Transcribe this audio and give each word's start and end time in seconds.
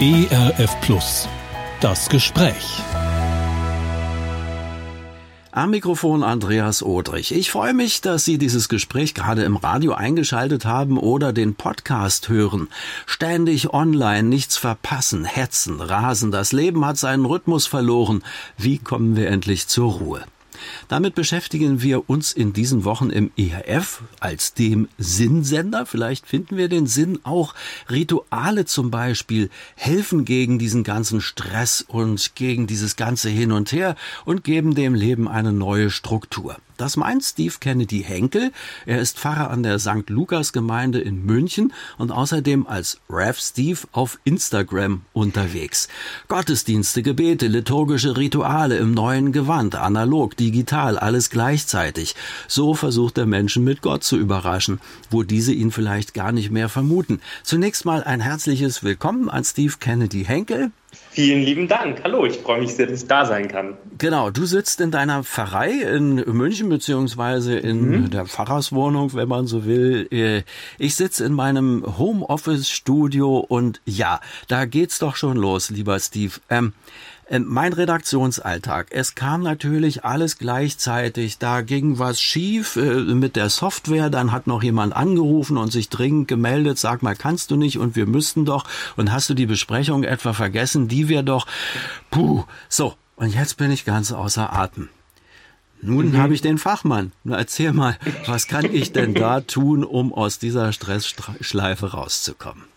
ERF 0.00 0.80
Plus. 0.80 1.28
Das 1.80 2.08
Gespräch. 2.08 2.80
Am 5.52 5.70
Mikrofon 5.70 6.24
Andreas 6.24 6.82
Odrich. 6.82 7.32
Ich 7.32 7.50
freue 7.50 7.74
mich, 7.74 8.00
dass 8.00 8.24
Sie 8.24 8.38
dieses 8.38 8.68
Gespräch 8.68 9.14
gerade 9.14 9.44
im 9.44 9.56
Radio 9.56 9.92
eingeschaltet 9.92 10.64
haben 10.64 10.98
oder 10.98 11.32
den 11.32 11.54
Podcast 11.54 12.30
hören. 12.30 12.68
Ständig 13.06 13.74
online, 13.74 14.24
nichts 14.24 14.56
verpassen, 14.56 15.24
hetzen, 15.24 15.80
rasen. 15.80 16.30
Das 16.30 16.52
Leben 16.52 16.84
hat 16.86 16.96
seinen 16.96 17.26
Rhythmus 17.26 17.66
verloren. 17.66 18.24
Wie 18.56 18.78
kommen 18.78 19.14
wir 19.14 19.28
endlich 19.28 19.68
zur 19.68 19.92
Ruhe? 19.92 20.24
Damit 20.88 21.14
beschäftigen 21.14 21.82
wir 21.82 22.08
uns 22.08 22.32
in 22.32 22.52
diesen 22.52 22.84
Wochen 22.84 23.10
im 23.10 23.30
ERF 23.36 24.02
als 24.20 24.54
dem 24.54 24.88
Sinnsender. 24.98 25.86
Vielleicht 25.86 26.26
finden 26.26 26.56
wir 26.56 26.68
den 26.68 26.86
Sinn 26.86 27.18
auch. 27.24 27.54
Rituale 27.90 28.64
zum 28.64 28.90
Beispiel 28.90 29.50
helfen 29.74 30.24
gegen 30.24 30.58
diesen 30.58 30.84
ganzen 30.84 31.20
Stress 31.20 31.84
und 31.86 32.34
gegen 32.34 32.66
dieses 32.66 32.96
ganze 32.96 33.28
Hin 33.28 33.52
und 33.52 33.72
Her 33.72 33.96
und 34.24 34.44
geben 34.44 34.74
dem 34.74 34.94
Leben 34.94 35.28
eine 35.28 35.52
neue 35.52 35.90
Struktur. 35.90 36.56
Das 36.82 36.96
meint 36.96 37.22
Steve 37.22 37.54
Kennedy 37.60 38.02
Henkel. 38.02 38.50
Er 38.86 39.00
ist 39.00 39.20
Pfarrer 39.20 39.50
an 39.50 39.62
der 39.62 39.78
St. 39.78 40.10
Lukas 40.10 40.52
Gemeinde 40.52 41.00
in 41.00 41.24
München 41.24 41.72
und 41.96 42.10
außerdem 42.10 42.66
als 42.66 42.98
Rev 43.08 43.38
Steve 43.40 43.78
auf 43.92 44.18
Instagram 44.24 45.02
unterwegs. 45.12 45.86
Gottesdienste, 46.26 47.04
Gebete, 47.04 47.46
liturgische 47.46 48.16
Rituale 48.16 48.78
im 48.78 48.94
neuen 48.94 49.30
Gewand, 49.30 49.76
analog, 49.76 50.36
digital, 50.36 50.98
alles 50.98 51.30
gleichzeitig. 51.30 52.16
So 52.48 52.74
versucht 52.74 53.16
er 53.16 53.26
Menschen 53.26 53.62
mit 53.62 53.80
Gott 53.80 54.02
zu 54.02 54.16
überraschen, 54.16 54.80
wo 55.08 55.22
diese 55.22 55.52
ihn 55.52 55.70
vielleicht 55.70 56.14
gar 56.14 56.32
nicht 56.32 56.50
mehr 56.50 56.68
vermuten. 56.68 57.20
Zunächst 57.44 57.84
mal 57.84 58.02
ein 58.02 58.20
herzliches 58.20 58.82
Willkommen 58.82 59.30
an 59.30 59.44
Steve 59.44 59.74
Kennedy 59.78 60.24
Henkel. 60.24 60.72
Vielen 61.14 61.42
lieben 61.42 61.68
Dank. 61.68 62.00
Hallo, 62.04 62.24
ich 62.24 62.38
freue 62.38 62.60
mich 62.62 62.74
sehr, 62.74 62.86
dass 62.86 63.02
ich 63.02 63.08
da 63.08 63.26
sein 63.26 63.46
kann. 63.46 63.76
Genau, 63.98 64.30
du 64.30 64.46
sitzt 64.46 64.80
in 64.80 64.90
deiner 64.90 65.22
Pfarrei 65.22 65.70
in 65.70 66.14
München 66.14 66.70
beziehungsweise 66.70 67.58
in 67.58 68.04
mhm. 68.04 68.10
der 68.10 68.24
Pfarrerswohnung, 68.24 69.12
wenn 69.12 69.28
man 69.28 69.46
so 69.46 69.66
will. 69.66 70.08
Äh, 70.10 70.42
ich 70.78 70.94
sitze 70.94 71.26
in 71.26 71.34
meinem 71.34 71.84
Homeoffice-Studio 71.98 73.36
und 73.40 73.82
ja, 73.84 74.20
da 74.48 74.64
geht's 74.64 75.00
doch 75.00 75.14
schon 75.14 75.36
los, 75.36 75.68
lieber 75.68 76.00
Steve. 76.00 76.32
Ähm, 76.48 76.62
ähm, 76.62 76.72
mein 77.38 77.72
Redaktionsalltag. 77.72 78.88
Es 78.90 79.14
kam 79.14 79.42
natürlich 79.42 80.04
alles 80.04 80.38
gleichzeitig. 80.38 81.38
Da 81.38 81.62
ging 81.62 81.98
was 81.98 82.20
schief 82.20 82.76
äh, 82.76 83.00
mit 83.14 83.36
der 83.36 83.48
Software. 83.48 84.10
Dann 84.10 84.32
hat 84.32 84.46
noch 84.46 84.62
jemand 84.62 84.94
angerufen 84.94 85.56
und 85.56 85.72
sich 85.72 85.88
dringend 85.88 86.28
gemeldet. 86.28 86.78
Sag 86.78 87.02
mal, 87.02 87.16
kannst 87.16 87.50
du 87.50 87.56
nicht? 87.56 87.78
Und 87.78 87.96
wir 87.96 88.06
müssten 88.06 88.44
doch. 88.44 88.64
Und 88.96 89.12
hast 89.12 89.30
du 89.30 89.34
die 89.34 89.46
Besprechung 89.46 90.04
etwa 90.04 90.34
vergessen? 90.34 90.88
Die 90.88 91.08
wir 91.08 91.22
doch. 91.22 91.46
Puh. 92.10 92.44
So. 92.68 92.94
Und 93.16 93.34
jetzt 93.34 93.56
bin 93.56 93.70
ich 93.70 93.84
ganz 93.84 94.12
außer 94.12 94.52
Atem. 94.52 94.88
Nun 95.80 96.10
mhm. 96.10 96.18
habe 96.18 96.34
ich 96.34 96.40
den 96.40 96.58
Fachmann. 96.58 97.12
Na, 97.24 97.36
erzähl 97.38 97.72
mal, 97.72 97.98
was 98.26 98.46
kann 98.46 98.66
ich 98.72 98.92
denn 98.92 99.14
da 99.14 99.40
tun, 99.40 99.84
um 99.84 100.12
aus 100.12 100.38
dieser 100.38 100.72
Stressschleife 100.72 101.92
rauszukommen? 101.92 102.71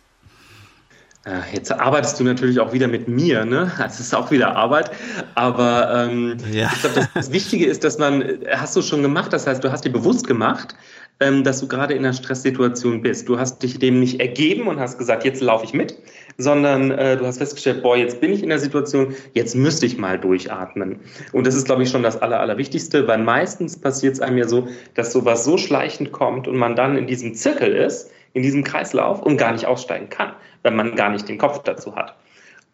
Äh, 1.25 1.55
jetzt 1.55 1.71
arbeitest 1.71 2.19
du 2.19 2.23
natürlich 2.23 2.59
auch 2.59 2.71
wieder 2.71 2.87
mit 2.87 3.07
mir, 3.07 3.45
ne? 3.45 3.71
Das 3.79 3.99
ist 3.99 4.13
auch 4.13 4.29
wieder 4.29 4.55
Arbeit. 4.55 4.91
Aber 5.33 6.07
ähm, 6.09 6.37
ja. 6.51 6.69
ich 6.71 6.81
glaube, 6.81 6.95
das, 6.95 7.09
das, 7.13 7.31
Wichtige 7.31 7.65
ist, 7.65 7.83
dass 7.83 7.97
man, 7.97 8.23
hast 8.51 8.75
du 8.75 8.81
schon 8.83 9.01
gemacht, 9.01 9.33
das 9.33 9.47
heißt, 9.47 9.63
du 9.63 9.71
hast 9.71 9.85
dir 9.85 9.91
bewusst 9.91 10.27
gemacht, 10.27 10.75
ähm, 11.19 11.43
dass 11.43 11.61
du 11.61 11.67
gerade 11.67 11.93
in 11.93 12.05
einer 12.05 12.13
Stresssituation 12.13 13.01
bist. 13.01 13.27
Du 13.27 13.39
hast 13.39 13.63
dich 13.63 13.79
dem 13.79 13.99
nicht 13.99 14.19
ergeben 14.19 14.67
und 14.67 14.79
hast 14.79 14.99
gesagt, 14.99 15.23
jetzt 15.23 15.41
laufe 15.41 15.65
ich 15.65 15.73
mit, 15.73 15.97
sondern 16.37 16.91
äh, 16.91 17.17
du 17.17 17.25
hast 17.25 17.39
festgestellt, 17.39 17.81
boah, 17.81 17.97
jetzt 17.97 18.21
bin 18.21 18.31
ich 18.31 18.43
in 18.43 18.49
der 18.49 18.59
Situation, 18.59 19.15
jetzt 19.33 19.55
müsste 19.55 19.87
ich 19.87 19.97
mal 19.97 20.19
durchatmen. 20.19 20.99
Und 21.31 21.47
das 21.47 21.55
ist, 21.55 21.65
glaube 21.65 21.83
ich, 21.83 21.89
schon 21.89 22.03
das 22.03 22.21
Aller, 22.21 22.39
Allerwichtigste, 22.39 23.07
weil 23.07 23.19
meistens 23.19 23.79
passiert 23.79 24.13
es 24.13 24.21
einem 24.21 24.37
ja 24.37 24.47
so, 24.47 24.67
dass 24.93 25.11
sowas 25.11 25.43
so 25.43 25.57
schleichend 25.57 26.11
kommt 26.11 26.47
und 26.47 26.57
man 26.57 26.75
dann 26.75 26.97
in 26.97 27.07
diesem 27.07 27.33
Zirkel 27.33 27.73
ist, 27.73 28.11
in 28.35 28.43
diesem 28.43 28.63
Kreislauf 28.63 29.21
und 29.21 29.37
gar 29.37 29.53
nicht 29.53 29.65
aussteigen 29.65 30.09
kann, 30.09 30.33
wenn 30.61 30.75
man 30.75 30.95
gar 30.95 31.09
nicht 31.09 31.27
den 31.27 31.37
Kopf 31.37 31.63
dazu 31.63 31.95
hat. 31.95 32.15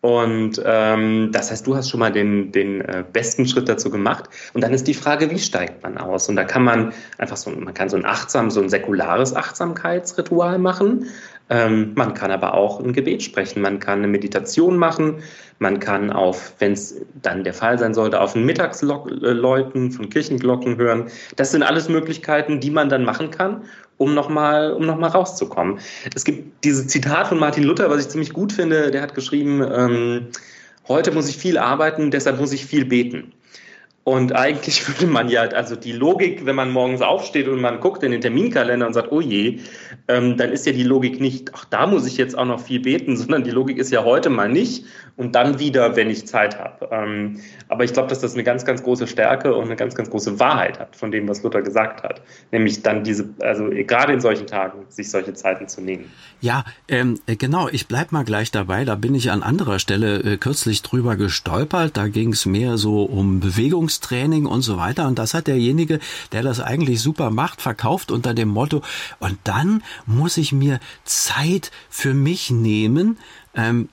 Und 0.02 0.60
ähm, 0.66 1.30
das 1.32 1.52
heißt, 1.52 1.68
du 1.68 1.76
hast 1.76 1.90
schon 1.90 2.00
mal 2.00 2.12
den, 2.12 2.52
den 2.52 2.82
äh, 2.82 3.04
besten 3.14 3.48
Schritt 3.48 3.70
dazu 3.70 3.92
gemacht. 3.92 4.26
Und 4.54 4.62
dann 4.62 4.74
ist 4.74 4.88
die 4.88 4.96
Frage, 4.96 5.30
wie 5.30 5.38
steigt 5.38 5.84
man 5.84 6.00
aus? 6.00 6.28
Und 6.28 6.36
da 6.36 6.44
kann 6.44 6.64
man 6.64 6.92
einfach 7.20 7.38
so, 7.38 7.52
man 7.52 7.76
kann 7.76 7.88
so 7.88 7.98
ein 7.98 8.06
achtsam, 8.06 8.50
so 8.50 8.62
ein 8.62 8.70
säkulares 8.70 9.36
Achtsamkeitsritual 9.36 10.58
machen. 10.58 11.06
Ähm, 11.52 11.92
man 11.94 12.16
kann 12.16 12.32
aber 12.32 12.56
auch 12.56 12.80
ein 12.80 12.94
Gebet 12.94 13.22
sprechen. 13.22 13.62
Man 13.62 13.80
kann 13.80 14.00
eine 14.00 14.08
Meditation 14.08 14.76
machen. 14.76 15.22
Man 15.62 15.80
kann 15.80 16.10
auf, 16.10 16.56
wenn 16.58 16.72
es 16.72 16.96
dann 17.22 17.44
der 17.44 17.54
Fall 17.54 17.78
sein 17.78 17.94
sollte, 17.94 18.20
auf 18.20 18.36
ein 18.36 18.44
Mittagsläuten 18.46 19.92
von 19.92 20.10
Kirchenglocken 20.10 20.78
hören. 20.78 21.06
Das 21.36 21.52
sind 21.52 21.62
alles 21.62 21.88
Möglichkeiten, 21.88 22.60
die 22.60 22.72
man 22.72 22.90
dann 22.90 23.06
machen 23.06 23.30
kann, 23.30 23.62
um 23.98 24.16
nochmal 24.16 24.74
um 24.74 24.88
noch 24.88 25.14
rauszukommen. 25.14 25.78
Es 26.16 26.26
gibt 26.26 26.64
dieses 26.64 26.88
Zitat 26.88 27.28
von 27.28 27.38
Martin 27.38 27.64
Luther, 27.64 27.92
was 27.92 28.02
ich 28.02 28.10
ziemlich 28.10 28.34
gut 28.34 28.52
finde, 28.52 28.90
der 28.90 29.04
hat 29.04 29.14
geschrieben, 29.14 29.64
ähm, 29.72 30.28
heute 30.88 31.12
muss 31.12 31.30
ich 31.30 31.38
viel 31.38 31.60
arbeiten, 31.60 32.10
deshalb 32.10 32.40
muss 32.40 32.54
ich 32.54 32.66
viel 32.66 32.84
beten. 32.84 33.32
Und 34.04 34.34
eigentlich 34.34 34.88
würde 34.88 35.06
man 35.06 35.30
ja, 35.30 35.42
also 35.42 35.76
die 35.76 35.92
Logik, 35.92 36.46
wenn 36.46 36.56
man 36.56 36.72
morgens 36.72 37.02
aufsteht 37.02 37.48
und 37.48 37.62
man 37.62 37.80
guckt 37.80 38.04
in 38.04 38.12
den 38.12 38.22
Terminkalender 38.22 38.88
und 38.88 38.94
sagt, 38.94 39.12
oh 39.12 39.22
je, 39.22 39.60
ähm, 40.08 40.38
dann 40.38 40.52
ist 40.52 40.66
ja 40.66 40.72
die 40.72 40.84
Logik 40.84 41.20
nicht, 41.20 41.52
ach, 41.54 41.66
da 41.66 41.86
muss 41.86 42.08
ich 42.08 42.18
jetzt 42.18 42.38
auch 42.38 42.46
noch 42.46 42.60
viel 42.60 42.80
beten, 42.80 43.16
sondern 43.18 43.44
die 43.44 43.52
Logik 43.52 43.78
ist 43.78 43.92
ja 43.92 44.04
heute 44.04 44.30
mal 44.30 44.50
nicht 44.50 44.86
und 45.18 45.36
dann 45.36 45.60
wieder, 45.60 45.96
wenn 45.96 46.10
ich 46.10 46.26
Zeit 46.26 46.58
habe. 46.58 46.90
Ähm, 46.92 47.42
aber 47.68 47.84
ich 47.84 47.94
glaube, 47.94 48.10
dass 48.10 48.20
das 48.20 48.34
eine 48.34 48.44
ganz, 48.44 48.66
ganz 48.66 48.82
große 48.82 49.06
Stärke 49.06 49.54
und 49.54 49.66
eine 49.66 49.76
ganz, 49.76 49.94
ganz 49.94 50.10
große 50.10 50.40
Wahrheit 50.40 50.80
hat 50.80 50.96
von 50.96 51.12
dem, 51.12 51.28
was 51.28 51.44
Luther 51.44 51.62
gesagt 51.62 52.02
hat. 52.04 52.22
Nämlich 52.52 52.82
dann 52.82 53.04
diese, 53.04 53.30
also 53.40 53.70
gerade 53.70 54.14
in 54.14 54.22
solchen 54.22 54.48
Tagen, 54.48 54.86
sich 54.90 55.12
solche 55.12 55.34
Zeiten 55.34 55.68
zu 55.68 55.82
nehmen. 55.82 56.12
Ja, 56.40 56.64
ähm, 56.88 57.20
genau, 57.26 57.68
ich 57.70 57.88
bleib 57.88 58.12
mal 58.12 58.24
gleich 58.24 58.50
dabei. 58.50 58.84
Da 58.84 58.96
bin 58.96 59.14
ich 59.14 59.30
an 59.30 59.44
anderer 59.44 59.78
Stelle 59.78 60.20
äh, 60.24 60.38
kürzlich 60.38 60.82
drüber 60.82 61.16
gestolpert. 61.16 61.98
Da 61.98 62.08
ging 62.08 62.34
es 62.34 62.48
mehr 62.48 62.78
so 62.78 63.04
um 63.04 63.40
Bewegungstraining 63.92 64.46
und 64.46 64.62
so 64.62 64.78
weiter. 64.78 65.08
Und 65.08 65.20
das 65.20 65.34
hat 65.34 65.48
derjenige, 65.48 66.00
der 66.32 66.44
das 66.44 66.60
eigentlich 66.60 67.02
super 67.02 67.30
macht, 67.30 67.62
verkauft 67.62 68.12
unter 68.12 68.34
dem 68.34 68.50
Motto, 68.50 68.82
und 69.20 69.38
dann 69.44 69.84
muss 70.06 70.38
ich 70.38 70.52
mir 70.52 70.80
Zeit 71.04 71.72
für 71.90 72.14
mich 72.14 72.52
nehmen. 72.52 73.18
Ähm, 73.54 73.90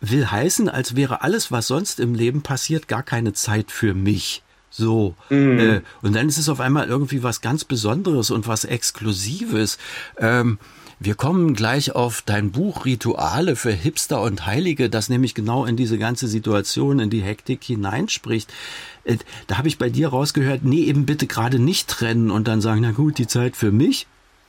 will 0.00 0.26
heißen, 0.30 0.68
als 0.68 0.94
wäre 0.94 1.22
alles, 1.22 1.50
was 1.50 1.68
sonst 1.68 2.00
im 2.00 2.14
Leben 2.14 2.42
passiert, 2.42 2.86
gar 2.86 3.02
keine 3.02 3.32
Zeit 3.32 3.70
für 3.70 3.94
mich. 3.94 4.42
So. 4.70 5.14
Mhm. 5.30 5.58
Äh, 5.58 5.80
und 6.02 6.14
dann 6.14 6.28
ist 6.28 6.38
es 6.38 6.48
auf 6.48 6.60
einmal 6.60 6.86
irgendwie 6.86 7.22
was 7.22 7.40
ganz 7.40 7.64
Besonderes 7.64 8.30
und 8.30 8.46
was 8.46 8.64
Exklusives. 8.64 9.78
Ähm, 10.18 10.58
wir 10.98 11.14
kommen 11.14 11.54
gleich 11.54 11.94
auf 11.94 12.22
dein 12.24 12.52
Buch 12.52 12.86
Rituale 12.86 13.54
für 13.56 13.70
Hipster 13.70 14.22
und 14.22 14.46
Heilige, 14.46 14.88
das 14.88 15.08
nämlich 15.08 15.34
genau 15.34 15.66
in 15.66 15.76
diese 15.76 15.98
ganze 15.98 16.26
Situation, 16.26 17.00
in 17.00 17.10
die 17.10 17.22
Hektik 17.22 17.62
hineinspricht. 17.64 18.52
Äh, 19.04 19.16
da 19.46 19.58
habe 19.58 19.68
ich 19.68 19.78
bei 19.78 19.90
dir 19.90 20.08
rausgehört, 20.08 20.60
nee, 20.64 20.84
eben 20.84 21.04
bitte 21.04 21.26
gerade 21.26 21.58
nicht 21.58 21.88
trennen 21.88 22.30
und 22.30 22.48
dann 22.48 22.60
sagen, 22.60 22.80
na 22.80 22.92
gut, 22.92 23.18
die 23.18 23.26
Zeit 23.26 23.56
für 23.56 23.72
mich. 23.72 24.06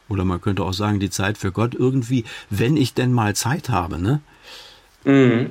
Oder 0.10 0.24
man 0.24 0.40
könnte 0.40 0.64
auch 0.64 0.74
sagen, 0.74 1.02
die 1.02 1.10
Zeit 1.10 1.38
für 1.38 1.52
Gott 1.52 1.76
irgendwie, 1.76 2.24
wenn 2.50 2.78
ich 2.78 2.94
denn 2.94 3.12
mal 3.12 3.36
Zeit 3.36 3.70
habe, 3.70 4.02
ne? 4.02 4.22
Mhm. 5.04 5.50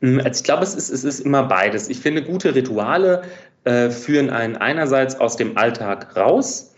mhm. 0.00 0.20
Also 0.20 0.40
ich 0.40 0.44
glaube, 0.44 0.64
es 0.64 0.74
ist, 0.74 0.90
es 0.90 1.02
ist 1.02 1.20
immer 1.20 1.44
beides. 1.44 1.88
Ich 1.88 2.00
finde, 2.00 2.22
gute 2.22 2.54
Rituale 2.54 3.22
äh, 3.64 3.88
führen 3.88 4.28
einen 4.28 4.56
einerseits 4.56 5.18
aus 5.18 5.36
dem 5.36 5.56
Alltag 5.56 6.14
raus 6.14 6.69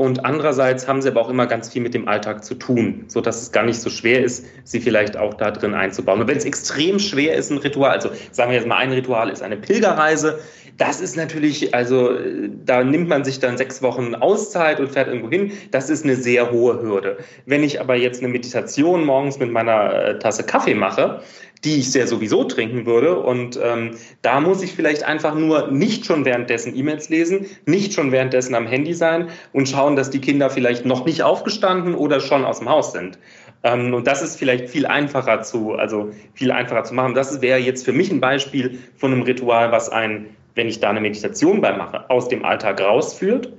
und 0.00 0.24
andererseits 0.24 0.88
haben 0.88 1.02
sie 1.02 1.08
aber 1.10 1.20
auch 1.20 1.28
immer 1.28 1.46
ganz 1.46 1.68
viel 1.68 1.82
mit 1.82 1.92
dem 1.92 2.08
Alltag 2.08 2.42
zu 2.42 2.54
tun, 2.54 3.04
so 3.08 3.20
dass 3.20 3.42
es 3.42 3.52
gar 3.52 3.64
nicht 3.64 3.78
so 3.78 3.90
schwer 3.90 4.24
ist, 4.24 4.46
sie 4.64 4.80
vielleicht 4.80 5.18
auch 5.18 5.34
da 5.34 5.50
drin 5.50 5.74
einzubauen. 5.74 6.22
Und 6.22 6.26
wenn 6.26 6.38
es 6.38 6.46
extrem 6.46 6.98
schwer 6.98 7.34
ist, 7.34 7.50
ein 7.50 7.58
Ritual, 7.58 7.90
also 7.90 8.08
sagen 8.32 8.50
wir 8.50 8.56
jetzt 8.56 8.66
mal, 8.66 8.78
ein 8.78 8.92
Ritual 8.92 9.28
ist 9.28 9.42
eine 9.42 9.58
Pilgerreise, 9.58 10.38
das 10.78 11.02
ist 11.02 11.18
natürlich, 11.18 11.74
also 11.74 12.16
da 12.64 12.82
nimmt 12.82 13.10
man 13.10 13.24
sich 13.24 13.40
dann 13.40 13.58
sechs 13.58 13.82
Wochen 13.82 14.14
Auszeit 14.14 14.80
und 14.80 14.90
fährt 14.90 15.08
irgendwo 15.08 15.28
hin. 15.28 15.52
Das 15.70 15.90
ist 15.90 16.04
eine 16.04 16.16
sehr 16.16 16.50
hohe 16.50 16.80
Hürde. 16.80 17.18
Wenn 17.44 17.62
ich 17.62 17.78
aber 17.82 17.94
jetzt 17.96 18.22
eine 18.22 18.32
Meditation 18.32 19.04
morgens 19.04 19.38
mit 19.38 19.52
meiner 19.52 19.92
äh, 19.92 20.18
Tasse 20.18 20.44
Kaffee 20.44 20.74
mache, 20.74 21.20
die 21.64 21.80
ich 21.80 21.92
sehr 21.92 22.06
sowieso 22.06 22.44
trinken 22.44 22.86
würde. 22.86 23.18
Und 23.18 23.58
ähm, 23.62 23.96
da 24.22 24.40
muss 24.40 24.62
ich 24.62 24.72
vielleicht 24.72 25.04
einfach 25.04 25.34
nur 25.34 25.70
nicht 25.70 26.06
schon 26.06 26.24
währenddessen 26.24 26.76
E-Mails 26.76 27.08
lesen, 27.08 27.46
nicht 27.66 27.92
schon 27.92 28.12
währenddessen 28.12 28.54
am 28.54 28.66
Handy 28.66 28.94
sein 28.94 29.28
und 29.52 29.68
schauen, 29.68 29.96
dass 29.96 30.10
die 30.10 30.20
Kinder 30.20 30.50
vielleicht 30.50 30.86
noch 30.86 31.04
nicht 31.04 31.22
aufgestanden 31.22 31.94
oder 31.94 32.20
schon 32.20 32.44
aus 32.44 32.60
dem 32.60 32.68
Haus 32.68 32.92
sind. 32.92 33.18
Ähm, 33.62 33.92
und 33.92 34.06
das 34.06 34.22
ist 34.22 34.36
vielleicht 34.36 34.70
viel 34.70 34.86
einfacher 34.86 35.42
zu, 35.42 35.74
also 35.74 36.10
viel 36.34 36.50
einfacher 36.50 36.84
zu 36.84 36.94
machen. 36.94 37.14
Das 37.14 37.42
wäre 37.42 37.58
jetzt 37.58 37.84
für 37.84 37.92
mich 37.92 38.10
ein 38.10 38.20
Beispiel 38.20 38.78
von 38.96 39.12
einem 39.12 39.22
Ritual, 39.22 39.70
was 39.70 39.90
ein, 39.90 40.26
wenn 40.54 40.68
ich 40.68 40.80
da 40.80 40.90
eine 40.90 41.00
Meditation 41.00 41.60
bei 41.60 41.76
mache, 41.76 42.08
aus 42.08 42.28
dem 42.28 42.44
Alltag 42.44 42.80
rausführt 42.80 43.52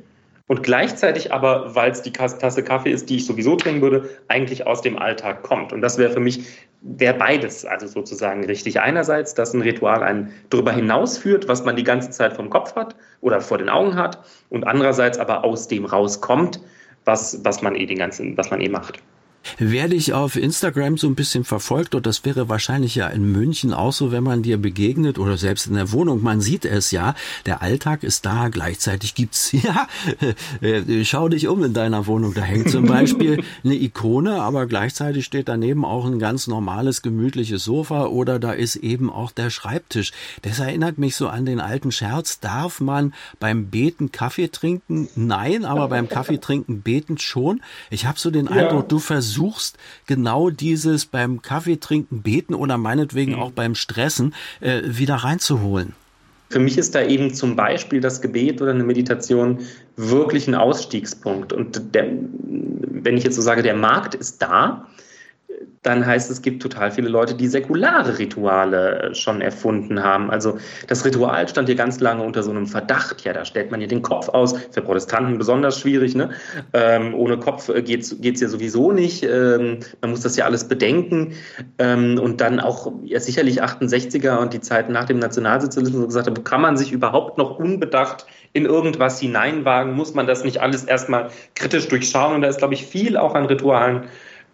und 0.52 0.64
gleichzeitig 0.64 1.32
aber, 1.32 1.76
weil 1.76 1.92
es 1.92 2.02
die 2.02 2.12
Tasse 2.12 2.62
Kaffee 2.62 2.92
ist, 2.92 3.10
die 3.10 3.16
ich 3.16 3.26
sowieso 3.26 3.56
trinken 3.56 3.82
würde, 3.82 4.10
eigentlich 4.28 4.68
aus 4.68 4.82
dem 4.82 4.98
Alltag 4.98 5.44
kommt. 5.44 5.72
Und 5.72 5.80
das 5.80 5.98
wäre 5.98 6.12
für 6.12 6.20
mich, 6.20 6.44
wäre 6.82 7.14
beides 7.14 7.64
also 7.66 7.88
sozusagen 7.88 8.44
richtig. 8.46 8.80
Einerseits, 8.80 9.34
dass 9.34 9.54
ein 9.54 9.62
Ritual 9.62 10.04
einen 10.04 10.34
darüber 10.50 10.72
hinausführt, 10.72 11.48
was 11.48 11.64
man 11.64 11.76
die 11.76 11.84
ganze 11.84 12.10
Zeit 12.10 12.34
vom 12.34 12.50
Kopf 12.50 12.76
hat 12.76 12.96
oder 13.22 13.40
vor 13.40 13.58
den 13.58 13.70
Augen 13.70 13.96
hat 13.96 14.20
und 14.50 14.66
andererseits 14.66 15.18
aber 15.18 15.44
aus 15.44 15.68
dem 15.68 15.86
rauskommt, 15.86 16.60
was, 17.06 17.40
was 17.44 17.62
man 17.62 17.76
eh 17.76 17.86
den 17.86 18.00
ganzen, 18.00 18.36
was 18.38 18.50
man 18.50 18.62
eh 18.62 18.70
macht. 18.70 19.00
Wer 19.58 19.88
dich 19.88 20.14
auf 20.14 20.36
Instagram 20.36 20.98
so 20.98 21.08
ein 21.08 21.16
bisschen 21.16 21.44
verfolgt, 21.44 21.96
und 21.96 22.06
das 22.06 22.26
wäre 22.26 22.50
wahrscheinlich 22.50 22.96
ja 22.96 23.08
in 23.08 23.32
München 23.32 23.74
auch 23.74 23.94
so, 23.94 24.12
wenn 24.12 24.24
man 24.24 24.44
dir 24.44 24.58
begegnet 24.58 25.18
oder 25.18 25.38
selbst 25.38 25.68
in 25.68 25.76
der 25.76 25.92
Wohnung, 25.92 26.22
man 26.22 26.42
sieht 26.42 26.66
es 26.66 26.92
ja, 26.92 27.16
der 27.46 27.62
Alltag 27.62 28.04
ist 28.04 28.26
da, 28.26 28.50
gleichzeitig 28.50 29.16
gibt's, 29.16 29.52
ja, 29.52 29.88
äh, 30.62 31.04
schau 31.04 31.28
dich 31.28 31.48
um 31.48 31.64
in 31.64 31.74
deiner 31.74 32.08
Wohnung, 32.08 32.34
da 32.34 32.42
hängt 32.42 32.70
zum 32.70 32.86
Beispiel 32.86 33.44
eine 33.64 33.76
Ikone, 33.76 34.42
aber 34.42 34.68
gleichzeitig 34.68 35.26
steht 35.26 35.48
daneben 35.48 35.86
auch 35.86 36.06
ein 36.06 36.20
ganz 36.20 36.48
normales, 36.48 37.02
gemütliches 37.02 37.64
Sofa 37.64 38.06
oder 38.06 38.40
da 38.40 38.52
ist 38.52 38.76
eben 38.76 39.10
auch 39.10 39.32
der 39.32 39.50
Schreibtisch. 39.50 40.12
Das 40.44 40.60
erinnert 40.60 40.98
mich 40.98 41.16
so 41.16 41.28
an 41.28 41.46
den 41.46 41.60
alten 41.60 41.92
Scherz, 41.92 42.40
darf 42.40 42.80
man 42.80 43.14
beim 43.40 43.68
Beten 43.68 44.12
Kaffee 44.12 44.50
trinken? 44.50 45.10
Nein, 45.16 45.66
aber 45.66 45.88
beim 45.88 46.10
Kaffee 46.10 46.38
trinken 46.38 46.82
beten 46.82 47.18
schon. 47.18 47.62
Ich 47.90 48.06
habe 48.06 48.20
so 48.20 48.30
den 48.30 48.48
Eindruck, 48.48 48.90
du 48.90 49.00
versuchst 49.00 49.31
versuchst, 49.32 49.78
genau 50.08 50.50
dieses 50.50 51.06
beim 51.06 51.42
Kaffee 51.42 51.78
trinken, 51.78 52.22
beten 52.22 52.54
oder 52.54 52.78
meinetwegen 52.78 53.34
mhm. 53.34 53.40
auch 53.40 53.52
beim 53.52 53.76
Stressen 53.76 54.34
äh, 54.60 54.82
wieder 54.84 55.16
reinzuholen? 55.16 55.94
Für 56.50 56.60
mich 56.60 56.78
ist 56.78 56.96
da 56.96 57.02
eben 57.02 57.34
zum 57.34 57.56
Beispiel 57.56 58.02
das 58.02 58.22
Gebet 58.22 58.62
oder 58.62 58.72
eine 58.72 58.84
Meditation 58.84 59.60
wirklich 59.96 60.50
ein 60.50 60.56
Ausstiegspunkt. 60.56 61.54
Und 61.54 61.96
der, 61.96 62.08
wenn 62.44 63.16
ich 63.16 63.24
jetzt 63.24 63.38
so 63.38 63.42
sage, 63.42 63.64
der 63.64 63.76
Markt 63.76 64.16
ist 64.16 64.42
da, 64.42 64.86
dann 65.84 66.06
heißt 66.06 66.30
es, 66.30 66.38
es 66.38 66.42
gibt 66.44 66.62
total 66.62 66.92
viele 66.92 67.10
Leute, 67.10 67.34
die 67.34 67.48
säkulare 67.48 68.20
Rituale 68.20 69.02
äh, 69.02 69.16
schon 69.16 69.42
erfunden 69.42 70.04
haben. 70.04 70.30
Also 70.30 70.58
das 70.88 71.04
Ritual 71.06 71.48
stand 71.48 71.68
hier 71.68 71.76
ganz 71.76 72.00
lange 72.00 72.24
unter 72.24 72.44
so 72.44 72.52
einem 72.52 72.68
Verdacht. 72.68 73.24
Ja, 73.26 73.34
da 73.34 73.46
stellt 73.46 73.72
man 73.72 73.80
hier 73.80 73.90
den 73.90 74.04
Kopf 74.04 74.30
aus. 74.30 74.54
Für 74.72 74.82
Protestanten 74.82 75.40
besonders 75.40 75.80
schwierig. 75.80 76.14
Ne? 76.14 76.30
Ähm, 76.74 77.16
ohne 77.16 77.38
Kopf 77.38 77.70
äh, 77.70 77.82
geht 77.82 78.04
es 78.04 78.42
ja 78.42 78.48
sowieso 78.48 78.92
nicht. 78.92 79.24
Ähm, 79.24 79.80
man 80.02 80.12
muss 80.12 80.22
das 80.22 80.36
ja 80.38 80.46
alles 80.46 80.68
bedenken. 80.68 81.34
Ähm, 81.80 82.20
und 82.20 82.42
dann 82.42 82.60
auch 82.60 82.92
ja, 83.04 83.20
sicherlich 83.20 83.64
68er 83.64 84.38
und 84.38 84.54
die 84.54 84.62
Zeit 84.62 84.90
nach 84.90 85.06
dem 85.06 85.18
Nationalsozialismus 85.18 86.08
gesagt 86.08 86.28
haben, 86.28 86.44
kann 86.44 86.62
man 86.62 86.78
sich 86.78 86.92
überhaupt 86.92 87.40
noch 87.40 87.58
unbedacht 87.58 88.28
in 88.54 88.66
irgendwas 88.66 89.20
hineinwagen? 89.20 89.94
Muss 89.94 90.14
man 90.14 90.28
das 90.28 90.44
nicht 90.44 90.62
alles 90.62 90.84
erstmal 90.84 91.30
kritisch 91.56 91.88
durchschauen? 91.88 92.36
Und 92.36 92.42
da 92.44 92.50
ist, 92.50 92.60
glaube 92.60 92.76
ich, 92.76 92.86
viel 92.86 93.18
auch 93.18 93.34
an 93.34 93.46
Ritualen 93.46 94.04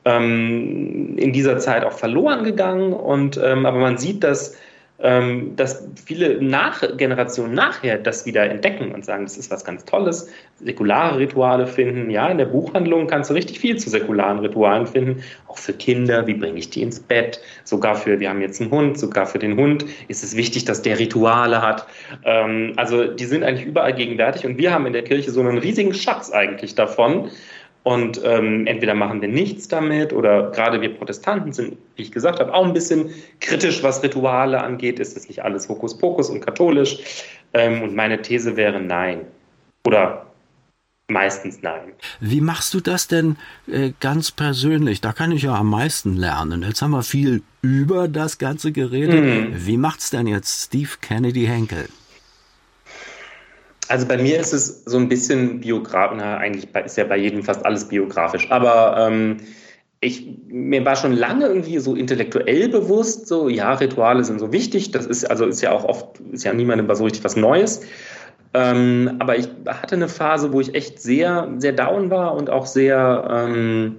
ähm, 0.07 1.17
in 1.17 1.33
dieser 1.33 1.57
Zeit 1.57 1.83
auch 1.83 1.91
verloren 1.91 2.43
gegangen. 2.43 2.93
Und, 2.93 3.39
ähm, 3.43 3.65
aber 3.65 3.79
man 3.79 3.97
sieht, 3.97 4.23
dass, 4.23 4.57
ähm, 4.99 5.55
dass 5.55 5.87
viele 6.05 6.41
nach 6.41 6.81
Generationen 6.97 7.53
nachher 7.53 7.97
das 7.97 8.25
wieder 8.25 8.49
entdecken 8.49 8.93
und 8.93 9.03
sagen, 9.03 9.25
das 9.25 9.37
ist 9.37 9.51
was 9.51 9.65
ganz 9.65 9.83
Tolles. 9.85 10.29
Säkulare 10.63 11.19
Rituale 11.19 11.67
finden. 11.67 12.09
Ja, 12.09 12.29
in 12.29 12.37
der 12.37 12.45
Buchhandlung 12.45 13.07
kannst 13.07 13.29
du 13.29 13.33
richtig 13.33 13.59
viel 13.59 13.77
zu 13.77 13.89
säkularen 13.89 14.39
Ritualen 14.39 14.87
finden. 14.87 15.23
Auch 15.47 15.57
für 15.57 15.73
Kinder. 15.73 16.25
Wie 16.25 16.33
bringe 16.33 16.57
ich 16.57 16.69
die 16.69 16.81
ins 16.81 16.99
Bett? 16.99 17.41
Sogar 17.63 17.95
für, 17.95 18.19
wir 18.19 18.29
haben 18.29 18.41
jetzt 18.41 18.61
einen 18.61 18.71
Hund, 18.71 18.97
sogar 18.97 19.25
für 19.25 19.39
den 19.39 19.57
Hund 19.57 19.85
ist 20.07 20.23
es 20.23 20.37
wichtig, 20.37 20.65
dass 20.65 20.81
der 20.81 20.97
Rituale 20.97 21.61
hat. 21.61 21.85
Ähm, 22.23 22.73
also 22.77 23.05
die 23.05 23.25
sind 23.25 23.43
eigentlich 23.43 23.67
überall 23.67 23.93
gegenwärtig 23.93 24.45
und 24.45 24.57
wir 24.57 24.73
haben 24.73 24.85
in 24.85 24.93
der 24.93 25.03
Kirche 25.03 25.31
so 25.31 25.41
einen 25.41 25.57
riesigen 25.57 25.93
Schatz 25.93 26.31
eigentlich 26.31 26.75
davon. 26.75 27.29
Und 27.87 28.19
ähm, 28.25 28.67
entweder 28.67 28.93
machen 28.95 29.21
wir 29.21 29.29
nichts 29.29 29.69
damit 29.69 30.11
oder 30.11 30.51
gerade 30.51 30.81
wir 30.81 30.93
Protestanten 30.93 31.53
sind, 31.53 31.77
wie 31.95 32.01
ich 32.01 32.11
gesagt 32.11 32.41
habe, 32.41 32.53
auch 32.53 32.65
ein 32.65 32.73
bisschen 32.73 33.11
kritisch, 33.39 33.81
was 33.81 34.03
Rituale 34.03 34.61
angeht. 34.61 34.99
Ist 34.99 35.15
das 35.15 35.29
nicht 35.29 35.41
alles 35.45 35.69
Hokuspokus 35.69 36.29
und 36.29 36.41
katholisch? 36.41 36.97
Ähm, 37.53 37.81
und 37.83 37.95
meine 37.95 38.21
These 38.21 38.57
wäre 38.57 38.81
nein. 38.81 39.21
Oder 39.85 40.25
meistens 41.09 41.61
nein. 41.61 41.93
Wie 42.19 42.41
machst 42.41 42.73
du 42.73 42.81
das 42.81 43.07
denn 43.07 43.37
äh, 43.71 43.93
ganz 44.01 44.31
persönlich? 44.31 44.99
Da 44.99 45.13
kann 45.13 45.31
ich 45.31 45.43
ja 45.43 45.55
am 45.55 45.69
meisten 45.69 46.17
lernen. 46.17 46.63
Jetzt 46.63 46.81
haben 46.81 46.91
wir 46.91 47.03
viel 47.03 47.41
über 47.61 48.09
das 48.09 48.37
Ganze 48.37 48.73
geredet. 48.73 49.23
Mhm. 49.23 49.65
Wie 49.65 49.77
macht's 49.77 50.09
denn 50.09 50.27
jetzt 50.27 50.65
Steve 50.65 50.89
Kennedy 50.99 51.45
Henkel? 51.45 51.87
Also 53.89 54.05
bei 54.05 54.17
mir 54.17 54.39
ist 54.39 54.53
es 54.53 54.83
so 54.85 54.97
ein 54.97 55.07
bisschen 55.07 55.59
biografisch, 55.59 56.21
eigentlich 56.21 56.67
ist 56.85 56.97
ja 56.97 57.05
bei 57.05 57.17
jedem 57.17 57.43
fast 57.43 57.65
alles 57.65 57.87
biografisch, 57.87 58.51
aber 58.51 59.07
ähm, 59.07 59.37
ich, 59.99 60.27
mir 60.47 60.85
war 60.85 60.95
schon 60.95 61.13
lange 61.13 61.45
irgendwie 61.47 61.79
so 61.79 61.95
intellektuell 61.95 62.69
bewusst, 62.69 63.27
so 63.27 63.49
ja, 63.49 63.73
Rituale 63.73 64.23
sind 64.23 64.39
so 64.39 64.51
wichtig, 64.51 64.91
das 64.91 65.05
ist 65.05 65.25
also 65.25 65.45
ist 65.45 65.61
ja 65.61 65.71
auch 65.71 65.85
oft, 65.85 66.19
ist 66.31 66.43
ja 66.43 66.53
niemandem 66.53 66.93
so 66.95 67.03
richtig 67.03 67.23
was 67.23 67.35
Neues. 67.35 67.81
Ähm, 68.53 69.17
aber 69.19 69.37
ich 69.37 69.49
hatte 69.67 69.95
eine 69.95 70.07
Phase, 70.07 70.53
wo 70.53 70.61
ich 70.61 70.73
echt 70.73 71.01
sehr, 71.01 71.47
sehr 71.57 71.73
down 71.73 72.09
war 72.09 72.35
und 72.35 72.49
auch 72.49 72.65
sehr, 72.65 73.27
ähm, 73.29 73.97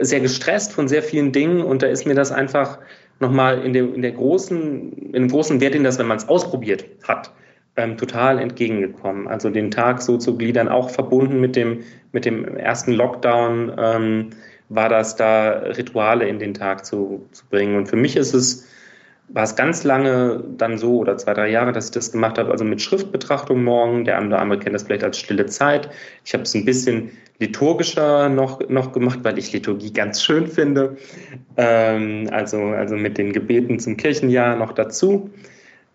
sehr 0.00 0.20
gestresst 0.20 0.72
von 0.72 0.88
sehr 0.88 1.02
vielen 1.02 1.32
Dingen. 1.32 1.62
Und 1.62 1.82
da 1.82 1.86
ist 1.86 2.06
mir 2.06 2.14
das 2.14 2.30
einfach 2.32 2.78
nochmal 3.18 3.62
in, 3.62 3.72
dem, 3.72 3.94
in 3.94 4.02
der 4.02 4.12
großen, 4.12 4.92
in 4.92 5.12
dem 5.12 5.28
großen 5.28 5.60
Wert, 5.60 5.74
in 5.74 5.84
das, 5.84 5.98
wenn 5.98 6.06
man 6.06 6.18
es 6.18 6.28
ausprobiert 6.28 6.84
hat, 7.04 7.32
ähm, 7.76 7.96
total 7.96 8.38
entgegengekommen. 8.38 9.28
Also 9.28 9.50
den 9.50 9.70
Tag 9.70 10.02
so 10.02 10.18
zu 10.18 10.36
gliedern, 10.36 10.68
auch 10.68 10.90
verbunden 10.90 11.40
mit 11.40 11.56
dem, 11.56 11.80
mit 12.12 12.24
dem 12.24 12.56
ersten 12.56 12.92
Lockdown, 12.92 13.72
ähm, 13.78 14.30
war 14.68 14.88
das 14.88 15.16
da, 15.16 15.50
Rituale 15.50 16.26
in 16.28 16.38
den 16.38 16.54
Tag 16.54 16.84
zu, 16.84 17.26
zu 17.32 17.44
bringen. 17.46 17.76
Und 17.76 17.86
für 17.86 17.96
mich 17.96 18.16
ist 18.16 18.34
es, 18.34 18.66
war 19.28 19.44
es 19.44 19.56
ganz 19.56 19.84
lange 19.84 20.44
dann 20.56 20.78
so 20.78 20.98
oder 20.98 21.16
zwei, 21.16 21.34
drei 21.34 21.48
Jahre, 21.48 21.72
dass 21.72 21.86
ich 21.86 21.90
das 21.92 22.12
gemacht 22.12 22.38
habe, 22.38 22.50
also 22.50 22.64
mit 22.64 22.82
Schriftbetrachtung 22.82 23.64
morgen. 23.64 24.04
Der 24.04 24.18
andere, 24.18 24.40
andere 24.40 24.58
kennt 24.58 24.74
das 24.74 24.82
vielleicht 24.82 25.04
als 25.04 25.18
stille 25.18 25.46
Zeit. 25.46 25.90
Ich 26.24 26.34
habe 26.34 26.42
es 26.42 26.54
ein 26.54 26.64
bisschen 26.64 27.10
liturgischer 27.38 28.28
noch, 28.28 28.66
noch 28.68 28.92
gemacht, 28.92 29.20
weil 29.22 29.38
ich 29.38 29.52
Liturgie 29.52 29.92
ganz 29.92 30.22
schön 30.22 30.46
finde. 30.46 30.96
Ähm, 31.56 32.28
also, 32.30 32.62
also 32.62 32.96
mit 32.96 33.18
den 33.18 33.32
Gebeten 33.32 33.78
zum 33.78 33.96
Kirchenjahr 33.96 34.56
noch 34.56 34.72
dazu. 34.72 35.30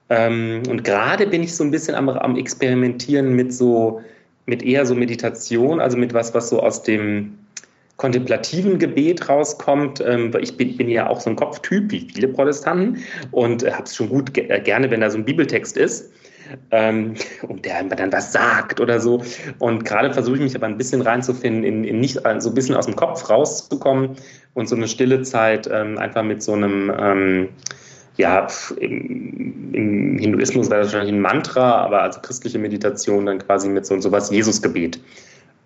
Ähm, 0.10 0.64
und 0.70 0.84
gerade 0.84 1.28
bin 1.28 1.44
ich 1.44 1.56
so 1.56 1.64
ein 1.64 1.72
bisschen 1.72 1.96
am, 1.96 2.10
am 2.10 2.38
Experimentieren 2.38 3.34
mit 3.34 3.54
so, 3.54 4.02
mit 4.46 4.64
eher 4.64 4.86
so 4.86 4.96
Meditation, 4.96 5.80
also 5.80 5.98
mit 5.98 6.14
was, 6.14 6.34
was 6.34 6.50
so 6.50 6.62
aus 6.62 6.84
dem 6.84 7.38
kontemplativen 7.98 8.80
Gebet 8.80 9.28
rauskommt. 9.28 10.02
Ähm, 10.02 10.32
ich 10.40 10.56
bin, 10.56 10.78
bin, 10.78 10.88
ja 10.88 11.08
auch 11.08 11.20
so 11.20 11.30
ein 11.30 11.36
Kopftyp, 11.36 11.92
wie 11.92 12.08
viele 12.14 12.30
Protestanten, 12.30 13.04
und 13.32 13.64
äh, 13.64 13.72
habe 13.72 13.84
es 13.84 13.96
schon 13.96 14.10
gut 14.10 14.38
äh, 14.38 14.62
gerne, 14.62 14.90
wenn 14.90 15.02
da 15.02 15.10
so 15.10 15.18
ein 15.18 15.26
Bibeltext 15.26 15.76
ist. 15.76 16.12
Ähm, 16.72 17.16
und 17.42 17.66
der 17.66 17.84
dann 17.84 18.14
was 18.14 18.32
sagt 18.32 18.80
oder 18.80 19.02
so. 19.02 19.22
Und 19.60 19.84
gerade 19.84 20.14
versuche 20.14 20.38
ich 20.38 20.42
mich 20.42 20.56
aber 20.56 20.68
ein 20.68 20.78
bisschen 20.78 21.02
reinzufinden, 21.02 21.64
in, 21.64 21.84
in 21.84 22.00
nicht 22.00 22.26
äh, 22.26 22.40
so 22.40 22.50
ein 22.50 22.56
bisschen 22.56 22.76
aus 22.76 22.86
dem 22.86 22.96
Kopf 22.96 23.30
rauszukommen 23.30 24.12
und 24.54 24.70
so 24.70 24.76
eine 24.76 24.88
stille 24.88 25.24
Zeit 25.24 25.68
ähm, 25.72 25.98
einfach 25.98 26.24
mit 26.24 26.42
so 26.42 26.54
einem 26.54 26.94
ähm, 26.98 27.50
ja, 28.18 28.48
im, 28.80 29.74
im 29.74 30.18
Hinduismus 30.18 30.70
wäre 30.70 30.82
das 30.82 30.94
wahrscheinlich 30.94 31.16
ein 31.16 31.22
Mantra, 31.22 31.76
aber 31.84 32.02
als 32.02 32.22
christliche 32.22 32.60
Meditation 32.60 33.26
dann 33.26 33.40
quasi 33.40 33.70
mit 33.70 33.86
so, 33.86 34.00
so 34.00 34.12
was 34.12 34.32
Jesusgebet 34.32 35.00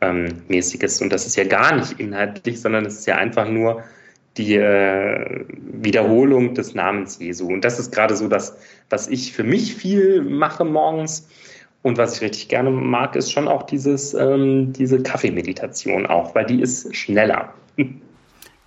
ähm, 0.02 0.28
mäßiges. 0.48 1.02
Und 1.02 1.12
das 1.14 1.26
ist 1.26 1.36
ja 1.38 1.46
gar 1.46 1.76
nicht 1.76 2.00
inhaltlich, 2.00 2.60
sondern 2.60 2.86
es 2.86 3.00
ist 3.00 3.08
ja 3.08 3.16
einfach 3.16 3.48
nur 3.48 3.84
die 4.38 4.56
äh, 4.56 5.46
Wiederholung 5.50 6.54
des 6.54 6.74
Namens 6.74 7.20
Jesu. 7.20 7.48
Und 7.48 7.66
das 7.66 7.80
ist 7.80 7.94
gerade 7.94 8.16
so 8.16 8.28
das, 8.28 8.58
was 8.90 9.08
ich 9.08 9.34
für 9.34 9.44
mich 9.44 9.76
viel 9.76 10.22
mache 10.22 10.66
morgens. 10.66 11.28
Und 11.84 11.98
was 11.98 12.16
ich 12.16 12.22
richtig 12.22 12.48
gerne 12.50 12.70
mag, 12.70 13.16
ist 13.16 13.32
schon 13.32 13.48
auch 13.48 13.64
dieses, 13.64 14.14
ähm, 14.14 14.72
diese 14.72 15.02
Kaffeemeditation 15.02 16.06
auch, 16.06 16.36
weil 16.36 16.46
die 16.46 16.62
ist 16.62 16.96
schneller. 16.96 17.54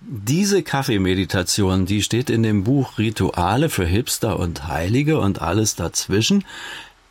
Diese 0.07 0.61
Kaffeemeditation, 0.61 1.87
die 1.87 2.03
steht 2.03 2.29
in 2.29 2.43
dem 2.43 2.63
Buch 2.63 2.99
Rituale 2.99 3.69
für 3.69 3.87
Hipster 3.87 4.37
und 4.37 4.67
Heilige 4.67 5.19
und 5.19 5.41
alles 5.41 5.75
dazwischen. 5.75 6.43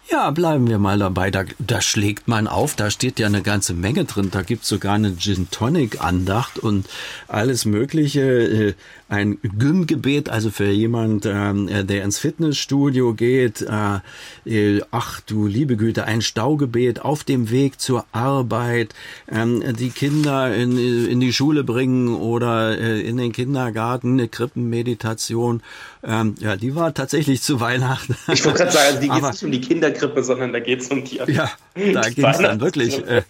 Ja, 0.08 0.30
bleiben 0.30 0.68
wir 0.68 0.78
mal 0.78 1.00
dabei. 1.00 1.32
Da, 1.32 1.44
da 1.58 1.80
schlägt 1.80 2.28
man 2.28 2.46
auf, 2.46 2.76
da 2.76 2.92
steht 2.92 3.18
ja 3.18 3.26
eine 3.26 3.42
ganze 3.42 3.74
Menge 3.74 4.04
drin. 4.04 4.30
Da 4.30 4.42
gibt's 4.42 4.68
sogar 4.68 4.94
eine 4.94 5.16
Gin 5.16 5.50
Tonic 5.50 6.04
Andacht 6.04 6.60
und 6.60 6.86
alles 7.26 7.64
Mögliche. 7.64 8.76
Äh, 9.08 9.14
ein 9.14 9.38
Gym-Gebet, 9.42 10.28
also 10.28 10.50
für 10.50 10.70
jemand, 10.70 11.26
ähm, 11.26 11.68
äh, 11.68 11.84
der 11.84 12.04
ins 12.04 12.18
Fitnessstudio 12.18 13.14
geht. 13.14 13.62
Äh, 13.62 14.00
äh, 14.44 14.82
ach 14.90 15.20
du 15.20 15.46
liebe 15.46 15.76
Güte, 15.76 16.04
ein 16.04 16.23
Staugebet 16.23 17.00
auf 17.00 17.25
dem 17.25 17.50
Weg 17.50 17.80
zur 17.80 18.04
Arbeit. 18.12 18.94
Ähm, 19.30 19.62
die 19.78 19.90
Kinder 19.90 20.54
in, 20.54 20.76
in 20.78 21.20
die 21.20 21.32
Schule 21.32 21.64
bringen 21.64 22.14
oder 22.14 22.78
äh, 22.78 23.00
in 23.00 23.16
den 23.16 23.32
Kindergarten, 23.32 24.14
eine 24.14 24.28
Krippenmeditation. 24.28 25.62
Ähm, 26.02 26.34
ja, 26.40 26.56
die 26.56 26.75
war 26.75 26.92
tatsächlich 26.92 27.42
zu 27.42 27.61
Weihnachten. 27.61 28.16
Ich 28.32 28.44
wollte 28.44 28.58
gerade 28.58 28.73
sagen, 28.73 29.00
die 29.00 29.08
geht 29.14 29.23
nicht 29.23 29.44
um 29.44 29.52
die 29.52 29.61
Kinderkrippe, 29.61 30.23
sondern 30.23 30.52
da 30.52 30.61
geht 30.61 30.82
es 30.82 30.88
um 30.88 31.04
die. 31.04 31.16
Ja, 31.16 31.50
da 31.75 32.00
ging 32.11 32.25
es 32.26 32.38
dann 32.38 32.61
wirklich 32.61 32.99
äh, 33.06 33.23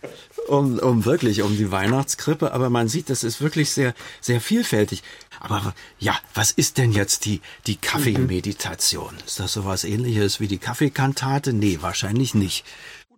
um, 0.49 0.79
um 0.79 1.05
wirklich 1.05 1.43
um 1.43 1.57
die 1.57 1.71
Weihnachtskrippe, 1.71 2.53
aber 2.53 2.71
man 2.71 2.89
sieht, 2.89 3.11
das 3.11 3.25
ist 3.25 3.41
wirklich 3.41 3.71
sehr, 3.71 3.95
sehr 4.21 4.41
vielfältig. 4.41 5.03
Aber 5.45 5.75
ja, 5.99 6.15
was 6.33 6.51
ist 6.53 6.79
denn 6.79 6.93
jetzt 6.93 7.27
die, 7.27 7.43
die 7.67 7.77
Kaffeemeditation? 7.77 9.15
Ist 9.27 9.41
das 9.41 9.53
sowas 9.53 9.85
ähnliches 9.85 10.41
wie 10.41 10.49
die 10.49 10.59
Kaffeekantate? 10.59 11.53
Nee, 11.53 11.79
wahrscheinlich 11.83 12.35
nicht. 12.35 12.65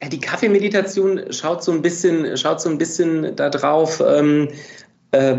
Die 0.02 0.21
Kaffeemeditation 0.21 1.33
schaut 1.33 1.62
so 1.62 1.71
ein 1.71 1.83
bisschen, 1.83 2.37
schaut 2.37 2.61
so 2.61 2.68
ein 2.68 2.78
bisschen 2.78 3.37
da 3.37 3.49
drauf, 3.49 4.02
ähm, 4.04 4.49
äh, 5.12 5.37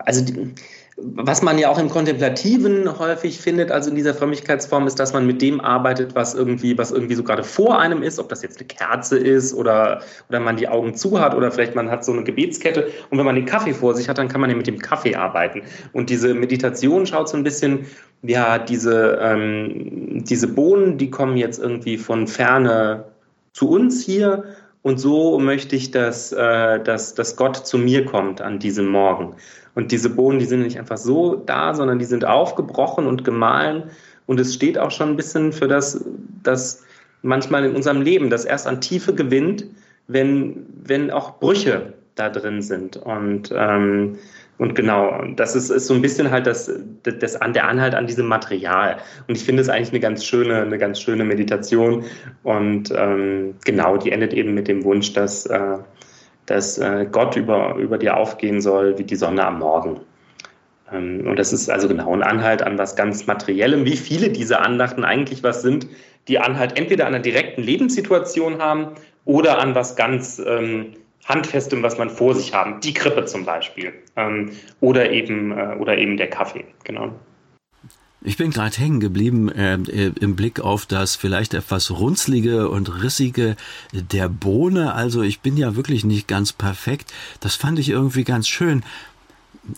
also 0.00 0.24
die, 0.24 0.52
was 0.98 1.42
man 1.42 1.58
ja 1.58 1.68
auch 1.68 1.78
im 1.78 1.90
Kontemplativen 1.90 2.98
häufig 2.98 3.38
findet, 3.38 3.70
also 3.70 3.90
in 3.90 3.96
dieser 3.96 4.14
Frömmigkeitsform, 4.14 4.86
ist, 4.86 4.98
dass 4.98 5.12
man 5.12 5.26
mit 5.26 5.42
dem 5.42 5.60
arbeitet, 5.60 6.14
was 6.14 6.34
irgendwie, 6.34 6.78
was 6.78 6.90
irgendwie 6.90 7.14
so 7.14 7.22
gerade 7.22 7.44
vor 7.44 7.78
einem 7.78 8.02
ist, 8.02 8.18
ob 8.18 8.30
das 8.30 8.42
jetzt 8.42 8.58
eine 8.58 8.66
Kerze 8.66 9.18
ist 9.18 9.52
oder, 9.52 10.00
oder 10.30 10.40
man 10.40 10.56
die 10.56 10.68
Augen 10.68 10.94
zu 10.94 11.20
hat 11.20 11.34
oder 11.34 11.50
vielleicht 11.50 11.74
man 11.74 11.90
hat 11.90 12.02
so 12.02 12.12
eine 12.12 12.24
Gebetskette. 12.24 12.88
Und 13.10 13.18
wenn 13.18 13.26
man 13.26 13.34
den 13.34 13.44
Kaffee 13.44 13.74
vor 13.74 13.94
sich 13.94 14.08
hat, 14.08 14.16
dann 14.16 14.28
kann 14.28 14.40
man 14.40 14.48
ja 14.48 14.56
mit 14.56 14.66
dem 14.66 14.78
Kaffee 14.78 15.14
arbeiten. 15.14 15.62
Und 15.92 16.08
diese 16.08 16.32
Meditation 16.32 17.04
schaut 17.04 17.28
so 17.28 17.36
ein 17.36 17.44
bisschen, 17.44 17.84
ja, 18.22 18.58
diese, 18.58 19.18
ähm, 19.20 20.24
diese 20.24 20.48
Bohnen, 20.48 20.96
die 20.96 21.10
kommen 21.10 21.36
jetzt 21.36 21.58
irgendwie 21.58 21.98
von 21.98 22.26
ferne 22.26 23.04
zu 23.52 23.68
uns 23.68 24.02
hier 24.02 24.44
und 24.80 24.98
so 24.98 25.38
möchte 25.38 25.76
ich, 25.76 25.90
dass, 25.90 26.32
äh, 26.32 26.80
dass, 26.80 27.14
dass 27.14 27.36
Gott 27.36 27.66
zu 27.66 27.76
mir 27.76 28.04
kommt 28.06 28.40
an 28.40 28.58
diesem 28.58 28.86
Morgen. 28.86 29.34
Und 29.76 29.92
diese 29.92 30.08
Bohnen, 30.08 30.38
die 30.38 30.46
sind 30.46 30.62
nicht 30.62 30.78
einfach 30.78 30.96
so 30.96 31.36
da, 31.36 31.74
sondern 31.74 31.98
die 31.98 32.06
sind 32.06 32.24
aufgebrochen 32.24 33.06
und 33.06 33.24
gemahlen. 33.24 33.84
Und 34.24 34.40
es 34.40 34.54
steht 34.54 34.78
auch 34.78 34.90
schon 34.90 35.10
ein 35.10 35.16
bisschen 35.16 35.52
für 35.52 35.68
das, 35.68 36.02
das 36.42 36.82
manchmal 37.20 37.66
in 37.66 37.76
unserem 37.76 38.00
Leben, 38.00 38.30
das 38.30 38.46
erst 38.46 38.66
an 38.66 38.80
Tiefe 38.80 39.14
gewinnt, 39.14 39.66
wenn, 40.08 40.64
wenn 40.82 41.10
auch 41.10 41.38
Brüche 41.38 41.92
da 42.14 42.30
drin 42.30 42.62
sind. 42.62 42.96
Und, 42.96 43.52
ähm, 43.54 44.16
und 44.56 44.74
genau, 44.74 45.22
das 45.36 45.54
ist, 45.54 45.68
ist 45.68 45.88
so 45.88 45.92
ein 45.92 46.00
bisschen 46.00 46.30
halt 46.30 46.46
das, 46.46 46.72
das, 47.02 47.18
das, 47.18 47.38
der 47.38 47.68
Anhalt 47.68 47.94
an 47.94 48.06
diesem 48.06 48.26
Material. 48.28 48.96
Und 49.28 49.36
ich 49.36 49.44
finde 49.44 49.60
es 49.60 49.68
eigentlich 49.68 49.90
eine 49.90 50.00
ganz 50.00 50.24
schöne, 50.24 50.62
eine 50.62 50.78
ganz 50.78 51.02
schöne 51.02 51.24
Meditation. 51.24 52.02
Und 52.44 52.90
ähm, 52.96 53.56
genau, 53.66 53.98
die 53.98 54.10
endet 54.10 54.32
eben 54.32 54.54
mit 54.54 54.68
dem 54.68 54.84
Wunsch, 54.84 55.12
dass, 55.12 55.44
äh, 55.44 55.76
dass 56.46 56.78
äh, 56.78 57.06
Gott 57.10 57.36
über, 57.36 57.74
über 57.76 57.98
dir 57.98 58.16
aufgehen 58.16 58.60
soll 58.60 58.98
wie 58.98 59.04
die 59.04 59.16
Sonne 59.16 59.44
am 59.44 59.58
Morgen. 59.58 60.00
Ähm, 60.92 61.26
und 61.26 61.38
das 61.38 61.52
ist 61.52 61.68
also 61.68 61.88
genau 61.88 62.12
ein 62.14 62.22
Anhalt 62.22 62.62
an 62.62 62.78
was 62.78 62.96
ganz 62.96 63.26
Materiellem, 63.26 63.84
wie 63.84 63.96
viele 63.96 64.30
dieser 64.30 64.64
Andachten 64.64 65.04
eigentlich 65.04 65.42
was 65.42 65.62
sind, 65.62 65.88
die 66.28 66.38
Anhalt 66.38 66.78
entweder 66.78 67.06
an 67.06 67.14
einer 67.14 67.22
direkten 67.22 67.62
Lebenssituation 67.62 68.60
haben 68.60 68.92
oder 69.24 69.58
an 69.58 69.74
was 69.74 69.96
ganz 69.96 70.40
ähm, 70.44 70.92
Handfestem, 71.24 71.82
was 71.82 71.98
man 71.98 72.08
vor 72.08 72.34
sich 72.34 72.54
haben. 72.54 72.80
Die 72.80 72.94
Krippe 72.94 73.24
zum 73.24 73.44
Beispiel. 73.44 73.92
Ähm, 74.16 74.52
oder, 74.80 75.10
eben, 75.10 75.52
äh, 75.52 75.76
oder 75.78 75.98
eben 75.98 76.16
der 76.16 76.30
Kaffee, 76.30 76.64
genau. 76.84 77.12
Ich 78.22 78.36
bin 78.36 78.50
gerade 78.50 78.76
hängen 78.76 78.98
geblieben 78.98 79.50
äh, 79.50 79.74
äh, 79.74 80.12
im 80.20 80.36
Blick 80.36 80.60
auf 80.60 80.86
das 80.86 81.16
vielleicht 81.16 81.54
etwas 81.54 81.90
runzlige 81.90 82.68
und 82.68 83.02
rissige 83.02 83.56
der 83.92 84.28
Bohne. 84.28 84.94
Also 84.94 85.22
ich 85.22 85.40
bin 85.40 85.56
ja 85.56 85.76
wirklich 85.76 86.04
nicht 86.04 86.26
ganz 86.26 86.52
perfekt. 86.52 87.12
Das 87.40 87.54
fand 87.54 87.78
ich 87.78 87.90
irgendwie 87.90 88.24
ganz 88.24 88.48
schön 88.48 88.82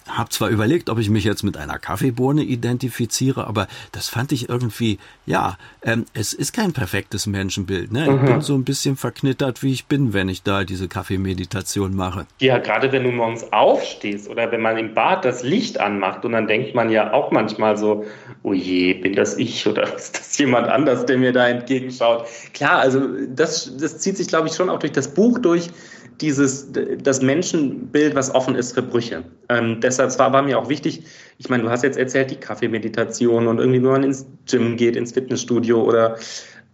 habe 0.08 0.30
zwar 0.30 0.48
überlegt, 0.48 0.90
ob 0.90 0.98
ich 0.98 1.10
mich 1.10 1.24
jetzt 1.24 1.42
mit 1.42 1.56
einer 1.56 1.78
Kaffeebohne 1.78 2.42
identifiziere, 2.42 3.46
aber 3.46 3.68
das 3.92 4.08
fand 4.08 4.32
ich 4.32 4.48
irgendwie, 4.48 4.98
ja, 5.26 5.56
ähm, 5.82 6.04
es 6.14 6.32
ist 6.32 6.52
kein 6.52 6.72
perfektes 6.72 7.26
Menschenbild. 7.26 7.92
Ne? 7.92 8.04
Ich 8.04 8.22
mhm. 8.22 8.24
bin 8.24 8.40
so 8.40 8.54
ein 8.54 8.64
bisschen 8.64 8.96
verknittert, 8.96 9.62
wie 9.62 9.72
ich 9.72 9.86
bin, 9.86 10.12
wenn 10.12 10.28
ich 10.28 10.42
da 10.42 10.64
diese 10.64 10.88
Kaffeemeditation 10.88 11.94
mache. 11.94 12.26
Ja, 12.40 12.58
gerade 12.58 12.92
wenn 12.92 13.04
du 13.04 13.10
morgens 13.10 13.52
aufstehst 13.52 14.28
oder 14.28 14.50
wenn 14.50 14.60
man 14.60 14.76
im 14.78 14.94
Bad 14.94 15.24
das 15.24 15.42
Licht 15.42 15.80
anmacht 15.80 16.24
und 16.24 16.32
dann 16.32 16.46
denkt 16.46 16.74
man 16.74 16.90
ja 16.90 17.12
auch 17.12 17.30
manchmal 17.30 17.76
so, 17.76 18.04
oh 18.42 18.52
je, 18.52 18.94
bin 18.94 19.14
das 19.14 19.36
ich 19.36 19.66
oder 19.68 19.94
ist 19.94 20.18
das 20.18 20.38
jemand 20.38 20.68
anders, 20.68 21.06
der 21.06 21.18
mir 21.18 21.32
da 21.32 21.48
entgegenschaut? 21.48 22.26
Klar, 22.54 22.80
also 22.80 23.00
das, 23.28 23.76
das 23.78 23.98
zieht 23.98 24.16
sich, 24.16 24.28
glaube 24.28 24.48
ich, 24.48 24.54
schon 24.54 24.70
auch 24.70 24.78
durch 24.78 24.92
das 24.92 25.14
Buch 25.14 25.38
durch 25.38 25.70
dieses, 26.20 26.72
das 27.02 27.22
Menschenbild, 27.22 28.14
was 28.14 28.34
offen 28.34 28.54
ist 28.54 28.72
für 28.72 28.82
Brüche. 28.82 29.24
Ähm, 29.48 29.80
deshalb 29.80 30.18
war, 30.18 30.32
war 30.32 30.42
mir 30.42 30.58
auch 30.58 30.68
wichtig, 30.68 31.04
ich 31.38 31.48
meine, 31.48 31.62
du 31.62 31.70
hast 31.70 31.84
jetzt 31.84 31.98
erzählt, 31.98 32.30
die 32.30 32.36
Kaffeemeditation 32.36 33.46
und 33.46 33.58
irgendwie, 33.58 33.82
wenn 33.82 33.90
man 33.90 34.02
ins 34.02 34.26
Gym 34.46 34.76
geht, 34.76 34.96
ins 34.96 35.12
Fitnessstudio 35.12 35.80
oder, 35.82 36.16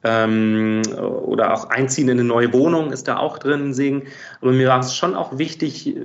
ähm, 0.03 0.83
oder 0.97 1.53
auch 1.53 1.69
einziehen 1.69 2.09
in 2.09 2.19
eine 2.19 2.29
neue 2.29 2.53
Wohnung 2.53 2.91
ist 2.91 3.07
da 3.07 3.19
auch 3.19 3.39
drin, 3.39 3.75
Segen. 3.75 4.05
Aber 4.41 4.53
mir 4.53 4.69
war 4.69 4.81
es 4.81 4.97
schon 4.97 5.15
auch 5.15 5.37
wichtig, 5.39 5.89
äh, 5.89 5.99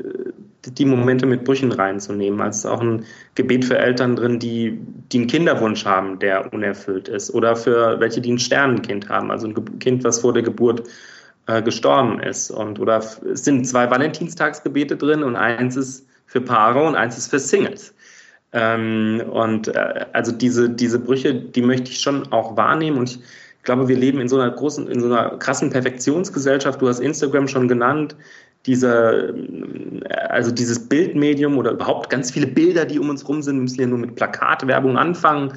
die 0.67 0.85
Momente 0.85 1.25
mit 1.25 1.45
Brüchen 1.45 1.71
reinzunehmen. 1.71 2.41
Also 2.41 2.69
auch 2.69 2.81
ein 2.81 3.05
Gebet 3.35 3.63
für 3.65 3.77
Eltern 3.77 4.15
drin, 4.17 4.39
die, 4.39 4.77
die 5.11 5.19
einen 5.19 5.27
Kinderwunsch 5.27 5.85
haben, 5.85 6.19
der 6.19 6.51
unerfüllt 6.53 7.07
ist. 7.07 7.33
Oder 7.33 7.55
für 7.55 7.99
welche, 7.99 8.19
die 8.19 8.33
ein 8.33 8.39
Sternenkind 8.39 9.07
haben, 9.07 9.31
also 9.31 9.47
ein 9.47 9.79
Kind, 9.79 10.03
was 10.03 10.19
vor 10.19 10.33
der 10.33 10.43
Geburt 10.43 10.83
äh, 11.49 11.63
gestorben 11.63 12.19
ist. 12.19 12.51
Und 12.51 12.79
oder 12.79 12.97
es 12.99 13.43
sind 13.43 13.67
zwei 13.67 13.89
Valentinstagsgebete 13.89 14.95
drin 14.95 15.23
und 15.23 15.35
eins 15.35 15.75
ist 15.75 16.05
für 16.27 16.41
Paare 16.41 16.83
und 16.83 16.95
eins 16.95 17.17
ist 17.17 17.29
für 17.29 17.39
Singles. 17.39 17.91
Ähm, 18.53 19.23
und 19.31 19.67
äh, 19.67 20.05
also 20.13 20.31
diese, 20.31 20.69
diese 20.69 20.99
Brüche, 20.99 21.33
die 21.33 21.63
möchte 21.63 21.89
ich 21.89 22.01
schon 22.01 22.31
auch 22.31 22.55
wahrnehmen 22.55 22.99
und 22.99 23.09
ich 23.09 23.63
glaube, 23.63 23.87
wir 23.87 23.97
leben 23.97 24.19
in 24.21 24.29
so 24.29 24.39
einer 24.39 24.51
großen, 24.51 24.87
in 24.87 25.01
so 25.01 25.07
einer 25.07 25.37
krassen 25.37 25.71
Perfektionsgesellschaft. 25.71 26.79
Du 26.81 26.87
hast 26.87 26.99
Instagram 26.99 27.47
schon 27.47 27.67
genannt. 27.67 28.15
Dieser, 28.67 29.29
äh, 29.29 29.33
also 30.29 30.51
dieses 30.51 30.87
Bildmedium 30.87 31.57
oder 31.57 31.71
überhaupt 31.71 32.11
ganz 32.11 32.29
viele 32.29 32.47
Bilder, 32.47 32.85
die 32.85 32.99
um 32.99 33.09
uns 33.09 33.27
rum 33.27 33.41
sind, 33.41 33.59
müssen 33.59 33.81
ja 33.81 33.87
nur 33.87 33.97
mit 33.97 34.15
Plakatwerbung 34.15 34.97
anfangen. 34.97 35.53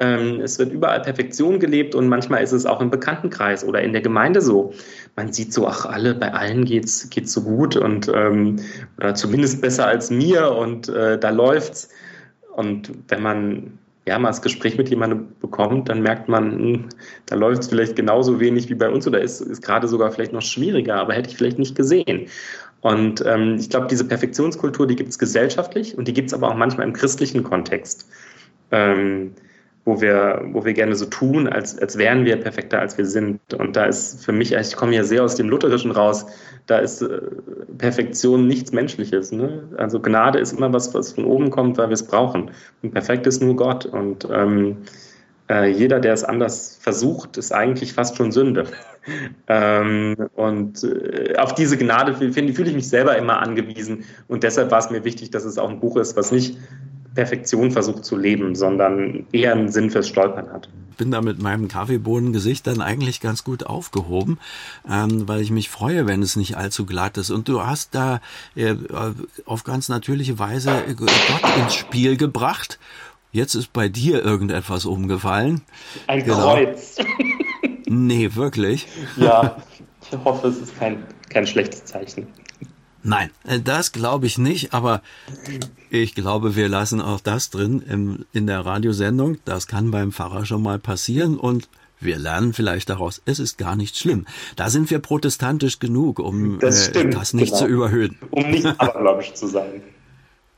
Ähm, 0.00 0.40
es 0.40 0.58
wird 0.58 0.72
überall 0.72 1.02
Perfektion 1.02 1.58
gelebt 1.58 1.94
und 1.96 2.08
manchmal 2.08 2.42
ist 2.42 2.52
es 2.52 2.66
auch 2.66 2.80
im 2.80 2.90
Bekanntenkreis 2.90 3.64
oder 3.64 3.82
in 3.82 3.92
der 3.92 4.02
Gemeinde 4.02 4.40
so. 4.40 4.72
Man 5.16 5.32
sieht 5.32 5.52
so, 5.52 5.66
ach, 5.66 5.86
alle, 5.86 6.14
bei 6.14 6.32
allen 6.32 6.64
geht's, 6.64 7.10
geht's 7.10 7.32
so 7.32 7.42
gut 7.42 7.76
und 7.76 8.08
ähm, 8.14 8.60
oder 8.98 9.14
zumindest 9.14 9.60
besser 9.60 9.88
als 9.88 10.10
mir 10.10 10.52
und 10.52 10.88
äh, 10.88 11.18
da 11.18 11.30
läuft's. 11.30 11.88
Und 12.54 12.92
wenn 13.08 13.22
man 13.22 13.78
ja 14.06 14.18
mal 14.18 14.28
das 14.28 14.40
Gespräch 14.42 14.78
mit 14.78 14.88
jemandem 14.88 15.28
bekommt, 15.40 15.88
dann 15.88 16.02
merkt 16.02 16.28
man, 16.28 16.52
hm, 16.52 16.84
da 17.26 17.34
läuft 17.34 17.62
es 17.62 17.68
vielleicht 17.68 17.96
genauso 17.96 18.38
wenig 18.38 18.68
wie 18.68 18.74
bei 18.74 18.88
uns 18.88 19.06
oder 19.06 19.20
ist, 19.20 19.40
ist 19.40 19.62
gerade 19.62 19.88
sogar 19.88 20.12
vielleicht 20.12 20.32
noch 20.32 20.42
schwieriger, 20.42 20.94
aber 20.96 21.14
hätte 21.14 21.30
ich 21.30 21.36
vielleicht 21.36 21.58
nicht 21.58 21.74
gesehen. 21.74 22.28
Und 22.80 23.24
ähm, 23.26 23.56
ich 23.58 23.68
glaube, 23.68 23.88
diese 23.88 24.06
Perfektionskultur, 24.06 24.86
die 24.86 24.94
gibt 24.94 25.10
es 25.10 25.18
gesellschaftlich 25.18 25.98
und 25.98 26.06
die 26.06 26.12
gibt 26.12 26.28
es 26.28 26.34
aber 26.34 26.48
auch 26.48 26.54
manchmal 26.54 26.86
im 26.86 26.92
christlichen 26.92 27.42
Kontext. 27.42 28.08
Ähm, 28.70 29.32
wo 29.88 30.02
wir, 30.02 30.42
wo 30.52 30.66
wir 30.66 30.74
gerne 30.74 30.94
so 30.94 31.06
tun, 31.06 31.48
als, 31.48 31.78
als 31.78 31.96
wären 31.96 32.26
wir 32.26 32.36
perfekter, 32.36 32.78
als 32.78 32.98
wir 32.98 33.06
sind. 33.06 33.40
Und 33.54 33.74
da 33.74 33.86
ist 33.86 34.22
für 34.22 34.32
mich, 34.32 34.52
ich 34.52 34.76
komme 34.76 34.94
ja 34.94 35.02
sehr 35.02 35.24
aus 35.24 35.34
dem 35.34 35.48
Lutherischen 35.48 35.90
raus, 35.90 36.26
da 36.66 36.76
ist 36.76 37.00
äh, 37.00 37.22
Perfektion 37.78 38.46
nichts 38.46 38.70
Menschliches. 38.70 39.32
Ne? 39.32 39.62
Also 39.78 39.98
Gnade 39.98 40.40
ist 40.40 40.52
immer 40.52 40.70
was, 40.74 40.92
was 40.92 41.14
von 41.14 41.24
oben 41.24 41.48
kommt, 41.48 41.78
weil 41.78 41.88
wir 41.88 41.94
es 41.94 42.06
brauchen. 42.06 42.50
Und 42.82 42.92
perfekt 42.92 43.26
ist 43.26 43.40
nur 43.40 43.56
Gott. 43.56 43.86
Und 43.86 44.28
ähm, 44.30 44.76
äh, 45.48 45.70
jeder, 45.70 46.00
der 46.00 46.12
es 46.12 46.22
anders 46.22 46.78
versucht, 46.82 47.38
ist 47.38 47.52
eigentlich 47.52 47.94
fast 47.94 48.18
schon 48.18 48.30
Sünde. 48.30 48.64
ähm, 49.48 50.16
und 50.34 50.84
äh, 50.84 51.34
auf 51.38 51.54
diese 51.54 51.78
Gnade 51.78 52.14
fühle 52.14 52.52
fühl 52.52 52.68
ich 52.68 52.74
mich 52.74 52.90
selber 52.90 53.16
immer 53.16 53.40
angewiesen. 53.40 54.04
Und 54.28 54.42
deshalb 54.42 54.70
war 54.70 54.80
es 54.80 54.90
mir 54.90 55.04
wichtig, 55.04 55.30
dass 55.30 55.46
es 55.46 55.56
auch 55.56 55.70
ein 55.70 55.80
Buch 55.80 55.96
ist, 55.96 56.14
was 56.14 56.30
nicht 56.30 56.58
Perfektion 57.18 57.72
versucht 57.72 58.04
zu 58.04 58.16
leben, 58.16 58.54
sondern 58.54 59.26
eher 59.32 59.50
einen 59.50 59.72
Sinn 59.72 59.90
fürs 59.90 60.06
Stolpern 60.06 60.52
hat. 60.52 60.68
Ich 60.92 60.98
bin 60.98 61.10
da 61.10 61.20
mit 61.20 61.42
meinem 61.42 61.66
Kaffeebohnengesicht 61.66 62.64
dann 62.64 62.80
eigentlich 62.80 63.20
ganz 63.20 63.42
gut 63.42 63.66
aufgehoben, 63.66 64.38
ähm, 64.88 65.26
weil 65.26 65.40
ich 65.40 65.50
mich 65.50 65.68
freue, 65.68 66.06
wenn 66.06 66.22
es 66.22 66.36
nicht 66.36 66.56
allzu 66.56 66.86
glatt 66.86 67.18
ist. 67.18 67.30
Und 67.30 67.48
du 67.48 67.66
hast 67.66 67.96
da 67.96 68.20
äh, 68.54 68.76
auf 69.46 69.64
ganz 69.64 69.88
natürliche 69.88 70.38
Weise 70.38 70.70
Gott 70.96 71.10
ins 71.60 71.74
Spiel 71.74 72.16
gebracht. 72.16 72.78
Jetzt 73.32 73.56
ist 73.56 73.72
bei 73.72 73.88
dir 73.88 74.24
irgendetwas 74.24 74.86
umgefallen. 74.86 75.62
Ein 76.06 76.22
genau. 76.22 76.54
Kreuz. 76.54 76.98
nee, 77.88 78.30
wirklich? 78.36 78.86
Ja, 79.16 79.56
ich 80.12 80.18
hoffe, 80.24 80.46
es 80.46 80.58
ist 80.58 80.78
kein, 80.78 81.04
kein 81.30 81.48
schlechtes 81.48 81.84
Zeichen. 81.84 82.28
Nein, 83.02 83.30
äh, 83.46 83.60
das 83.60 83.92
glaube 83.92 84.26
ich 84.26 84.38
nicht, 84.38 84.74
aber 84.74 85.02
ich 85.90 86.14
glaube, 86.14 86.56
wir 86.56 86.68
lassen 86.68 87.00
auch 87.00 87.20
das 87.20 87.50
drin 87.50 87.82
im, 87.88 88.26
in 88.32 88.46
der 88.46 88.66
Radiosendung. 88.66 89.38
Das 89.44 89.66
kann 89.66 89.90
beim 89.90 90.12
Pfarrer 90.12 90.44
schon 90.44 90.62
mal 90.62 90.78
passieren 90.78 91.38
und 91.38 91.68
wir 92.00 92.18
lernen 92.18 92.52
vielleicht 92.52 92.90
daraus, 92.90 93.20
es 93.24 93.38
ist 93.38 93.58
gar 93.58 93.74
nicht 93.74 93.96
schlimm. 93.96 94.26
Da 94.56 94.70
sind 94.70 94.90
wir 94.90 95.00
protestantisch 95.00 95.80
genug, 95.80 96.20
um 96.20 96.58
das, 96.60 96.88
äh, 96.88 97.08
das 97.08 97.34
nicht 97.34 97.52
genau. 97.52 97.58
zu 97.58 97.66
überhöhen. 97.66 98.18
Um 98.30 98.50
nicht 98.50 98.66
abergläubisch 98.78 99.34
zu 99.34 99.46
sein. 99.48 99.82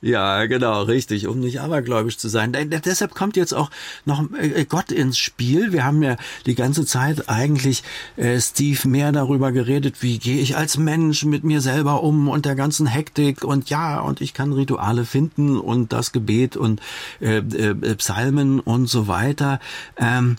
Ja, 0.03 0.47
genau, 0.47 0.85
richtig, 0.85 1.27
um 1.27 1.41
nicht 1.41 1.61
abergläubisch 1.61 2.17
zu 2.17 2.31
sein. 2.31 2.53
Deshalb 2.53 3.15
kommt 3.15 3.37
jetzt 3.37 3.53
auch 3.53 3.71
noch 4.07 4.25
äh, 4.33 4.65
Gott 4.65 4.93
ins 4.93 5.19
Spiel. 5.19 5.73
Wir 5.73 5.85
haben 5.85 6.03
ja 6.03 6.17
die 6.47 6.55
ganze 6.55 6.87
Zeit 6.87 7.29
eigentlich, 7.29 7.83
äh, 8.17 8.41
Steve, 8.41 8.89
mehr 8.89 9.13
darüber 9.13 9.53
geredet, 9.53 9.97
wie 10.01 10.19
gehe 10.19 10.41
ich 10.41 10.57
als 10.57 10.79
Mensch 10.79 11.27
mit 11.27 11.45
mir 11.45 11.61
selber 11.61 12.03
um 12.03 12.29
und 12.29 12.47
der 12.47 12.55
ganzen 12.55 12.87
Hektik 12.87 13.45
und 13.45 13.69
ja, 13.69 14.01
und 14.01 14.23
ich 14.23 14.33
kann 14.33 14.55
Rituale 14.55 15.05
finden 15.05 15.59
und 15.59 15.93
das 15.93 16.13
Gebet 16.13 16.57
und 16.57 16.81
äh, 17.21 17.39
äh, 17.39 17.95
Psalmen 17.97 18.61
und 18.61 18.87
so 18.87 19.07
weiter. 19.07 19.61
Ähm, 19.99 20.37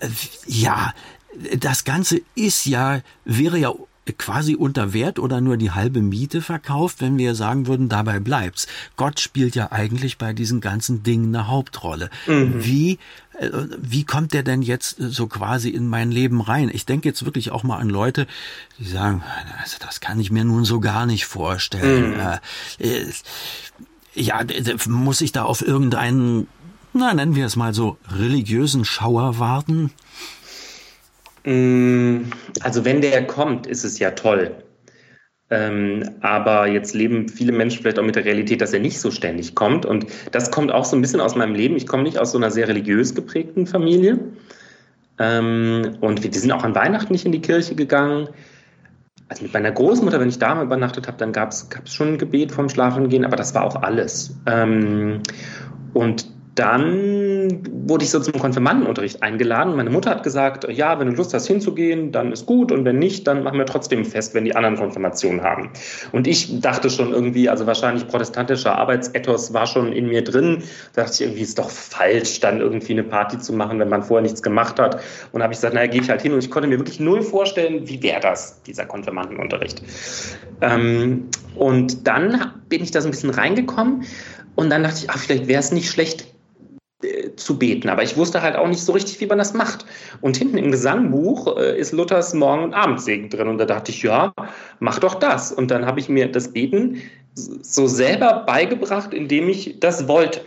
äh, 0.00 0.08
ja, 0.46 0.92
das 1.60 1.84
Ganze 1.84 2.22
ist 2.34 2.66
ja, 2.66 3.02
wäre 3.24 3.58
ja 3.58 3.72
quasi 4.12 4.54
unter 4.54 4.92
Wert 4.92 5.18
oder 5.18 5.40
nur 5.40 5.56
die 5.56 5.72
halbe 5.72 6.00
Miete 6.00 6.40
verkauft, 6.40 7.00
wenn 7.00 7.18
wir 7.18 7.34
sagen 7.34 7.66
würden, 7.66 7.88
dabei 7.88 8.20
bleibt's. 8.20 8.66
Gott 8.96 9.20
spielt 9.20 9.54
ja 9.54 9.72
eigentlich 9.72 10.18
bei 10.18 10.32
diesen 10.32 10.60
ganzen 10.60 11.02
Dingen 11.02 11.34
eine 11.34 11.48
Hauptrolle. 11.48 12.10
Mhm. 12.26 12.64
Wie 12.64 12.98
äh, 13.38 13.50
wie 13.78 14.04
kommt 14.04 14.32
der 14.32 14.42
denn 14.42 14.62
jetzt 14.62 14.96
so 14.98 15.26
quasi 15.26 15.70
in 15.70 15.88
mein 15.88 16.10
Leben 16.10 16.40
rein? 16.40 16.70
Ich 16.72 16.86
denke 16.86 17.08
jetzt 17.08 17.24
wirklich 17.24 17.50
auch 17.50 17.62
mal 17.62 17.78
an 17.78 17.88
Leute, 17.88 18.26
die 18.78 18.86
sagen, 18.86 19.22
also 19.60 19.76
das 19.80 20.00
kann 20.00 20.20
ich 20.20 20.30
mir 20.30 20.44
nun 20.44 20.64
so 20.64 20.80
gar 20.80 21.06
nicht 21.06 21.26
vorstellen. 21.26 22.14
Mhm. 22.14 22.20
Äh, 22.20 22.38
äh 22.88 23.12
ja, 24.14 24.40
muss 24.88 25.20
ich 25.20 25.32
da 25.32 25.42
auf 25.42 25.60
irgendeinen, 25.60 26.46
na 26.94 27.12
nennen 27.12 27.34
wir 27.34 27.44
es 27.44 27.54
mal 27.54 27.74
so, 27.74 27.98
religiösen 28.08 28.86
Schauer 28.86 29.38
warten? 29.38 29.90
Mm, 31.46 32.24
also 32.60 32.84
wenn 32.84 33.00
der 33.00 33.26
kommt, 33.26 33.66
ist 33.66 33.84
es 33.84 33.98
ja 33.98 34.10
toll. 34.10 34.54
Ähm, 35.48 36.02
aber 36.22 36.66
jetzt 36.66 36.92
leben 36.92 37.28
viele 37.28 37.52
Menschen 37.52 37.80
vielleicht 37.80 38.00
auch 38.00 38.04
mit 38.04 38.16
der 38.16 38.24
Realität, 38.24 38.60
dass 38.60 38.72
er 38.72 38.80
nicht 38.80 38.98
so 39.00 39.12
ständig 39.12 39.54
kommt. 39.54 39.86
Und 39.86 40.06
das 40.32 40.50
kommt 40.50 40.72
auch 40.72 40.84
so 40.84 40.96
ein 40.96 41.00
bisschen 41.00 41.20
aus 41.20 41.36
meinem 41.36 41.54
Leben. 41.54 41.76
Ich 41.76 41.86
komme 41.86 42.02
nicht 42.02 42.18
aus 42.18 42.32
so 42.32 42.38
einer 42.38 42.50
sehr 42.50 42.66
religiös 42.66 43.14
geprägten 43.14 43.66
Familie. 43.66 44.18
Ähm, 45.18 45.96
und 46.00 46.24
wir, 46.24 46.30
die 46.30 46.38
sind 46.38 46.50
auch 46.50 46.64
an 46.64 46.74
Weihnachten 46.74 47.12
nicht 47.12 47.24
in 47.24 47.32
die 47.32 47.40
Kirche 47.40 47.76
gegangen. 47.76 48.28
Also 49.28 49.44
mit 49.44 49.54
meiner 49.54 49.70
Großmutter, 49.70 50.18
wenn 50.18 50.28
ich 50.28 50.40
da 50.40 50.54
mal 50.54 50.64
übernachtet 50.64 51.06
habe, 51.06 51.16
dann 51.18 51.32
gab 51.32 51.52
es 51.52 51.68
schon 51.84 52.14
ein 52.14 52.18
Gebet 52.18 52.50
vorm 52.50 52.68
Schlafengehen, 52.68 53.24
aber 53.24 53.36
das 53.36 53.54
war 53.54 53.64
auch 53.64 53.82
alles. 53.82 54.36
Ähm, 54.46 55.22
und 55.94 56.26
dann 56.56 57.35
wurde 57.86 58.04
ich 58.04 58.10
so 58.10 58.20
zum 58.20 58.34
Konfirmandenunterricht 58.34 59.22
eingeladen. 59.22 59.76
Meine 59.76 59.90
Mutter 59.90 60.10
hat 60.10 60.22
gesagt, 60.22 60.66
ja, 60.70 60.98
wenn 60.98 61.08
du 61.08 61.14
Lust 61.14 61.34
hast 61.34 61.46
hinzugehen, 61.46 62.12
dann 62.12 62.32
ist 62.32 62.46
gut 62.46 62.72
und 62.72 62.84
wenn 62.84 62.98
nicht, 62.98 63.26
dann 63.26 63.42
machen 63.42 63.58
wir 63.58 63.66
trotzdem 63.66 64.04
fest, 64.04 64.34
wenn 64.34 64.44
die 64.44 64.54
anderen 64.54 64.76
Konfirmationen 64.76 65.42
haben. 65.42 65.70
Und 66.12 66.26
ich 66.26 66.60
dachte 66.60 66.90
schon 66.90 67.12
irgendwie, 67.12 67.48
also 67.48 67.66
wahrscheinlich 67.66 68.06
protestantischer 68.08 68.76
Arbeitsethos 68.76 69.52
war 69.52 69.66
schon 69.66 69.92
in 69.92 70.08
mir 70.08 70.22
drin. 70.22 70.62
Da 70.94 71.02
dachte 71.02 71.14
ich 71.14 71.20
irgendwie, 71.22 71.42
ist 71.42 71.58
doch 71.58 71.70
falsch, 71.70 72.40
dann 72.40 72.60
irgendwie 72.60 72.92
eine 72.92 73.04
Party 73.04 73.38
zu 73.38 73.52
machen, 73.52 73.78
wenn 73.78 73.88
man 73.88 74.02
vorher 74.02 74.22
nichts 74.22 74.42
gemacht 74.42 74.78
hat. 74.78 75.00
Und 75.32 75.42
habe 75.42 75.52
ich 75.52 75.58
gesagt, 75.58 75.74
naja, 75.74 75.86
gehe 75.86 76.00
ich 76.00 76.10
halt 76.10 76.22
hin 76.22 76.32
und 76.32 76.38
ich 76.38 76.50
konnte 76.50 76.68
mir 76.68 76.78
wirklich 76.78 77.00
null 77.00 77.22
vorstellen, 77.22 77.88
wie 77.88 78.02
wäre 78.02 78.20
das, 78.20 78.62
dieser 78.62 78.86
Konfirmandenunterricht. 78.86 79.82
Ähm, 80.60 81.28
und 81.54 82.06
dann 82.06 82.52
bin 82.68 82.82
ich 82.82 82.90
da 82.90 83.00
so 83.00 83.08
ein 83.08 83.10
bisschen 83.10 83.30
reingekommen 83.30 84.04
und 84.56 84.70
dann 84.70 84.82
dachte 84.82 84.96
ich, 85.02 85.10
ach, 85.10 85.18
vielleicht 85.18 85.46
wäre 85.46 85.60
es 85.60 85.70
nicht 85.70 85.90
schlecht, 85.90 86.26
zu 87.36 87.58
beten. 87.58 87.88
Aber 87.88 88.02
ich 88.02 88.16
wusste 88.16 88.42
halt 88.42 88.56
auch 88.56 88.68
nicht 88.68 88.82
so 88.82 88.92
richtig, 88.92 89.20
wie 89.20 89.26
man 89.26 89.38
das 89.38 89.54
macht. 89.54 89.86
Und 90.20 90.36
hinten 90.36 90.58
im 90.58 90.70
Gesangbuch 90.70 91.56
äh, 91.56 91.78
ist 91.78 91.92
Luthers 91.92 92.34
Morgen- 92.34 92.64
und 92.64 92.74
Abendsegen 92.74 93.30
drin. 93.30 93.48
Und 93.48 93.58
da 93.58 93.64
dachte 93.64 93.90
ich, 93.90 94.02
ja, 94.02 94.32
mach 94.80 94.98
doch 94.98 95.14
das. 95.14 95.52
Und 95.52 95.70
dann 95.70 95.86
habe 95.86 96.00
ich 96.00 96.08
mir 96.08 96.30
das 96.30 96.52
Beten 96.52 97.02
so 97.34 97.86
selber 97.86 98.44
beigebracht, 98.46 99.12
indem 99.12 99.48
ich 99.48 99.78
das 99.80 100.08
wollte. 100.08 100.40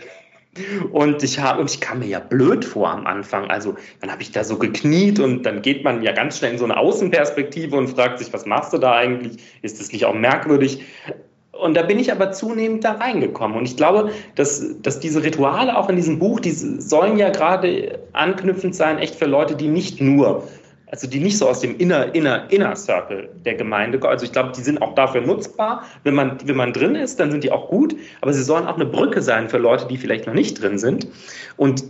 Und 0.90 1.22
ich 1.22 1.38
habe 1.38 1.60
und 1.60 1.70
ich 1.70 1.80
kam 1.80 2.00
mir 2.00 2.06
ja 2.06 2.18
blöd 2.18 2.64
vor 2.64 2.90
am 2.90 3.06
Anfang. 3.06 3.48
Also 3.48 3.76
dann 4.00 4.10
habe 4.10 4.22
ich 4.22 4.32
da 4.32 4.42
so 4.42 4.58
gekniet 4.58 5.20
und 5.20 5.44
dann 5.44 5.62
geht 5.62 5.84
man 5.84 6.02
ja 6.02 6.10
ganz 6.10 6.38
schnell 6.38 6.52
in 6.52 6.58
so 6.58 6.64
eine 6.64 6.76
Außenperspektive 6.76 7.76
und 7.76 7.88
fragt 7.88 8.18
sich, 8.18 8.32
was 8.32 8.46
machst 8.46 8.72
du 8.72 8.78
da 8.78 8.96
eigentlich? 8.96 9.36
Ist 9.62 9.78
das 9.78 9.92
nicht 9.92 10.04
auch 10.04 10.14
merkwürdig? 10.14 10.84
Und 11.52 11.74
da 11.74 11.82
bin 11.82 11.98
ich 11.98 12.12
aber 12.12 12.32
zunehmend 12.32 12.84
da 12.84 12.92
reingekommen. 12.92 13.58
Und 13.58 13.64
ich 13.64 13.76
glaube, 13.76 14.10
dass, 14.36 14.80
dass 14.82 15.00
diese 15.00 15.22
Rituale 15.22 15.76
auch 15.76 15.88
in 15.88 15.96
diesem 15.96 16.18
Buch, 16.18 16.40
die 16.40 16.52
sollen 16.52 17.18
ja 17.18 17.30
gerade 17.30 17.98
anknüpfend 18.12 18.74
sein, 18.74 18.98
echt 18.98 19.16
für 19.16 19.26
Leute, 19.26 19.56
die 19.56 19.68
nicht 19.68 20.00
nur, 20.00 20.48
also 20.86 21.08
die 21.08 21.20
nicht 21.20 21.38
so 21.38 21.48
aus 21.48 21.60
dem 21.60 21.76
Inner, 21.76 22.14
Inner, 22.14 22.50
Inner 22.50 22.76
Circle 22.76 23.28
der 23.44 23.54
Gemeinde, 23.54 24.00
also 24.08 24.24
ich 24.24 24.32
glaube, 24.32 24.52
die 24.56 24.60
sind 24.60 24.80
auch 24.80 24.94
dafür 24.94 25.20
nutzbar. 25.22 25.84
Wenn 26.04 26.14
man, 26.14 26.38
wenn 26.44 26.56
man 26.56 26.72
drin 26.72 26.94
ist, 26.94 27.18
dann 27.18 27.30
sind 27.32 27.42
die 27.42 27.50
auch 27.50 27.68
gut. 27.68 27.96
Aber 28.20 28.32
sie 28.32 28.42
sollen 28.42 28.66
auch 28.66 28.76
eine 28.76 28.86
Brücke 28.86 29.20
sein 29.20 29.48
für 29.48 29.58
Leute, 29.58 29.86
die 29.88 29.96
vielleicht 29.96 30.26
noch 30.26 30.34
nicht 30.34 30.62
drin 30.62 30.78
sind. 30.78 31.08
Und 31.56 31.84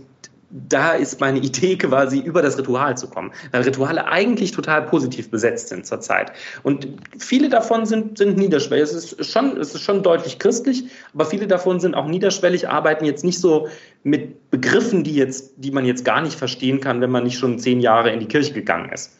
da 0.51 0.93
ist 0.93 1.19
meine 1.19 1.39
Idee 1.43 1.77
quasi 1.77 2.19
über 2.19 2.41
das 2.41 2.57
Ritual 2.57 2.97
zu 2.97 3.07
kommen, 3.07 3.31
weil 3.51 3.63
Rituale 3.63 4.07
eigentlich 4.07 4.51
total 4.51 4.83
positiv 4.83 5.29
besetzt 5.31 5.69
sind 5.69 5.85
zurzeit. 5.85 6.31
Und 6.63 6.87
viele 7.17 7.49
davon 7.49 7.85
sind, 7.85 8.17
sind 8.17 8.37
niederschwellig. 8.37 8.83
Es 8.83 8.93
ist, 8.93 9.31
schon, 9.31 9.57
es 9.57 9.73
ist 9.73 9.81
schon 9.81 10.03
deutlich 10.03 10.39
christlich, 10.39 10.85
aber 11.13 11.25
viele 11.25 11.47
davon 11.47 11.79
sind 11.79 11.95
auch 11.95 12.07
niederschwellig, 12.07 12.69
arbeiten 12.69 13.05
jetzt 13.05 13.23
nicht 13.23 13.39
so 13.39 13.67
mit 14.03 14.49
Begriffen, 14.51 15.03
die, 15.03 15.15
jetzt, 15.15 15.53
die 15.57 15.71
man 15.71 15.85
jetzt 15.85 16.05
gar 16.05 16.21
nicht 16.21 16.37
verstehen 16.37 16.79
kann, 16.81 17.01
wenn 17.01 17.11
man 17.11 17.23
nicht 17.23 17.37
schon 17.37 17.59
zehn 17.59 17.79
Jahre 17.79 18.11
in 18.11 18.19
die 18.19 18.27
Kirche 18.27 18.53
gegangen 18.53 18.91
ist. 18.91 19.17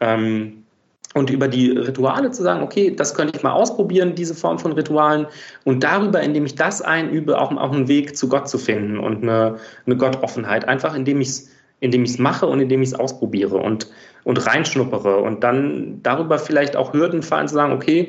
Ähm, 0.00 0.63
und 1.14 1.30
über 1.30 1.48
die 1.48 1.70
Rituale 1.70 2.30
zu 2.32 2.42
sagen, 2.42 2.62
okay, 2.62 2.94
das 2.94 3.14
könnte 3.14 3.36
ich 3.36 3.42
mal 3.42 3.52
ausprobieren, 3.52 4.14
diese 4.14 4.34
Form 4.34 4.58
von 4.58 4.72
Ritualen. 4.72 5.26
Und 5.64 5.82
darüber, 5.84 6.20
indem 6.20 6.44
ich 6.44 6.56
das 6.56 6.82
einübe, 6.82 7.40
auch, 7.40 7.50
auch 7.56 7.72
einen 7.72 7.88
Weg 7.88 8.16
zu 8.16 8.28
Gott 8.28 8.48
zu 8.48 8.58
finden 8.58 8.98
und 8.98 9.22
eine, 9.22 9.56
eine 9.86 9.96
Gottoffenheit. 9.96 10.66
Einfach 10.66 10.94
indem 10.94 11.20
ich 11.20 11.28
es 11.28 11.50
indem 11.80 12.04
ich 12.04 12.12
es 12.12 12.18
mache 12.18 12.46
und 12.46 12.60
indem 12.60 12.80
ich 12.80 12.90
es 12.90 12.94
ausprobiere 12.94 13.58
und, 13.58 13.90
und 14.24 14.46
reinschnuppere 14.46 15.18
und 15.18 15.44
dann 15.44 16.00
darüber 16.02 16.38
vielleicht 16.38 16.76
auch 16.76 16.94
Hürden 16.94 17.22
fallen, 17.22 17.46
zu 17.46 17.54
sagen, 17.54 17.74
okay, 17.74 18.08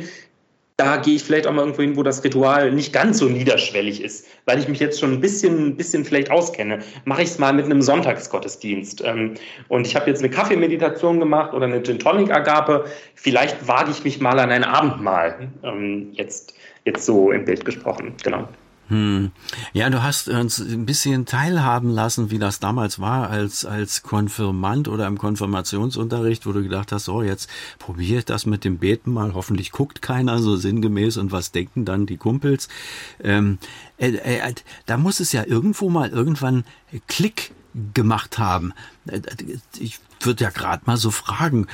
da 0.77 0.97
gehe 0.97 1.15
ich 1.15 1.23
vielleicht 1.23 1.47
auch 1.47 1.53
mal 1.53 1.61
irgendwo 1.61 1.81
hin, 1.81 1.95
wo 1.95 2.03
das 2.03 2.23
Ritual 2.23 2.71
nicht 2.71 2.91
ganz 2.91 3.19
so 3.19 3.25
niederschwellig 3.25 4.03
ist, 4.03 4.27
weil 4.45 4.59
ich 4.59 4.67
mich 4.67 4.79
jetzt 4.79 4.99
schon 4.99 5.13
ein 5.13 5.21
bisschen, 5.21 5.67
ein 5.67 5.77
bisschen 5.77 6.03
vielleicht 6.03 6.31
auskenne. 6.31 6.79
Mache 7.05 7.23
ich 7.23 7.29
es 7.29 7.39
mal 7.39 7.53
mit 7.53 7.65
einem 7.65 7.81
Sonntagsgottesdienst. 7.81 9.01
Ähm, 9.05 9.35
und 9.69 9.87
ich 9.87 9.95
habe 9.95 10.09
jetzt 10.09 10.19
eine 10.19 10.29
Kaffeemeditation 10.29 11.19
gemacht 11.19 11.53
oder 11.53 11.65
eine 11.65 11.81
Gin 11.81 11.99
Tonic 11.99 12.29
Agape. 12.29 12.85
Vielleicht 13.15 13.67
wage 13.67 13.91
ich 13.91 14.03
mich 14.03 14.19
mal 14.19 14.37
an 14.37 14.51
ein 14.51 14.65
Abendmahl. 14.65 15.49
Ähm, 15.63 16.09
jetzt, 16.11 16.53
jetzt 16.83 17.05
so 17.05 17.31
im 17.31 17.45
Bild 17.45 17.63
gesprochen. 17.63 18.13
Genau. 18.23 18.49
Hm. 18.87 19.31
Ja, 19.73 19.89
du 19.89 20.03
hast 20.03 20.29
uns 20.29 20.59
ein 20.59 20.85
bisschen 20.85 21.25
teilhaben 21.25 21.89
lassen, 21.89 22.29
wie 22.29 22.37
das 22.37 22.59
damals 22.59 22.99
war 22.99 23.29
als, 23.29 23.65
als 23.65 24.03
Konfirmand 24.03 24.87
oder 24.87 25.07
im 25.07 25.17
Konfirmationsunterricht, 25.17 26.45
wo 26.45 26.51
du 26.51 26.61
gedacht 26.61 26.91
hast, 26.91 27.09
oh, 27.09 27.23
jetzt 27.23 27.49
probiere 27.79 28.19
ich 28.19 28.25
das 28.25 28.45
mit 28.45 28.63
dem 28.63 28.77
Beten 28.77 29.11
mal, 29.11 29.33
hoffentlich 29.33 29.71
guckt 29.71 30.03
keiner 30.03 30.37
so 30.39 30.55
sinngemäß 30.55 31.17
und 31.17 31.31
was 31.31 31.51
denken 31.51 31.85
dann 31.85 32.05
die 32.05 32.17
Kumpels. 32.17 32.67
Ähm, 33.23 33.57
äh, 33.97 34.09
äh, 34.09 34.53
da 34.85 34.97
muss 34.97 35.19
es 35.19 35.31
ja 35.31 35.43
irgendwo 35.45 35.89
mal 35.89 36.09
irgendwann 36.09 36.63
Klick 37.07 37.51
gemacht 37.93 38.37
haben. 38.37 38.73
Ich 39.77 39.99
würde 40.21 40.43
ja 40.43 40.49
gerade 40.49 40.83
mal 40.85 40.97
so 40.97 41.11
fragen, 41.11 41.67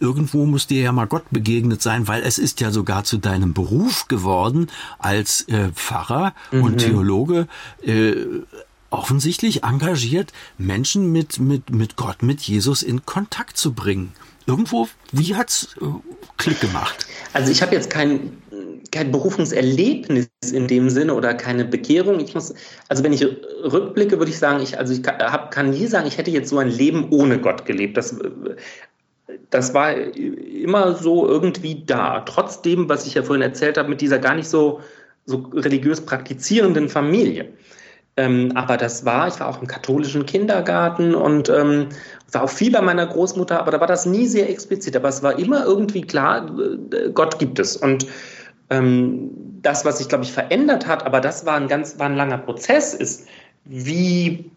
irgendwo 0.00 0.46
muss 0.46 0.66
dir 0.66 0.82
ja 0.82 0.92
mal 0.92 1.06
Gott 1.06 1.24
begegnet 1.30 1.82
sein, 1.82 2.08
weil 2.08 2.22
es 2.22 2.38
ist 2.38 2.60
ja 2.60 2.70
sogar 2.70 3.04
zu 3.04 3.18
deinem 3.18 3.52
Beruf 3.52 4.08
geworden 4.08 4.68
als 4.98 5.48
äh, 5.48 5.70
Pfarrer 5.72 6.34
mhm. 6.52 6.62
und 6.62 6.78
Theologe. 6.78 7.48
Äh, 7.82 8.14
offensichtlich 8.90 9.64
engagiert, 9.64 10.32
Menschen 10.58 11.12
mit, 11.12 11.40
mit, 11.40 11.70
mit 11.70 11.96
Gott, 11.96 12.22
mit 12.22 12.40
Jesus 12.40 12.82
in 12.82 13.04
Kontakt 13.04 13.56
zu 13.56 13.72
bringen. 13.72 14.12
Irgendwo, 14.46 14.88
wie 15.10 15.34
hat's 15.34 15.76
äh, 15.80 15.86
Klick 16.36 16.60
gemacht? 16.60 17.06
Also 17.32 17.50
ich 17.50 17.62
habe 17.62 17.74
jetzt 17.74 17.90
kein 17.90 18.36
kein 18.92 19.10
Berufungserlebnis 19.12 20.28
in 20.52 20.66
dem 20.66 20.90
Sinne 20.90 21.14
oder 21.14 21.34
keine 21.34 21.64
Bekehrung. 21.64 22.20
Ich 22.20 22.34
muss, 22.34 22.54
also 22.88 23.04
wenn 23.04 23.12
ich 23.12 23.24
rückblicke, 23.24 24.18
würde 24.18 24.30
ich 24.30 24.38
sagen, 24.38 24.62
ich, 24.62 24.78
also 24.78 24.92
ich 24.92 25.02
kann, 25.02 25.18
hab, 25.18 25.50
kann 25.50 25.70
nie 25.70 25.86
sagen, 25.86 26.06
ich 26.06 26.18
hätte 26.18 26.30
jetzt 26.30 26.50
so 26.50 26.58
ein 26.58 26.68
Leben 26.68 27.08
ohne 27.10 27.38
Gott 27.40 27.64
gelebt. 27.66 27.96
Das, 27.96 28.16
das 29.50 29.74
war 29.74 29.94
immer 29.94 30.94
so 30.94 31.28
irgendwie 31.28 31.84
da. 31.84 32.20
Trotzdem, 32.20 32.88
was 32.88 33.06
ich 33.06 33.14
ja 33.14 33.22
vorhin 33.22 33.42
erzählt 33.42 33.78
habe, 33.78 33.88
mit 33.88 34.00
dieser 34.00 34.18
gar 34.18 34.34
nicht 34.34 34.48
so, 34.48 34.80
so 35.24 35.48
religiös 35.54 36.00
praktizierenden 36.00 36.88
Familie. 36.88 37.48
Ähm, 38.18 38.52
aber 38.54 38.78
das 38.78 39.04
war, 39.04 39.28
ich 39.28 39.38
war 39.40 39.48
auch 39.48 39.60
im 39.60 39.66
katholischen 39.66 40.24
Kindergarten 40.24 41.14
und 41.14 41.50
ähm, 41.50 41.88
war 42.32 42.44
auch 42.44 42.50
viel 42.50 42.72
bei 42.72 42.80
meiner 42.80 43.06
Großmutter, 43.06 43.60
aber 43.60 43.72
da 43.72 43.80
war 43.80 43.86
das 43.86 44.06
nie 44.06 44.26
sehr 44.26 44.48
explizit. 44.48 44.96
Aber 44.96 45.08
es 45.08 45.22
war 45.22 45.38
immer 45.38 45.66
irgendwie 45.66 46.00
klar, 46.00 46.50
äh, 46.92 47.10
Gott 47.10 47.38
gibt 47.38 47.58
es. 47.58 47.76
Und 47.76 48.06
das, 48.68 49.84
was 49.84 49.98
sich, 49.98 50.08
glaube 50.08 50.24
ich, 50.24 50.32
verändert 50.32 50.86
hat, 50.86 51.06
aber 51.06 51.20
das 51.20 51.46
war 51.46 51.56
ein 51.56 51.68
ganz, 51.68 51.98
war 51.98 52.06
ein 52.06 52.16
langer 52.16 52.38
Prozess, 52.38 52.94
ist, 52.94 53.28
wie 53.64 54.50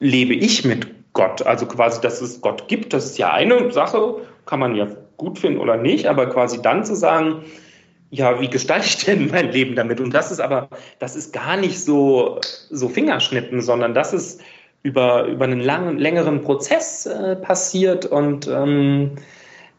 lebe 0.00 0.34
ich 0.34 0.64
mit 0.64 0.86
Gott? 1.12 1.42
Also 1.42 1.66
quasi, 1.66 2.00
dass 2.00 2.20
es 2.20 2.40
Gott 2.40 2.68
gibt, 2.68 2.92
das 2.92 3.06
ist 3.06 3.18
ja 3.18 3.32
eine 3.32 3.72
Sache, 3.72 4.16
kann 4.46 4.60
man 4.60 4.74
ja 4.74 4.86
gut 5.16 5.38
finden 5.38 5.58
oder 5.58 5.76
nicht, 5.76 6.06
aber 6.06 6.28
quasi 6.28 6.62
dann 6.62 6.84
zu 6.84 6.94
sagen, 6.94 7.42
ja, 8.10 8.40
wie 8.40 8.48
gestalte 8.48 8.86
ich 8.86 9.04
denn 9.04 9.28
mein 9.30 9.52
Leben 9.52 9.74
damit? 9.74 10.00
Und 10.00 10.14
das 10.14 10.30
ist 10.30 10.40
aber, 10.40 10.68
das 10.98 11.16
ist 11.16 11.32
gar 11.32 11.56
nicht 11.56 11.82
so, 11.82 12.40
so 12.70 12.88
Fingerschnippen, 12.88 13.60
sondern 13.60 13.94
das 13.94 14.12
ist 14.12 14.40
über, 14.82 15.24
über 15.24 15.44
einen 15.44 15.60
langen, 15.60 15.98
längeren 15.98 16.40
Prozess 16.40 17.06
äh, 17.06 17.36
passiert 17.36 18.06
und 18.06 18.46
ähm, 18.48 19.16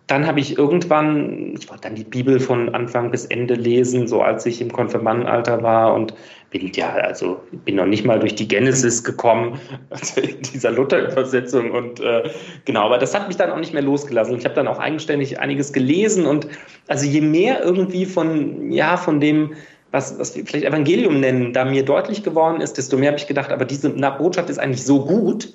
dann 0.10 0.26
habe 0.26 0.40
ich 0.40 0.58
irgendwann, 0.58 1.54
ich 1.60 1.70
wollte 1.70 1.84
dann 1.84 1.94
die 1.94 2.04
Bibel 2.04 2.40
von 2.40 2.74
Anfang 2.74 3.12
bis 3.12 3.26
Ende 3.26 3.54
lesen, 3.54 4.08
so 4.08 4.24
als 4.24 4.44
ich 4.48 4.60
im 4.60 4.72
Konfirmandenalter 4.72 5.62
war 5.62 5.94
und 5.94 6.16
bin 6.50 6.72
ja, 6.74 6.90
also 6.90 7.40
bin 7.64 7.76
noch 7.76 7.86
nicht 7.86 8.06
mal 8.06 8.20
durch 8.20 8.34
die 8.34 8.48
Genesis 8.48 9.04
gekommen, 9.04 9.60
also 9.92 10.20
in 10.22 10.42
dieser 10.42 10.72
Luther-Übersetzung 10.72 11.70
und 11.70 12.00
äh, 12.00 12.28
genau, 12.66 12.88
aber 12.88 12.98
das 12.98 13.14
hat 13.14 13.28
mich 13.28 13.38
dann 13.38 13.52
auch 13.52 13.60
nicht 13.60 13.72
mehr 13.72 13.84
losgelassen. 13.84 14.36
Ich 14.36 14.46
habe 14.46 14.56
dann 14.56 14.68
auch 14.68 14.80
eigenständig 14.80 15.40
einiges 15.40 15.74
gelesen 15.74 16.26
und 16.26 16.48
also 16.88 17.06
je 17.06 17.22
mehr 17.22 17.64
irgendwie 17.64 18.08
von, 18.08 18.72
ja, 18.72 18.98
von 18.98 19.20
dem, 19.20 19.54
was, 19.92 20.18
was 20.18 20.36
wir 20.36 20.44
vielleicht 20.44 20.66
Evangelium 20.66 21.20
nennen, 21.20 21.54
da 21.54 21.66
mir 21.66 21.86
deutlich 21.86 22.24
geworden 22.24 22.62
ist, 22.62 22.80
desto 22.80 22.98
mehr 22.98 23.10
habe 23.10 23.20
ich 23.20 23.28
gedacht, 23.28 23.52
aber 23.52 23.66
diese 23.66 23.92
Botschaft 23.92 24.50
ist 24.50 24.58
eigentlich 24.58 24.84
so 24.84 25.06
gut, 25.06 25.54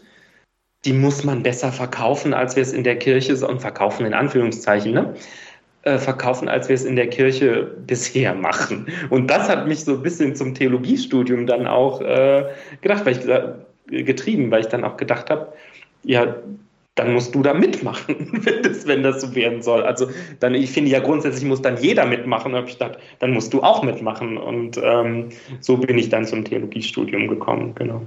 die 0.85 0.93
muss 0.93 1.25
man 1.25 1.43
besser 1.43 1.73
verkaufen, 1.73 2.35
als 2.35 2.57
wir 2.57 2.63
es 2.63 2.73
in 2.73 2.85
der 2.85 2.97
Kirche, 2.99 3.35
und 3.47 3.61
verkaufen 3.61 4.07
in 4.07 4.15
Anführungszeichen, 4.15 4.93
ne? 4.93 5.15
Äh, 5.83 5.99
verkaufen, 5.99 6.49
als 6.49 6.69
wir 6.69 6.75
es 6.75 6.85
in 6.85 6.97
der 6.97 7.09
Kirche 7.09 7.71
bisher 7.87 8.35
machen. 8.35 8.87
Und 9.11 9.29
das 9.29 9.51
hat 9.51 9.69
mich 9.69 9.85
so 9.85 9.93
ein 9.93 10.03
bisschen 10.03 10.35
zum 10.35 10.55
Theologiestudium 10.55 11.47
dann 11.47 11.67
auch 11.67 12.01
äh, 12.01 12.47
gedacht, 12.81 13.05
weil 13.05 13.19
ich 13.19 14.05
getrieben, 14.07 14.51
weil 14.51 14.63
ich 14.63 14.69
dann 14.69 14.83
auch 14.83 14.97
gedacht 14.97 15.29
habe, 15.29 15.53
ja, 16.03 16.37
dann 16.95 17.13
musst 17.13 17.35
du 17.35 17.43
da 17.43 17.53
mitmachen, 17.53 18.31
wenn 18.45 18.63
das, 18.63 18.87
wenn 18.87 19.03
das 19.03 19.21
so 19.21 19.35
werden 19.35 19.63
soll. 19.63 19.83
Also 19.83 20.09
dann, 20.41 20.55
ich 20.55 20.71
finde 20.71 20.91
ja 20.91 21.01
grundsätzlich 21.01 21.45
muss 21.45 21.61
dann 21.61 21.77
jeder 21.77 22.07
mitmachen. 22.07 22.55
Habe 22.55 22.69
ich 22.69 22.79
gedacht, 22.79 22.99
dann 23.19 23.33
musst 23.33 23.53
du 23.53 23.63
auch 23.63 23.83
mitmachen. 23.83 24.39
Und 24.39 24.81
ähm, 24.83 25.31
so 25.61 25.77
bin 25.77 25.99
ich 25.99 26.09
dann 26.09 26.25
zum 26.25 26.45
Theologiestudium 26.45 27.29
gekommen, 27.29 27.75
genau. 27.75 28.03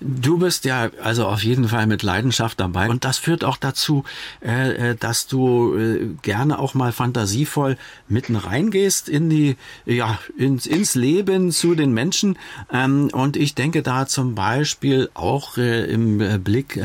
Du 0.00 0.38
bist 0.38 0.64
ja 0.64 0.90
also 1.02 1.26
auf 1.26 1.42
jeden 1.42 1.68
Fall 1.68 1.86
mit 1.88 2.02
Leidenschaft 2.02 2.60
dabei 2.60 2.88
und 2.88 3.04
das 3.04 3.18
führt 3.18 3.42
auch 3.42 3.56
dazu, 3.56 4.04
äh, 4.44 4.90
äh, 4.90 4.94
dass 4.94 5.26
du 5.26 5.76
äh, 5.76 6.06
gerne 6.22 6.60
auch 6.60 6.74
mal 6.74 6.92
fantasievoll 6.92 7.76
mitten 8.08 8.36
reingehst 8.36 9.08
in 9.08 9.28
die 9.28 9.56
ja 9.86 10.18
ins, 10.36 10.66
ins 10.66 10.94
Leben 10.94 11.50
zu 11.50 11.74
den 11.74 11.92
Menschen 11.92 12.38
ähm, 12.72 13.08
und 13.12 13.36
ich 13.36 13.56
denke 13.56 13.82
da 13.82 14.06
zum 14.06 14.36
Beispiel 14.36 15.10
auch 15.14 15.56
äh, 15.56 15.84
im 15.90 16.42
Blick 16.42 16.80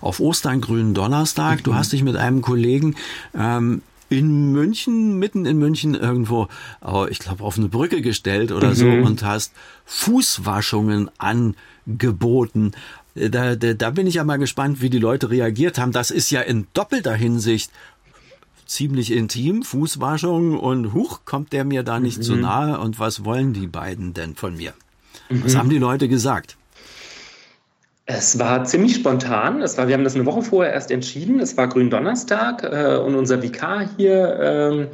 auf 0.00 0.20
Ostern 0.20 0.60
grünen 0.60 0.94
Donnerstag. 0.94 1.60
Mhm. 1.60 1.62
Du 1.62 1.74
hast 1.74 1.92
dich 1.92 2.02
mit 2.02 2.16
einem 2.16 2.42
Kollegen 2.42 2.96
ähm, 3.34 3.82
in 4.10 4.52
München, 4.52 5.18
mitten 5.18 5.44
in 5.44 5.58
München 5.58 5.94
irgendwo, 5.94 6.48
ich 7.10 7.18
glaube, 7.18 7.44
auf 7.44 7.58
eine 7.58 7.68
Brücke 7.68 8.00
gestellt 8.00 8.52
oder 8.52 8.70
mhm. 8.70 8.74
so 8.74 8.86
und 8.86 9.22
hast 9.22 9.52
Fußwaschungen 9.84 11.10
angeboten. 11.18 12.72
Da, 13.14 13.56
da, 13.56 13.74
da 13.74 13.90
bin 13.90 14.06
ich 14.06 14.14
ja 14.14 14.24
mal 14.24 14.38
gespannt, 14.38 14.80
wie 14.80 14.90
die 14.90 14.98
Leute 14.98 15.30
reagiert 15.30 15.78
haben. 15.78 15.92
Das 15.92 16.10
ist 16.10 16.30
ja 16.30 16.40
in 16.40 16.66
doppelter 16.72 17.14
Hinsicht 17.14 17.70
ziemlich 18.64 19.12
intim, 19.12 19.62
Fußwaschung 19.62 20.58
und 20.58 20.92
huch, 20.92 21.20
kommt 21.24 21.52
der 21.52 21.64
mir 21.64 21.82
da 21.82 22.00
nicht 22.00 22.18
mhm. 22.18 22.22
zu 22.22 22.36
nahe 22.36 22.78
und 22.78 22.98
was 23.00 23.24
wollen 23.24 23.52
die 23.54 23.66
beiden 23.66 24.14
denn 24.14 24.36
von 24.36 24.56
mir? 24.56 24.74
Mhm. 25.30 25.44
Was 25.44 25.56
haben 25.56 25.70
die 25.70 25.78
Leute 25.78 26.08
gesagt? 26.08 26.56
Es 28.10 28.38
war 28.38 28.64
ziemlich 28.64 28.94
spontan. 28.94 29.60
Es 29.60 29.76
war, 29.76 29.86
wir 29.86 29.92
haben 29.92 30.02
das 30.02 30.14
eine 30.14 30.24
Woche 30.24 30.40
vorher 30.40 30.72
erst 30.72 30.90
entschieden. 30.90 31.40
Es 31.40 31.58
war 31.58 31.68
Gründonnerstag 31.68 32.62
äh, 32.62 32.96
und 32.96 33.14
unser 33.14 33.42
Vikar 33.42 33.86
hier, 33.98 34.38
ähm, 34.40 34.88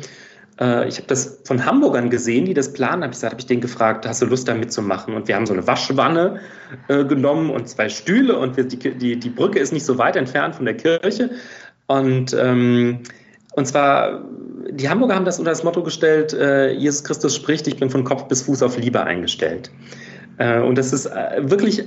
äh, 0.61 0.89
ich 0.89 0.97
habe 0.97 1.07
das 1.07 1.41
von 1.45 1.65
Hamburgern 1.65 2.11
gesehen, 2.11 2.45
die 2.45 2.55
das 2.55 2.73
planen. 2.73 3.05
Habe 3.05 3.15
ich 3.15 3.23
habe 3.23 3.37
ich 3.39 3.47
den 3.47 3.61
gefragt, 3.61 4.05
hast 4.05 4.21
du 4.21 4.27
Lust 4.27 4.49
da 4.49 4.55
mitzumachen? 4.55 5.15
Und 5.15 5.29
wir 5.29 5.37
haben 5.37 5.47
so 5.47 5.53
eine 5.53 5.65
Waschwanne 5.65 6.41
äh, 6.89 7.05
genommen 7.05 7.51
und 7.51 7.69
zwei 7.69 7.89
Stühle 7.89 8.37
und 8.37 8.57
wir, 8.57 8.65
die, 8.65 8.79
die, 8.79 9.17
die 9.17 9.31
Brücke 9.31 9.61
ist 9.61 9.73
nicht 9.73 9.87
so 9.87 9.97
weit 9.97 10.17
entfernt 10.17 10.57
von 10.57 10.65
der 10.65 10.77
Kirche. 10.77 11.31
Und 11.87 12.37
ähm, 12.37 12.99
und 13.53 13.67
zwar, 13.67 14.25
die 14.73 14.89
Hamburger 14.89 15.15
haben 15.15 15.25
das 15.25 15.39
unter 15.39 15.53
das 15.53 15.63
Motto 15.63 15.85
gestellt, 15.85 16.33
äh, 16.33 16.73
Jesus 16.73 17.05
Christus 17.05 17.37
spricht, 17.37 17.69
ich 17.69 17.77
bin 17.77 17.91
von 17.91 18.03
Kopf 18.03 18.27
bis 18.27 18.43
Fuß 18.43 18.65
auf 18.65 18.77
Liebe 18.77 19.05
eingestellt. 19.05 19.71
Äh, 20.39 20.59
und 20.59 20.77
das 20.77 20.93
ist 20.93 21.07
äh, 21.07 21.39
wirklich 21.43 21.85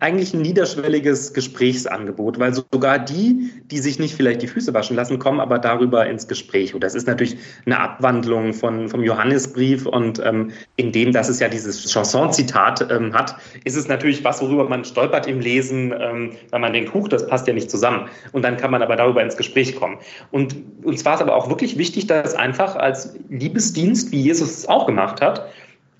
eigentlich 0.00 0.32
ein 0.32 0.42
niederschwelliges 0.42 1.32
Gesprächsangebot, 1.32 2.38
weil 2.38 2.54
sogar 2.54 2.98
die, 3.00 3.50
die 3.64 3.78
sich 3.78 3.98
nicht 3.98 4.14
vielleicht 4.14 4.42
die 4.42 4.46
Füße 4.46 4.72
waschen 4.72 4.94
lassen, 4.94 5.18
kommen 5.18 5.40
aber 5.40 5.58
darüber 5.58 6.06
ins 6.06 6.28
Gespräch. 6.28 6.72
Und 6.72 6.84
das 6.84 6.94
ist 6.94 7.08
natürlich 7.08 7.36
eine 7.66 7.80
Abwandlung 7.80 8.52
von, 8.52 8.88
vom 8.88 9.02
Johannesbrief 9.02 9.86
und 9.86 10.24
ähm, 10.24 10.52
in 10.76 10.92
dem, 10.92 11.12
dass 11.12 11.28
es 11.28 11.40
ja 11.40 11.48
dieses 11.48 11.84
Chanson-Zitat 11.90 12.88
ähm, 12.90 13.12
hat, 13.12 13.36
ist 13.64 13.76
es 13.76 13.88
natürlich 13.88 14.22
was, 14.22 14.40
worüber 14.40 14.68
man 14.68 14.84
stolpert 14.84 15.26
im 15.26 15.40
Lesen, 15.40 15.92
ähm, 15.98 16.32
weil 16.50 16.60
man 16.60 16.72
denkt, 16.72 16.94
huch, 16.94 17.08
das 17.08 17.26
passt 17.26 17.48
ja 17.48 17.52
nicht 17.52 17.70
zusammen. 17.70 18.08
Und 18.30 18.42
dann 18.42 18.56
kann 18.56 18.70
man 18.70 18.82
aber 18.82 18.94
darüber 18.94 19.22
ins 19.22 19.36
Gespräch 19.36 19.74
kommen. 19.74 19.98
Und 20.30 20.54
uns 20.84 21.04
war 21.04 21.16
es 21.16 21.20
aber 21.20 21.34
auch 21.34 21.48
wirklich 21.48 21.76
wichtig, 21.76 22.06
dass 22.06 22.34
einfach 22.34 22.76
als 22.76 23.16
Liebesdienst, 23.30 24.12
wie 24.12 24.20
Jesus 24.20 24.50
es 24.50 24.68
auch 24.68 24.86
gemacht 24.86 25.20
hat, 25.20 25.48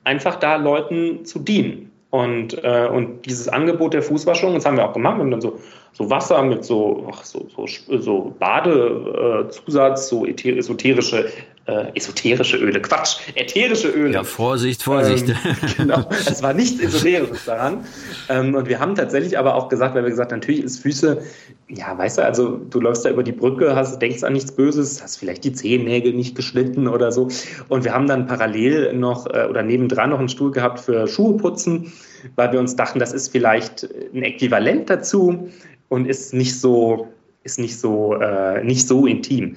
einfach 0.05 0.37
da 0.37 0.57
Leuten 0.57 1.25
zu 1.25 1.41
dienen. 1.41 1.88
Und, 2.11 2.63
äh, 2.65 2.89
und 2.91 3.27
dieses 3.27 3.49
Angebot 3.49 3.93
der 3.93 4.03
Fußwaschung, 4.03 4.55
das 4.55 4.65
haben 4.65 4.77
wir 4.77 4.89
auch 4.89 4.95
gemacht, 4.95 5.19
haben 5.19 5.31
dann 5.31 5.43
so, 5.43 5.59
so 5.93 6.09
Wasser 6.11 6.43
mit 6.43 6.65
so, 6.65 7.09
ach, 7.13 7.25
so, 7.25 7.47
so, 7.55 7.67
so 7.99 8.35
Badezusatz, 8.39 10.07
äh, 10.07 10.09
so 10.09 10.27
esoterische 10.27 11.31
äh, 11.69 11.95
esoterische 11.95 12.57
Öle, 12.57 12.81
Quatsch, 12.81 13.19
ätherische 13.35 13.89
Öle. 13.89 14.15
Ja, 14.15 14.25
Vorsicht, 14.25 14.83
Vorsicht. 14.83 15.29
Ähm, 15.29 15.37
genau, 15.77 16.09
es 16.11 16.43
war 16.43 16.55
nichts 16.55 16.83
Esoterisches 16.83 17.45
daran. 17.45 17.85
Ähm, 18.31 18.55
und 18.55 18.69
wir 18.69 18.81
haben 18.81 18.95
tatsächlich 18.95 19.39
aber 19.39 19.55
auch 19.55 19.69
gesagt, 19.69 19.95
weil 19.95 20.03
wir 20.03 20.11
gesagt 20.11 20.31
natürlich 20.31 20.65
ist 20.65 20.81
Füße, 20.81 21.21
ja, 21.69 21.97
weißt 21.97 22.19
du, 22.19 22.25
also 22.25 22.57
du 22.57 22.81
läufst 22.81 23.05
da 23.05 23.11
über 23.11 23.23
die 23.23 23.33
Brücke, 23.33 23.77
hast, 23.77 24.01
denkst 24.01 24.25
an 24.25 24.33
nichts 24.33 24.53
Böses, 24.53 25.03
hast 25.03 25.19
vielleicht 25.19 25.45
die 25.45 25.53
Zehennägel 25.53 26.15
nicht 26.15 26.35
geschnitten 26.35 26.89
oder 26.89 27.13
so. 27.13 27.29
Und 27.69 27.85
wir 27.85 27.93
haben 27.93 28.07
dann 28.07 28.27
parallel 28.27 28.95
noch 28.95 29.27
äh, 29.27 29.47
oder 29.49 29.63
nebendran 29.63 30.11
noch 30.11 30.19
einen 30.19 30.31
Stuhl 30.31 30.51
gehabt 30.51 30.81
für 30.81 31.07
Schuhe 31.07 31.37
putzen, 31.37 31.93
weil 32.37 32.53
wir 32.53 32.61
uns 32.61 32.77
dachten, 32.77 32.99
das 32.99 33.13
ist 33.13 33.29
vielleicht 33.29 33.89
ein 34.15 34.23
Äquivalent 34.23 34.91
dazu 34.91 35.51
und 35.89 36.07
ist 36.07 36.35
nicht 36.35 36.59
so 36.59 37.09
ist 37.45 37.59
nicht 37.59 37.79
so 37.79 38.15
äh, 38.15 38.63
nicht 38.65 38.87
so 38.87 39.07
intim. 39.07 39.57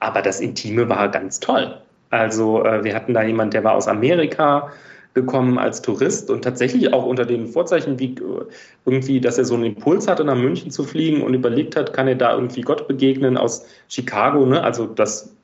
Aber 0.00 0.22
das 0.22 0.40
Intime 0.40 0.88
war 0.88 1.08
ganz 1.10 1.40
toll. 1.40 1.80
Also 2.10 2.64
äh, 2.64 2.84
wir 2.84 2.94
hatten 2.94 3.14
da 3.14 3.22
jemand, 3.22 3.54
der 3.54 3.64
war 3.64 3.74
aus 3.74 3.88
Amerika 3.88 4.70
gekommen 5.14 5.58
als 5.58 5.80
Tourist 5.80 6.30
und 6.30 6.42
tatsächlich 6.42 6.92
auch 6.92 7.04
unter 7.04 7.24
dem 7.24 7.48
Vorzeichen, 7.48 7.98
wie 7.98 8.14
äh, 8.14 8.44
irgendwie, 8.84 9.20
dass 9.20 9.38
er 9.38 9.46
so 9.46 9.54
einen 9.54 9.64
Impuls 9.64 10.06
hatte, 10.06 10.22
nach 10.24 10.36
München 10.36 10.70
zu 10.70 10.84
fliegen 10.84 11.22
und 11.22 11.34
überlegt 11.34 11.74
hat, 11.74 11.92
kann 11.94 12.06
er 12.06 12.14
da 12.14 12.34
irgendwie 12.34 12.60
Gott 12.60 12.86
begegnen 12.86 13.36
aus 13.36 13.66
Chicago. 13.88 14.44
Ne? 14.44 14.62
Also 14.62 14.86
das, 14.86 15.34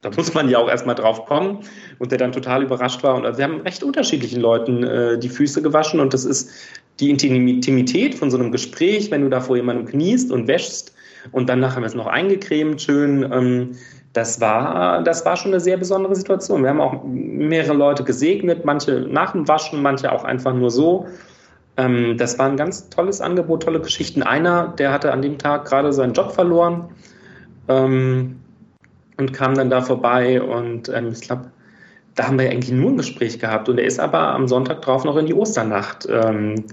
da 0.00 0.10
muss 0.16 0.32
man 0.34 0.48
ja 0.48 0.58
auch 0.58 0.68
erstmal 0.68 0.94
drauf 0.94 1.26
kommen 1.26 1.60
und 1.98 2.12
der 2.12 2.18
dann 2.18 2.32
total 2.32 2.62
überrascht 2.62 3.02
war. 3.02 3.16
Und 3.16 3.26
also 3.26 3.38
wir 3.38 3.44
haben 3.44 3.60
recht 3.62 3.82
unterschiedlichen 3.82 4.40
Leuten 4.40 4.84
äh, 4.84 5.18
die 5.18 5.28
Füße 5.28 5.60
gewaschen 5.60 5.98
und 6.00 6.14
das 6.14 6.24
ist 6.24 6.50
die 7.00 7.10
Intimität 7.10 8.14
von 8.14 8.30
so 8.30 8.38
einem 8.38 8.52
Gespräch, 8.52 9.10
wenn 9.10 9.22
du 9.22 9.28
da 9.28 9.40
vor 9.40 9.56
jemandem 9.56 9.86
kniest 9.86 10.30
und 10.32 10.46
wäschst 10.46 10.92
und 11.32 11.48
dann 11.48 11.60
nachher 11.60 11.76
haben 11.76 11.82
wir 11.82 11.88
es 11.88 11.94
noch 11.94 12.06
eingecremt, 12.06 12.80
schön. 12.80 13.28
Ähm, 13.32 13.70
das 14.12 14.40
war, 14.40 15.02
das 15.02 15.24
war 15.24 15.36
schon 15.36 15.52
eine 15.52 15.60
sehr 15.60 15.76
besondere 15.76 16.16
Situation. 16.16 16.62
Wir 16.62 16.70
haben 16.70 16.80
auch 16.80 17.04
mehrere 17.04 17.74
Leute 17.74 18.04
gesegnet, 18.04 18.64
manche 18.64 19.00
nach 19.00 19.32
dem 19.32 19.46
Waschen, 19.46 19.82
manche 19.82 20.10
auch 20.10 20.24
einfach 20.24 20.54
nur 20.54 20.70
so. 20.70 21.06
Ähm, 21.76 22.16
das 22.16 22.38
war 22.38 22.48
ein 22.48 22.56
ganz 22.56 22.88
tolles 22.88 23.20
Angebot, 23.20 23.64
tolle 23.64 23.80
Geschichten. 23.80 24.22
Einer, 24.22 24.74
der 24.78 24.92
hatte 24.92 25.12
an 25.12 25.22
dem 25.22 25.38
Tag 25.38 25.66
gerade 25.66 25.92
seinen 25.92 26.14
Job 26.14 26.32
verloren 26.32 26.88
ähm, 27.68 28.40
und 29.18 29.32
kam 29.32 29.54
dann 29.54 29.70
da 29.70 29.82
vorbei 29.82 30.40
und 30.40 30.88
ähm, 30.88 31.10
ich 31.12 31.20
glaube, 31.20 31.50
da 32.14 32.26
haben 32.26 32.38
wir 32.38 32.50
eigentlich 32.50 32.72
nur 32.72 32.90
ein 32.90 32.96
Gespräch 32.96 33.38
gehabt 33.38 33.68
und 33.68 33.78
er 33.78 33.84
ist 33.84 34.00
aber 34.00 34.18
am 34.18 34.48
Sonntag 34.48 34.82
drauf 34.82 35.04
noch 35.04 35.16
in 35.16 35.26
die 35.26 35.34
Osternacht 35.34 36.08
ähm, 36.10 36.64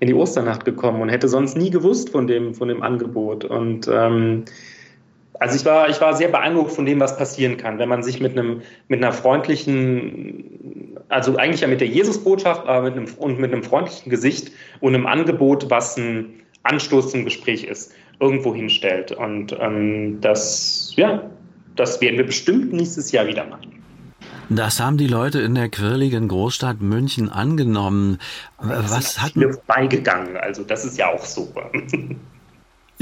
in 0.00 0.08
die 0.08 0.14
Osternacht 0.14 0.64
gekommen 0.64 1.00
und 1.00 1.08
hätte 1.08 1.28
sonst 1.28 1.56
nie 1.56 1.70
gewusst 1.70 2.10
von 2.10 2.26
dem, 2.26 2.54
von 2.54 2.68
dem 2.68 2.82
Angebot. 2.82 3.44
Und 3.44 3.88
ähm, 3.88 4.44
also 5.40 5.56
ich 5.56 5.64
war, 5.64 5.88
ich 5.88 6.00
war 6.00 6.14
sehr 6.14 6.28
beeindruckt 6.28 6.72
von 6.72 6.84
dem, 6.86 7.00
was 7.00 7.16
passieren 7.16 7.56
kann, 7.56 7.78
wenn 7.78 7.88
man 7.88 8.02
sich 8.02 8.20
mit 8.20 8.32
einem, 8.32 8.62
mit 8.88 9.02
einer 9.02 9.12
freundlichen, 9.12 10.98
also 11.08 11.36
eigentlich 11.36 11.62
ja 11.62 11.68
mit 11.68 11.80
der 11.80 11.88
Jesusbotschaft, 11.88 12.66
aber 12.66 12.82
mit 12.90 12.96
einem, 12.96 13.06
und 13.18 13.38
mit 13.38 13.52
einem 13.52 13.62
freundlichen 13.62 14.10
Gesicht 14.10 14.52
und 14.80 14.94
einem 14.94 15.06
Angebot, 15.06 15.70
was 15.70 15.96
ein 15.96 16.42
Anstoß 16.64 17.10
zum 17.10 17.24
Gespräch 17.24 17.64
ist, 17.64 17.92
irgendwo 18.20 18.54
hinstellt. 18.54 19.12
Und 19.12 19.56
ähm, 19.58 20.18
das, 20.20 20.92
ja, 20.96 21.30
das 21.76 22.00
werden 22.00 22.16
wir 22.16 22.26
bestimmt 22.26 22.72
nächstes 22.72 23.12
Jahr 23.12 23.26
wieder 23.26 23.44
machen. 23.46 23.82
Das 24.48 24.78
haben 24.78 24.98
die 24.98 25.06
Leute 25.06 25.40
in 25.40 25.54
der 25.54 25.68
quirligen 25.68 26.28
Großstadt 26.28 26.80
München 26.80 27.30
angenommen. 27.30 28.18
Was 28.58 29.20
hat 29.20 29.36
mir 29.36 29.56
beigegangen? 29.66 30.36
Also 30.36 30.64
das 30.64 30.84
ist 30.84 30.98
ja 30.98 31.08
auch 31.08 31.24
super. 31.24 31.70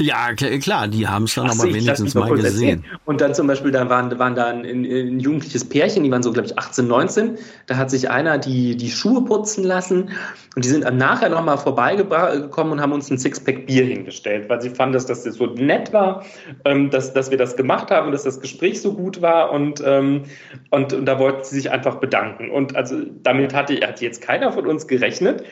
Ja, 0.03 0.33
klar, 0.33 0.89
die 0.89 1.07
haben 1.07 1.23
es 1.23 1.35
dann 1.35 1.49
aber 1.49 1.63
wenigstens 1.63 2.13
mal 2.13 2.29
gesehen. 2.29 2.81
Erzählen. 2.81 2.85
Und 3.05 3.21
dann 3.21 3.33
zum 3.33 3.47
Beispiel, 3.47 3.71
da 3.71 3.89
waren, 3.89 4.19
waren 4.19 4.35
da 4.35 4.47
ein, 4.47 4.65
ein, 4.65 5.19
jugendliches 5.19 5.63
Pärchen, 5.63 6.03
die 6.03 6.11
waren 6.11 6.21
so, 6.21 6.33
glaube 6.33 6.47
ich, 6.47 6.57
18, 6.57 6.87
19. 6.87 7.37
Da 7.67 7.77
hat 7.77 7.89
sich 7.89 8.09
einer 8.09 8.37
die, 8.37 8.75
die 8.75 8.91
Schuhe 8.91 9.23
putzen 9.23 9.63
lassen 9.63 10.09
und 10.55 10.65
die 10.65 10.67
sind 10.67 10.83
dann 10.83 10.97
nachher 10.97 11.29
nochmal 11.29 11.57
vorbeigekommen 11.57 12.73
und 12.73 12.81
haben 12.81 12.91
uns 12.91 13.09
ein 13.09 13.17
Sixpack 13.17 13.65
Bier 13.65 13.85
hingestellt, 13.85 14.49
weil 14.49 14.61
sie 14.61 14.71
fanden, 14.71 14.93
dass 14.93 15.05
das 15.05 15.23
so 15.23 15.45
nett 15.45 15.93
war, 15.93 16.25
ähm, 16.65 16.89
dass, 16.89 17.13
dass 17.13 17.31
wir 17.31 17.37
das 17.37 17.55
gemacht 17.55 17.89
haben, 17.89 18.11
dass 18.11 18.23
das 18.23 18.41
Gespräch 18.41 18.81
so 18.81 18.93
gut 18.93 19.21
war 19.21 19.51
und, 19.51 19.81
ähm, 19.85 20.23
und, 20.71 20.91
und 20.91 21.05
da 21.05 21.17
wollten 21.17 21.45
sie 21.45 21.55
sich 21.55 21.71
einfach 21.71 21.95
bedanken. 21.95 22.51
Und 22.51 22.75
also 22.75 22.97
damit 23.23 23.53
hatte, 23.53 23.75
hatte 23.75 24.03
jetzt 24.03 24.21
keiner 24.21 24.51
von 24.51 24.67
uns 24.67 24.85
gerechnet. 24.85 25.43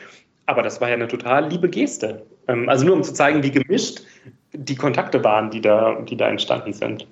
Aber 0.44 0.62
das 0.62 0.80
war 0.80 0.88
ja 0.88 0.94
eine 0.94 1.08
total 1.08 1.48
liebe 1.48 1.68
Geste. 1.70 2.26
Ähm, 2.48 2.68
also 2.68 2.84
nur 2.84 2.96
um 2.96 3.02
zu 3.02 3.14
zeigen, 3.14 3.42
wie 3.42 3.50
gemischt 3.50 4.02
die 4.52 4.76
Kontakte 4.76 5.22
waren, 5.24 5.50
die 5.50 5.60
da, 5.60 6.00
die 6.00 6.16
da 6.16 6.28
entstanden 6.28 6.72
sind. 6.72 7.06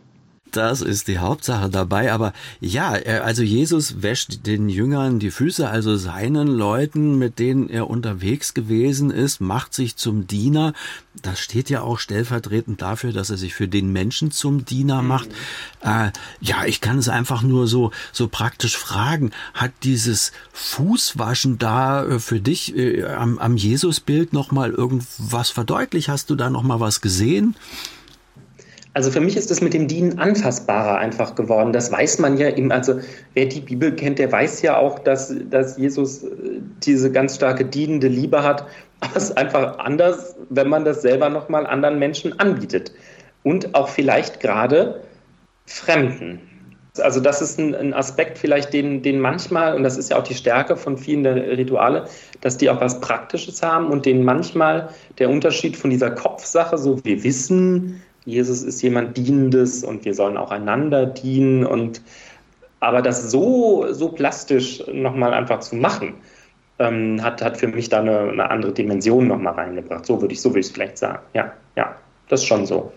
Das 0.52 0.80
ist 0.80 1.08
die 1.08 1.18
Hauptsache 1.18 1.70
dabei. 1.70 2.12
Aber 2.12 2.32
ja, 2.60 2.90
also 2.90 3.42
Jesus 3.42 4.02
wäscht 4.02 4.46
den 4.46 4.68
Jüngern 4.68 5.18
die 5.18 5.30
Füße, 5.30 5.68
also 5.68 5.96
seinen 5.96 6.48
Leuten, 6.48 7.18
mit 7.18 7.38
denen 7.38 7.68
er 7.68 7.88
unterwegs 7.88 8.54
gewesen 8.54 9.10
ist, 9.10 9.40
macht 9.40 9.74
sich 9.74 9.96
zum 9.96 10.26
Diener. 10.26 10.72
Das 11.22 11.40
steht 11.40 11.70
ja 11.70 11.82
auch 11.82 11.98
stellvertretend 11.98 12.82
dafür, 12.82 13.12
dass 13.12 13.30
er 13.30 13.36
sich 13.36 13.54
für 13.54 13.68
den 13.68 13.92
Menschen 13.92 14.30
zum 14.30 14.64
Diener 14.64 15.02
macht. 15.02 15.28
Mhm. 15.28 15.88
Äh, 15.88 16.12
ja, 16.40 16.64
ich 16.64 16.80
kann 16.80 16.98
es 16.98 17.08
einfach 17.08 17.42
nur 17.42 17.66
so, 17.66 17.90
so 18.12 18.28
praktisch 18.28 18.76
fragen. 18.76 19.32
Hat 19.54 19.72
dieses 19.82 20.32
Fußwaschen 20.52 21.58
da 21.58 22.04
äh, 22.04 22.18
für 22.18 22.40
dich 22.40 22.76
äh, 22.76 23.04
am, 23.04 23.38
am 23.38 23.56
Jesusbild 23.56 24.32
nochmal 24.32 24.70
irgendwas 24.70 25.50
verdeutlicht? 25.50 26.08
Hast 26.08 26.30
du 26.30 26.34
da 26.34 26.50
nochmal 26.50 26.80
was 26.80 27.00
gesehen? 27.00 27.56
Also 28.92 29.10
für 29.10 29.20
mich 29.20 29.36
ist 29.36 29.50
das 29.50 29.60
mit 29.60 29.72
dem 29.72 29.86
Dienen 29.86 30.18
anfassbarer 30.18 30.98
einfach 30.98 31.36
geworden. 31.36 31.72
Das 31.72 31.92
weiß 31.92 32.18
man 32.18 32.36
ja 32.38 32.48
im, 32.48 32.72
also 32.72 32.98
wer 33.34 33.46
die 33.46 33.60
Bibel 33.60 33.94
kennt, 33.94 34.18
der 34.18 34.32
weiß 34.32 34.62
ja 34.62 34.78
auch, 34.78 34.98
dass, 34.98 35.32
dass 35.48 35.78
Jesus 35.78 36.24
äh, 36.24 36.28
diese 36.82 37.12
ganz 37.12 37.36
starke 37.36 37.64
dienende 37.64 38.08
Liebe 38.08 38.42
hat. 38.42 38.66
Aber 39.00 39.16
es 39.16 39.24
ist 39.24 39.38
einfach 39.38 39.78
anders, 39.78 40.34
wenn 40.48 40.68
man 40.68 40.84
das 40.84 41.02
selber 41.02 41.28
nochmal 41.28 41.66
anderen 41.66 41.98
Menschen 41.98 42.38
anbietet. 42.40 42.92
Und 43.42 43.74
auch 43.74 43.88
vielleicht 43.88 44.40
gerade 44.40 45.02
Fremden. 45.66 46.40
Also 46.98 47.20
das 47.20 47.40
ist 47.40 47.58
ein, 47.60 47.76
ein, 47.76 47.94
Aspekt 47.94 48.36
vielleicht, 48.36 48.72
den, 48.72 49.02
den 49.02 49.20
manchmal, 49.20 49.76
und 49.76 49.84
das 49.84 49.96
ist 49.96 50.10
ja 50.10 50.18
auch 50.18 50.24
die 50.24 50.34
Stärke 50.34 50.76
von 50.76 50.98
vielen 50.98 51.22
der 51.22 51.36
Rituale, 51.56 52.06
dass 52.40 52.58
die 52.58 52.68
auch 52.68 52.80
was 52.80 53.00
Praktisches 53.00 53.62
haben 53.62 53.86
und 53.86 54.04
denen 54.04 54.24
manchmal 54.24 54.88
der 55.18 55.30
Unterschied 55.30 55.76
von 55.76 55.90
dieser 55.90 56.10
Kopfsache, 56.10 56.76
so 56.76 57.02
wir 57.04 57.22
wissen, 57.22 58.02
Jesus 58.24 58.62
ist 58.62 58.82
jemand 58.82 59.16
Dienendes 59.16 59.82
und 59.84 60.04
wir 60.04 60.14
sollen 60.14 60.36
auch 60.36 60.50
einander 60.50 61.06
dienen 61.06 61.64
und 61.64 62.02
aber 62.80 63.02
das 63.02 63.30
so, 63.30 63.92
so 63.92 64.08
plastisch 64.08 64.82
nochmal 64.90 65.34
einfach 65.34 65.60
zu 65.60 65.76
machen, 65.76 66.14
ähm, 66.78 67.22
hat, 67.22 67.42
hat 67.42 67.58
für 67.58 67.68
mich 67.68 67.90
da 67.90 68.00
eine, 68.00 68.20
eine 68.20 68.50
andere 68.50 68.72
Dimension 68.72 69.28
nochmal 69.28 69.54
reingebracht. 69.54 70.06
So 70.06 70.20
würde 70.20 70.32
ich, 70.32 70.40
so 70.40 70.50
würde 70.50 70.60
ich 70.60 70.66
es 70.66 70.72
vielleicht 70.72 70.96
sagen. 70.96 71.18
Ja, 71.34 71.52
ja, 71.76 71.94
das 72.28 72.40
ist 72.40 72.46
schon 72.46 72.64
so. 72.64 72.90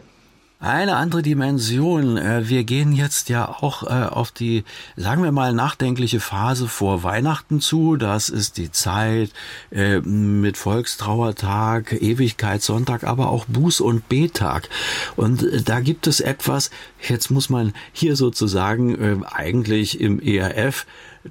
Eine 0.64 0.96
andere 0.96 1.22
Dimension. 1.24 2.16
Äh, 2.16 2.48
wir 2.48 2.64
gehen 2.64 2.94
jetzt 2.94 3.28
ja 3.28 3.50
auch 3.50 3.84
äh, 3.84 4.08
auf 4.08 4.32
die, 4.32 4.64
sagen 4.96 5.22
wir 5.22 5.34
mal, 5.34 5.52
nachdenkliche 5.52 6.22
Phase 6.22 6.70
vor 6.70 7.04
Weihnachten 7.04 7.60
zu. 7.60 7.98
Das 7.98 8.30
ist 8.30 8.56
die 8.56 8.72
Zeit 8.72 9.32
äh, 9.72 10.00
mit 10.00 10.56
Volkstrauertag, 10.56 11.92
Ewigkeitssonntag, 12.02 13.04
aber 13.04 13.28
auch 13.28 13.46
Buß- 13.46 13.82
und 13.82 14.08
Betag. 14.08 14.70
Und 15.18 15.46
da 15.68 15.82
gibt 15.82 16.08
es 16.08 16.22
etwas, 16.22 16.72
jetzt 17.10 17.30
muss 17.30 17.50
man 17.50 17.74
hier 17.92 18.16
sozusagen 18.16 19.26
eigentlich 19.26 20.00
im 20.00 20.22
ERF 20.22 20.86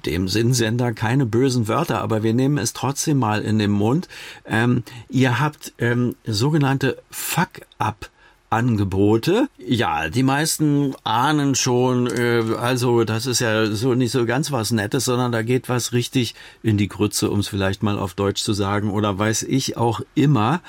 dem 0.05 0.27
Sinnsender 0.27 0.93
keine 0.93 1.25
bösen 1.25 1.67
Wörter, 1.67 2.01
aber 2.01 2.21
wir 2.21 2.35
nehmen 2.35 2.59
es 2.59 2.73
trotzdem 2.73 3.17
mal 3.17 3.41
in 3.41 3.57
den 3.57 3.71
Mund. 3.71 4.07
Ähm, 4.45 4.83
ihr 5.09 5.39
habt 5.39 5.73
ähm, 5.79 6.15
sogenannte 6.23 7.01
Fuck-up 7.09 8.11
Angebote. 8.53 9.47
Ja, 9.57 10.09
die 10.09 10.21
meisten 10.21 10.93
ahnen 11.03 11.55
schon, 11.55 12.05
äh, 12.07 12.43
also 12.59 13.03
das 13.03 13.25
ist 13.25 13.39
ja 13.39 13.65
so 13.65 13.95
nicht 13.95 14.11
so 14.11 14.27
ganz 14.27 14.51
was 14.51 14.69
Nettes, 14.69 15.05
sondern 15.05 15.31
da 15.31 15.41
geht 15.41 15.69
was 15.69 15.91
richtig 15.91 16.35
in 16.61 16.77
die 16.77 16.87
Grütze, 16.87 17.31
um 17.31 17.39
es 17.39 17.47
vielleicht 17.47 17.81
mal 17.81 17.97
auf 17.97 18.13
Deutsch 18.13 18.43
zu 18.43 18.53
sagen, 18.53 18.91
oder 18.91 19.17
weiß 19.17 19.43
ich 19.43 19.75
auch 19.75 20.01
immer. 20.13 20.61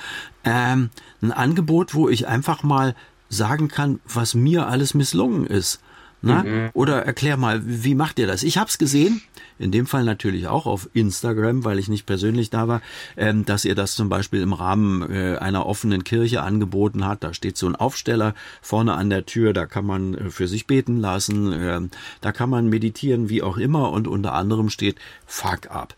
Ähm, 0.43 0.89
ein 1.21 1.31
Angebot, 1.31 1.93
wo 1.93 2.09
ich 2.09 2.27
einfach 2.27 2.63
mal 2.63 2.95
sagen 3.29 3.67
kann, 3.67 3.99
was 4.11 4.33
mir 4.33 4.67
alles 4.67 4.95
misslungen 4.95 5.45
ist. 5.45 5.79
Na? 6.21 6.43
Mhm. 6.43 6.69
Oder 6.73 7.05
erklär 7.05 7.37
mal, 7.37 7.61
wie 7.63 7.93
macht 7.93 8.17
ihr 8.17 8.27
das? 8.27 8.43
Ich 8.43 8.57
habe 8.57 8.69
es 8.69 8.77
gesehen, 8.77 9.21
in 9.59 9.71
dem 9.71 9.85
Fall 9.85 10.03
natürlich 10.03 10.47
auch 10.47 10.65
auf 10.65 10.89
Instagram, 10.93 11.63
weil 11.63 11.77
ich 11.77 11.87
nicht 11.87 12.05
persönlich 12.05 12.49
da 12.49 12.67
war, 12.67 12.81
ähm, 13.15 13.45
dass 13.45 13.63
ihr 13.63 13.75
das 13.75 13.95
zum 13.95 14.09
Beispiel 14.09 14.41
im 14.41 14.53
Rahmen 14.53 15.09
äh, 15.09 15.37
einer 15.37 15.65
offenen 15.65 16.03
Kirche 16.03 16.41
angeboten 16.41 17.05
hat. 17.05 17.23
Da 17.23 17.33
steht 17.33 17.57
so 17.57 17.67
ein 17.67 17.75
Aufsteller 17.75 18.33
vorne 18.61 18.93
an 18.93 19.09
der 19.09 19.25
Tür, 19.25 19.53
da 19.53 19.65
kann 19.65 19.85
man 19.85 20.15
äh, 20.15 20.29
für 20.29 20.47
sich 20.47 20.67
beten 20.67 20.97
lassen, 20.97 21.51
äh, 21.51 21.81
da 22.21 22.31
kann 22.31 22.49
man 22.49 22.69
meditieren, 22.69 23.29
wie 23.29 23.43
auch 23.43 23.57
immer, 23.57 23.91
und 23.91 24.07
unter 24.07 24.33
anderem 24.33 24.69
steht 24.69 24.97
Fuck 25.27 25.69
up. 25.69 25.95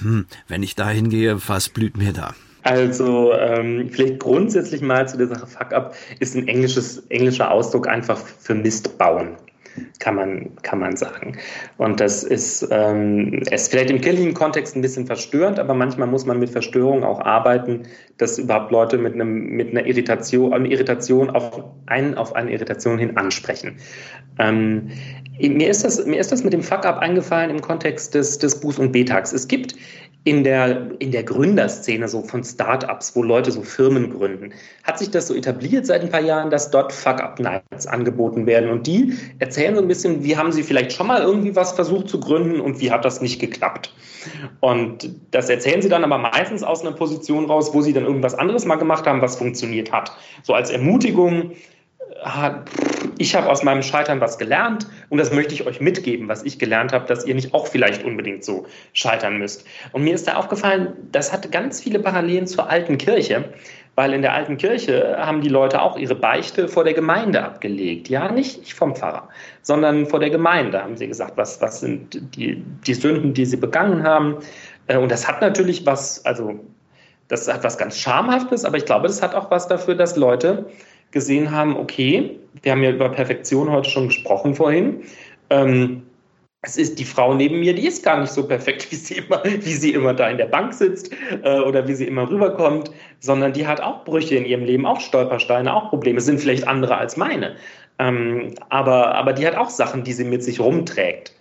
Hm, 0.00 0.26
wenn 0.46 0.62
ich 0.62 0.76
da 0.76 0.88
hingehe, 0.90 1.48
was 1.48 1.68
blüht 1.68 1.96
mir 1.96 2.12
da? 2.12 2.34
Also 2.62 3.32
ähm, 3.32 3.88
vielleicht 3.90 4.20
grundsätzlich 4.20 4.82
mal 4.82 5.08
zu 5.08 5.16
der 5.16 5.28
Sache 5.28 5.46
Fuck 5.46 5.72
up 5.72 5.94
ist 6.18 6.36
ein 6.36 6.46
englisches, 6.46 6.98
englischer 7.08 7.50
Ausdruck 7.50 7.88
einfach 7.88 8.18
für 8.18 8.54
Mist 8.54 8.98
bauen 8.98 9.36
kann 9.98 10.14
man, 10.14 10.56
kann 10.62 10.78
man 10.78 10.96
sagen. 10.96 11.36
Und 11.78 12.00
das 12.00 12.24
ist, 12.24 12.66
ähm, 12.70 13.42
ist 13.50 13.70
vielleicht 13.70 13.90
im 13.90 14.00
kirchlichen 14.00 14.34
Kontext 14.34 14.76
ein 14.76 14.82
bisschen 14.82 15.06
verstörend, 15.06 15.58
aber 15.58 15.74
manchmal 15.74 16.08
muss 16.08 16.26
man 16.26 16.38
mit 16.38 16.50
Verstörung 16.50 17.04
auch 17.04 17.20
arbeiten, 17.20 17.82
dass 18.18 18.38
überhaupt 18.38 18.70
Leute 18.70 18.98
mit, 18.98 19.14
einem, 19.14 19.46
mit 19.50 19.70
einer 19.70 19.86
Irritation, 19.86 20.52
eine 20.52 20.68
Irritation 20.68 21.30
auf, 21.30 21.64
einen, 21.86 22.14
auf 22.14 22.34
eine 22.34 22.52
Irritation 22.52 22.98
hin 22.98 23.16
ansprechen. 23.16 23.76
Ähm, 24.38 24.90
mir, 25.38 25.68
ist 25.68 25.84
das, 25.84 26.04
mir 26.04 26.20
ist 26.20 26.32
das 26.32 26.44
mit 26.44 26.52
dem 26.52 26.62
Fuck-up 26.62 26.98
eingefallen 26.98 27.50
im 27.50 27.60
Kontext 27.60 28.14
des, 28.14 28.38
des 28.38 28.62
Buß- 28.62 28.78
und 28.78 28.92
Betags. 28.92 29.32
Es 29.32 29.48
gibt 29.48 29.74
in 30.24 30.44
der, 30.44 30.90
in 30.98 31.12
der 31.12 31.22
Gründerszene 31.22 32.06
so 32.06 32.22
von 32.22 32.44
Startups, 32.44 33.16
wo 33.16 33.22
Leute 33.22 33.50
so 33.50 33.62
Firmen 33.62 34.10
gründen, 34.10 34.52
hat 34.84 34.98
sich 34.98 35.10
das 35.10 35.28
so 35.28 35.34
etabliert 35.34 35.86
seit 35.86 36.02
ein 36.02 36.10
paar 36.10 36.20
Jahren, 36.20 36.50
dass 36.50 36.70
dort 36.70 36.92
Fuck-Up-Nights 36.92 37.86
angeboten 37.86 38.44
werden. 38.46 38.68
Und 38.70 38.86
die 38.86 39.14
erzählen 39.38 39.74
so 39.74 39.80
ein 39.80 39.88
bisschen, 39.88 40.22
wie 40.22 40.36
haben 40.36 40.52
sie 40.52 40.62
vielleicht 40.62 40.92
schon 40.92 41.06
mal 41.06 41.22
irgendwie 41.22 41.56
was 41.56 41.72
versucht 41.72 42.08
zu 42.08 42.20
gründen 42.20 42.60
und 42.60 42.80
wie 42.80 42.90
hat 42.90 43.04
das 43.04 43.22
nicht 43.22 43.40
geklappt. 43.40 43.94
Und 44.60 45.08
das 45.30 45.48
erzählen 45.48 45.80
sie 45.80 45.88
dann 45.88 46.04
aber 46.04 46.18
meistens 46.18 46.62
aus 46.62 46.82
einer 46.82 46.92
Position 46.92 47.46
raus, 47.46 47.70
wo 47.72 47.80
sie 47.80 47.94
dann 47.94 48.04
irgendwas 48.04 48.34
anderes 48.34 48.66
mal 48.66 48.76
gemacht 48.76 49.06
haben, 49.06 49.22
was 49.22 49.36
funktioniert 49.36 49.90
hat. 49.90 50.12
So 50.42 50.52
als 50.52 50.68
Ermutigung, 50.68 51.52
ich 53.18 53.34
habe 53.34 53.48
aus 53.48 53.62
meinem 53.62 53.82
Scheitern 53.82 54.20
was 54.20 54.38
gelernt 54.38 54.86
und 55.08 55.18
das 55.18 55.32
möchte 55.32 55.54
ich 55.54 55.66
euch 55.66 55.80
mitgeben, 55.80 56.28
was 56.28 56.42
ich 56.42 56.58
gelernt 56.58 56.92
habe, 56.92 57.06
dass 57.06 57.24
ihr 57.24 57.34
nicht 57.34 57.54
auch 57.54 57.66
vielleicht 57.66 58.04
unbedingt 58.04 58.44
so 58.44 58.66
scheitern 58.92 59.38
müsst. 59.38 59.66
Und 59.92 60.04
mir 60.04 60.14
ist 60.14 60.28
da 60.28 60.34
aufgefallen, 60.34 60.92
das 61.12 61.32
hat 61.32 61.50
ganz 61.50 61.82
viele 61.82 61.98
Parallelen 61.98 62.46
zur 62.46 62.68
alten 62.68 62.98
Kirche, 62.98 63.44
weil 63.94 64.12
in 64.12 64.22
der 64.22 64.34
alten 64.34 64.56
Kirche 64.56 65.16
haben 65.18 65.40
die 65.40 65.48
Leute 65.48 65.80
auch 65.80 65.96
ihre 65.96 66.14
Beichte 66.14 66.68
vor 66.68 66.84
der 66.84 66.94
Gemeinde 66.94 67.42
abgelegt. 67.42 68.08
Ja, 68.08 68.30
nicht 68.30 68.72
vom 68.72 68.94
Pfarrer, 68.94 69.28
sondern 69.62 70.06
vor 70.06 70.20
der 70.20 70.30
Gemeinde 70.30 70.82
haben 70.82 70.96
sie 70.96 71.08
gesagt, 71.08 71.36
was, 71.36 71.60
was 71.60 71.80
sind 71.80 72.20
die, 72.36 72.62
die 72.86 72.94
Sünden, 72.94 73.34
die 73.34 73.46
sie 73.46 73.56
begangen 73.56 74.02
haben. 74.02 74.36
Äh, 74.86 74.98
und 74.98 75.10
das 75.10 75.26
hat 75.26 75.40
natürlich 75.40 75.86
was, 75.86 76.24
also 76.24 76.60
das 77.28 77.46
hat 77.52 77.62
was 77.62 77.78
ganz 77.78 77.96
Schamhaftes, 77.96 78.64
aber 78.64 78.76
ich 78.76 78.84
glaube, 78.84 79.06
das 79.06 79.22
hat 79.22 79.34
auch 79.34 79.50
was 79.50 79.68
dafür, 79.68 79.94
dass 79.94 80.16
Leute 80.16 80.66
gesehen 81.10 81.50
haben, 81.50 81.76
okay, 81.76 82.38
wir 82.62 82.72
haben 82.72 82.82
ja 82.82 82.90
über 82.90 83.08
Perfektion 83.08 83.70
heute 83.70 83.90
schon 83.90 84.08
gesprochen 84.08 84.54
vorhin. 84.54 85.02
Ähm, 85.50 86.02
es 86.62 86.76
ist 86.76 86.98
die 86.98 87.04
Frau 87.04 87.32
neben 87.34 87.60
mir, 87.60 87.74
die 87.74 87.86
ist 87.86 88.04
gar 88.04 88.20
nicht 88.20 88.32
so 88.32 88.46
perfekt, 88.46 88.86
wie 88.90 88.96
sie 88.96 89.14
immer, 89.14 89.42
wie 89.44 89.72
sie 89.72 89.92
immer 89.92 90.14
da 90.14 90.28
in 90.28 90.38
der 90.38 90.46
Bank 90.46 90.74
sitzt 90.74 91.12
äh, 91.42 91.60
oder 91.60 91.86
wie 91.88 91.94
sie 91.94 92.06
immer 92.06 92.28
rüberkommt, 92.28 92.90
sondern 93.20 93.52
die 93.52 93.66
hat 93.66 93.80
auch 93.80 94.04
Brüche 94.04 94.36
in 94.36 94.44
ihrem 94.44 94.64
Leben, 94.64 94.86
auch 94.86 95.00
Stolpersteine, 95.00 95.74
auch 95.74 95.88
Probleme, 95.88 96.20
sind 96.20 96.40
vielleicht 96.40 96.68
andere 96.68 96.96
als 96.96 97.16
meine. 97.16 97.56
Ähm, 97.98 98.54
aber, 98.68 99.14
aber 99.14 99.32
die 99.32 99.46
hat 99.46 99.56
auch 99.56 99.70
Sachen, 99.70 100.04
die 100.04 100.12
sie 100.12 100.24
mit 100.24 100.42
sich 100.42 100.60
rumträgt. 100.60 101.34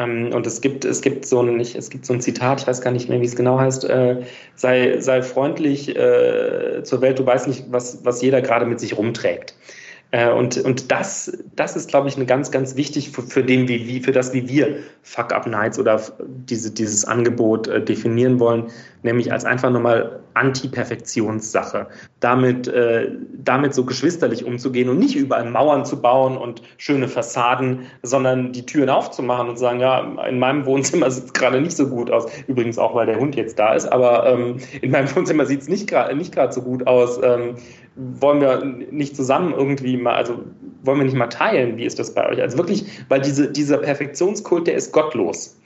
Ähm, 0.00 0.32
und 0.32 0.46
es 0.46 0.60
gibt, 0.60 0.84
es 0.84 1.02
gibt 1.02 1.26
so 1.26 1.42
ein, 1.42 1.60
es 1.60 1.90
gibt 1.90 2.06
so 2.06 2.12
ein 2.12 2.20
Zitat, 2.20 2.62
ich 2.62 2.66
weiß 2.66 2.80
gar 2.80 2.90
nicht 2.90 3.08
mehr, 3.08 3.20
wie 3.20 3.26
es 3.26 3.36
genau 3.36 3.58
heißt, 3.58 3.84
äh, 3.84 4.22
sei, 4.54 4.98
sei 5.00 5.22
freundlich 5.22 5.94
äh, 5.94 6.82
zur 6.84 7.00
Welt, 7.02 7.18
du 7.18 7.26
weißt 7.26 7.48
nicht, 7.48 7.64
was, 7.70 8.04
was 8.04 8.22
jeder 8.22 8.40
gerade 8.40 8.66
mit 8.66 8.80
sich 8.80 8.96
rumträgt. 8.96 9.54
Äh, 10.12 10.30
und, 10.30 10.56
und 10.58 10.90
das, 10.90 11.38
das 11.54 11.76
ist, 11.76 11.88
glaube 11.88 12.08
ich, 12.08 12.16
eine 12.16 12.26
ganz, 12.26 12.50
ganz 12.50 12.76
wichtig 12.76 13.10
für, 13.10 13.22
für, 13.22 13.44
den, 13.44 13.68
wie, 13.68 13.86
wie, 13.86 14.00
für 14.00 14.12
das, 14.12 14.32
wie 14.32 14.48
wir 14.48 14.78
Fuck-Up 15.02 15.46
Nights 15.46 15.78
oder 15.78 16.00
diese, 16.26 16.70
dieses 16.70 17.04
Angebot 17.04 17.68
äh, 17.68 17.82
definieren 17.82 18.40
wollen, 18.40 18.70
nämlich 19.02 19.32
als 19.32 19.44
einfach 19.44 19.70
nochmal 19.70 20.20
Anti-Perfektionssache. 20.34 21.86
Damit, 22.20 22.68
äh, 22.68 23.10
damit 23.34 23.74
so 23.74 23.84
geschwisterlich 23.84 24.44
umzugehen 24.44 24.88
und 24.88 24.98
nicht 24.98 25.16
überall 25.16 25.50
Mauern 25.50 25.84
zu 25.84 26.00
bauen 26.00 26.36
und 26.36 26.62
schöne 26.76 27.08
Fassaden, 27.08 27.80
sondern 28.02 28.52
die 28.52 28.66
Türen 28.66 28.90
aufzumachen 28.90 29.48
und 29.48 29.58
sagen, 29.58 29.80
ja, 29.80 30.00
in 30.28 30.38
meinem 30.38 30.66
Wohnzimmer 30.66 31.10
sieht 31.10 31.24
es 31.24 31.32
gerade 31.32 31.60
nicht 31.60 31.76
so 31.76 31.88
gut 31.88 32.10
aus. 32.10 32.26
Übrigens 32.46 32.78
auch, 32.78 32.94
weil 32.94 33.06
der 33.06 33.18
Hund 33.18 33.36
jetzt 33.36 33.58
da 33.58 33.74
ist, 33.74 33.86
aber 33.86 34.26
ähm, 34.26 34.56
in 34.80 34.90
meinem 34.90 35.14
Wohnzimmer 35.16 35.46
sieht 35.46 35.62
es 35.62 35.68
nicht 35.68 35.88
gerade 35.88 36.14
nicht 36.14 36.36
so 36.50 36.62
gut 36.62 36.86
aus. 36.86 37.20
Ähm, 37.22 37.56
wollen 37.96 38.40
wir 38.40 38.64
nicht 38.64 39.16
zusammen 39.16 39.52
irgendwie 39.52 39.96
mal, 39.96 40.14
also 40.14 40.38
wollen 40.82 40.98
wir 40.98 41.04
nicht 41.04 41.16
mal 41.16 41.26
teilen? 41.26 41.76
Wie 41.76 41.84
ist 41.84 41.98
das 41.98 42.14
bei 42.14 42.28
euch? 42.28 42.40
Also 42.40 42.56
wirklich, 42.56 42.86
weil 43.08 43.20
diese, 43.20 43.50
dieser 43.50 43.78
Perfektionskult, 43.78 44.66
der 44.66 44.74
ist 44.74 44.92
gottlos. 44.92 45.59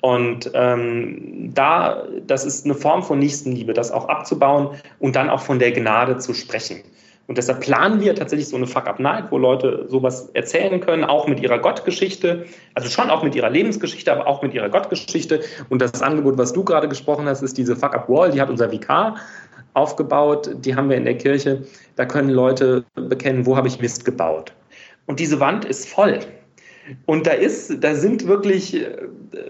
Und 0.00 0.50
ähm, 0.54 1.50
da, 1.54 2.04
das 2.26 2.44
ist 2.44 2.64
eine 2.64 2.74
Form 2.74 3.02
von 3.02 3.18
Nächstenliebe, 3.18 3.72
das 3.72 3.90
auch 3.90 4.08
abzubauen 4.08 4.70
und 5.00 5.16
dann 5.16 5.28
auch 5.28 5.40
von 5.40 5.58
der 5.58 5.72
Gnade 5.72 6.18
zu 6.18 6.34
sprechen. 6.34 6.82
Und 7.26 7.36
deshalb 7.36 7.60
planen 7.60 8.00
wir 8.00 8.14
tatsächlich 8.14 8.48
so 8.48 8.56
eine 8.56 8.66
Fuck-Up-Night, 8.66 9.30
wo 9.30 9.36
Leute 9.36 9.84
sowas 9.88 10.30
erzählen 10.32 10.80
können, 10.80 11.04
auch 11.04 11.28
mit 11.28 11.40
ihrer 11.40 11.58
Gottgeschichte, 11.58 12.46
also 12.74 12.88
schon 12.88 13.10
auch 13.10 13.22
mit 13.22 13.34
ihrer 13.34 13.50
Lebensgeschichte, 13.50 14.10
aber 14.10 14.26
auch 14.26 14.40
mit 14.40 14.54
ihrer 14.54 14.70
Gottgeschichte. 14.70 15.42
Und 15.68 15.82
das 15.82 16.00
Angebot, 16.00 16.38
was 16.38 16.54
du 16.54 16.64
gerade 16.64 16.88
gesprochen 16.88 17.26
hast, 17.26 17.42
ist 17.42 17.58
diese 17.58 17.76
Fuck-Up-Wall, 17.76 18.30
die 18.30 18.40
hat 18.40 18.48
unser 18.48 18.72
Vikar 18.72 19.16
aufgebaut, 19.74 20.50
die 20.64 20.74
haben 20.74 20.88
wir 20.88 20.96
in 20.96 21.04
der 21.04 21.18
Kirche. 21.18 21.66
Da 21.96 22.06
können 22.06 22.30
Leute 22.30 22.84
bekennen, 22.94 23.44
wo 23.44 23.58
habe 23.58 23.68
ich 23.68 23.78
Mist 23.78 24.06
gebaut. 24.06 24.54
Und 25.04 25.20
diese 25.20 25.38
Wand 25.38 25.66
ist 25.66 25.86
voll. 25.86 26.20
Und 27.06 27.26
da 27.26 27.32
ist, 27.32 27.82
da 27.82 27.94
sind 27.94 28.26
wirklich, 28.26 28.74
äh, 28.74 28.96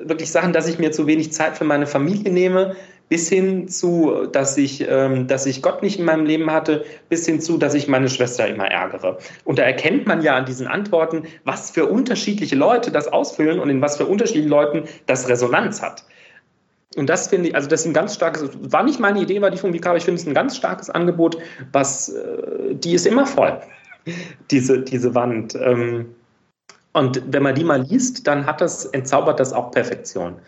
wirklich 0.03 0.31
Sachen, 0.31 0.53
dass 0.53 0.69
ich 0.69 0.79
mir 0.79 0.91
zu 0.91 1.07
wenig 1.07 1.33
Zeit 1.33 1.57
für 1.57 1.65
meine 1.65 1.87
Familie 1.87 2.33
nehme, 2.33 2.77
bis 3.09 3.29
hin 3.29 3.69
zu, 3.69 4.27
dass 4.31 4.57
ich, 4.57 4.87
ähm, 4.87 5.27
dass 5.27 5.47
ich 5.47 5.63
Gott 5.63 5.83
nicht 5.83 5.99
in 5.99 6.05
meinem 6.05 6.27
Leben 6.27 6.51
hatte, 6.51 6.85
bis 7.09 7.25
hin 7.27 7.41
zu, 7.41 7.57
dass 7.57 7.75
ich 7.75 7.89
meine 7.89 8.09
Schwester 8.09 8.47
immer 8.47 8.67
ärgere. 8.67 9.19
Und 9.45 9.59
da 9.59 9.63
erkennt 9.63 10.07
man 10.07 10.23
ja 10.23 10.37
an 10.37 10.45
diesen 10.45 10.67
Antworten, 10.67 11.23
was 11.45 11.71
für 11.71 11.87
unterschiedliche 11.87 12.57
Leute 12.57 12.91
das 12.91 13.09
ausfüllen 13.09 13.61
und 13.61 13.71
in 13.71 13.81
was 13.81 13.97
für 13.97 14.07
unterschiedlichen 14.07 14.51
Leuten 14.51 14.85
das 15.07 15.29
Resonanz 15.29 15.81
hat. 15.81 16.05
Und 16.97 17.09
das 17.09 17.29
finde 17.29 17.51
ich, 17.51 17.55
also 17.55 17.69
das 17.69 17.81
ist 17.81 17.87
ein 17.87 17.93
ganz 17.93 18.15
starkes, 18.15 18.51
war 18.61 18.83
nicht 18.83 18.99
meine 18.99 19.21
Idee, 19.21 19.41
war 19.41 19.51
die 19.51 19.63
Vika, 19.63 19.91
aber 19.91 19.99
ich 19.99 20.05
finde 20.05 20.21
es 20.21 20.27
ein 20.27 20.35
ganz 20.35 20.57
starkes 20.57 20.91
Angebot, 20.91 21.39
was, 21.73 22.11
äh, 22.11 22.75
die 22.75 22.95
ist 22.95 23.07
immer 23.07 23.27
voll, 23.27 23.61
diese, 24.51 24.81
diese 24.81 25.15
Wand. 25.15 25.55
Ähm, 25.55 26.15
und 26.93 27.23
wenn 27.33 27.43
man 27.43 27.55
die 27.55 27.65
mal 27.65 27.83
liest, 27.83 28.27
dann 28.27 28.47
hat 28.47 28.61
das, 28.61 28.87
entzaubert 28.87 29.41
das 29.41 29.53
auch 29.53 29.71
Perfektion. 29.71 30.35
Und 30.35 30.41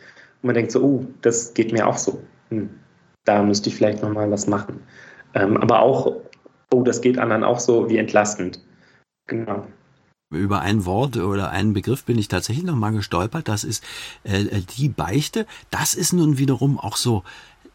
man 0.42 0.55
denkt 0.55 0.72
so, 0.72 0.83
oh, 0.83 1.07
das 1.22 1.55
geht 1.55 1.72
mir 1.72 1.87
auch 1.87 1.96
so. 1.96 2.22
Hm, 2.48 2.70
da 3.24 3.42
müsste 3.42 3.68
ich 3.68 3.76
vielleicht 3.76 4.03
nochmal 4.03 4.31
was 4.31 4.46
machen. 4.46 4.83
Ähm, 5.35 5.57
aber 5.59 5.81
auch, 5.81 6.16
oh, 6.72 6.83
das 6.83 7.00
geht 7.00 7.18
anderen 7.18 7.44
auch 7.44 7.61
so 7.61 7.88
wie 7.88 7.98
entlastend. 7.98 8.61
Genau 9.26 9.66
über 10.33 10.61
ein 10.61 10.85
Wort 10.87 11.16
oder 11.16 11.50
einen 11.50 11.72
Begriff 11.72 12.05
bin 12.05 12.16
ich 12.16 12.29
tatsächlich 12.29 12.64
noch 12.64 12.76
mal 12.76 12.92
gestolpert. 12.92 13.48
Das 13.48 13.64
ist 13.64 13.85
äh, 14.22 14.44
die 14.79 14.88
Beichte. 14.88 15.46
Das 15.70 15.94
ist 15.94 16.12
nun 16.12 16.38
wiederum 16.38 16.79
auch 16.79 16.96
so 16.96 17.24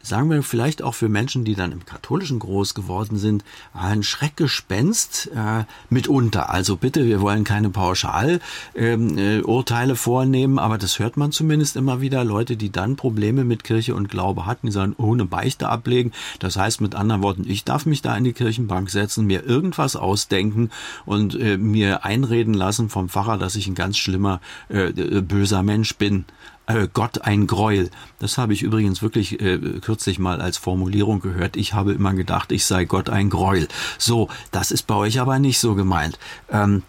sagen 0.06 0.30
wir 0.30 0.42
vielleicht 0.42 0.82
auch 0.82 0.94
für 0.94 1.08
Menschen, 1.08 1.44
die 1.44 1.54
dann 1.54 1.72
im 1.72 1.84
Katholischen 1.84 2.38
groß 2.38 2.74
geworden 2.74 3.18
sind, 3.18 3.44
ein 3.74 4.02
Schreckgespenst 4.02 5.30
äh, 5.34 5.64
mitunter. 5.90 6.50
Also 6.50 6.76
bitte, 6.76 7.04
wir 7.06 7.20
wollen 7.20 7.44
keine 7.44 7.70
Pauschalurteile 7.70 8.40
ähm, 8.74 9.18
äh, 9.18 9.94
vornehmen, 9.96 10.58
aber 10.58 10.78
das 10.78 10.98
hört 10.98 11.16
man 11.16 11.32
zumindest 11.32 11.76
immer 11.76 12.00
wieder. 12.00 12.24
Leute, 12.24 12.56
die 12.56 12.70
dann 12.70 12.96
Probleme 12.96 13.44
mit 13.44 13.64
Kirche 13.64 13.94
und 13.94 14.08
Glaube 14.08 14.46
hatten, 14.46 14.68
die 14.68 14.72
sagen, 14.72 14.94
ohne 14.98 15.24
Beichte 15.24 15.68
ablegen. 15.68 16.12
Das 16.38 16.56
heißt 16.56 16.80
mit 16.80 16.94
anderen 16.94 17.22
Worten, 17.22 17.44
ich 17.46 17.64
darf 17.64 17.86
mich 17.86 18.02
da 18.02 18.16
in 18.16 18.24
die 18.24 18.32
Kirchenbank 18.32 18.90
setzen, 18.90 19.26
mir 19.26 19.44
irgendwas 19.44 19.96
ausdenken 19.96 20.70
und 21.04 21.34
äh, 21.34 21.58
mir 21.58 22.04
einreden 22.04 22.54
lassen 22.54 22.88
vom 22.88 23.08
Pfarrer, 23.08 23.38
dass 23.38 23.56
ich 23.56 23.66
ein 23.66 23.74
ganz 23.74 23.96
schlimmer, 23.96 24.40
äh, 24.68 24.92
böser 24.92 25.62
Mensch 25.62 25.96
bin 25.96 26.24
äh, 26.66 26.88
Gott 26.92 27.22
ein 27.22 27.46
Gräuel. 27.46 27.90
Das 28.18 28.38
habe 28.38 28.52
ich 28.52 28.62
übrigens 28.62 29.02
wirklich 29.02 29.40
äh, 29.40 29.58
kürzlich 29.80 30.18
mal 30.18 30.40
als 30.40 30.56
Formulierung 30.56 31.20
gehört. 31.20 31.56
Ich 31.56 31.74
habe 31.74 31.92
immer 31.92 32.14
gedacht, 32.14 32.52
ich 32.52 32.64
sei 32.64 32.84
Gott 32.84 33.08
ein 33.10 33.30
Gräuel. 33.30 33.68
So, 33.98 34.28
das 34.52 34.70
ist 34.70 34.84
bei 34.84 34.94
euch 34.94 35.20
aber 35.20 35.38
nicht 35.38 35.58
so 35.58 35.74
gemeint. 35.74 36.18
Ähm, 36.50 36.82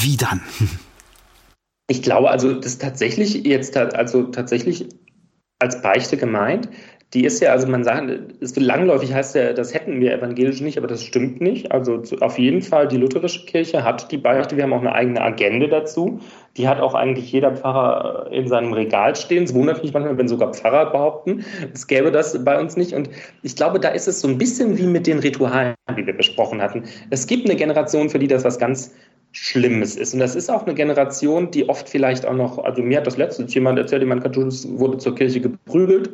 wie 0.00 0.16
dann? 0.16 0.42
Ich 1.88 2.02
glaube, 2.02 2.30
also 2.30 2.52
das 2.52 2.78
tatsächlich 2.78 3.34
jetzt 3.46 3.76
also 3.76 4.24
tatsächlich 4.24 4.88
als 5.58 5.82
Beichte 5.82 6.16
gemeint, 6.16 6.68
die 7.14 7.24
ist 7.24 7.40
ja, 7.40 7.52
also 7.52 7.66
man 7.66 7.84
sagt, 7.84 8.10
es 8.40 8.54
wird 8.54 8.66
langläufig 8.66 9.14
heißt 9.14 9.34
ja, 9.34 9.54
das 9.54 9.72
hätten 9.72 9.98
wir 9.98 10.12
evangelisch 10.12 10.60
nicht, 10.60 10.76
aber 10.76 10.86
das 10.86 11.02
stimmt 11.02 11.40
nicht. 11.40 11.72
Also 11.72 12.02
auf 12.20 12.38
jeden 12.38 12.60
Fall, 12.60 12.86
die 12.86 12.98
lutherische 12.98 13.46
Kirche 13.46 13.82
hat 13.82 14.12
die 14.12 14.18
Beichte, 14.18 14.56
wir 14.56 14.64
haben 14.64 14.74
auch 14.74 14.80
eine 14.80 14.92
eigene 14.92 15.22
Agenda 15.22 15.68
dazu. 15.68 16.20
Die 16.58 16.68
hat 16.68 16.80
auch 16.80 16.94
eigentlich 16.94 17.32
jeder 17.32 17.56
Pfarrer 17.56 18.30
in 18.30 18.46
seinem 18.46 18.74
Regal 18.74 19.16
stehen. 19.16 19.44
Es 19.44 19.54
wundert 19.54 19.82
mich 19.82 19.94
manchmal, 19.94 20.18
wenn 20.18 20.28
sogar 20.28 20.52
Pfarrer 20.52 20.90
behaupten, 20.90 21.46
es 21.72 21.86
gäbe 21.86 22.12
das 22.12 22.44
bei 22.44 22.60
uns 22.60 22.76
nicht. 22.76 22.92
Und 22.92 23.08
ich 23.42 23.56
glaube, 23.56 23.80
da 23.80 23.88
ist 23.88 24.06
es 24.06 24.20
so 24.20 24.28
ein 24.28 24.36
bisschen 24.36 24.76
wie 24.76 24.86
mit 24.86 25.06
den 25.06 25.20
Ritualen, 25.20 25.74
die 25.96 26.06
wir 26.06 26.16
besprochen 26.16 26.60
hatten. 26.60 26.82
Es 27.08 27.26
gibt 27.26 27.48
eine 27.48 27.56
Generation, 27.56 28.10
für 28.10 28.18
die 28.18 28.28
das 28.28 28.44
was 28.44 28.58
ganz 28.58 28.92
Schlimmes 29.32 29.96
ist. 29.96 30.14
Und 30.14 30.20
das 30.20 30.34
ist 30.34 30.50
auch 30.50 30.64
eine 30.64 30.74
Generation, 30.74 31.50
die 31.50 31.68
oft 31.68 31.88
vielleicht 31.88 32.24
auch 32.24 32.34
noch, 32.34 32.58
also 32.58 32.82
mir 32.82 32.98
hat 32.98 33.06
das 33.06 33.16
letztens 33.16 33.52
jemand 33.54 33.78
erzählt, 33.78 34.02
jemand 34.02 34.22
katholisch 34.22 34.64
wurde 34.66 34.98
zur 34.98 35.14
Kirche 35.14 35.40
geprügelt, 35.40 36.10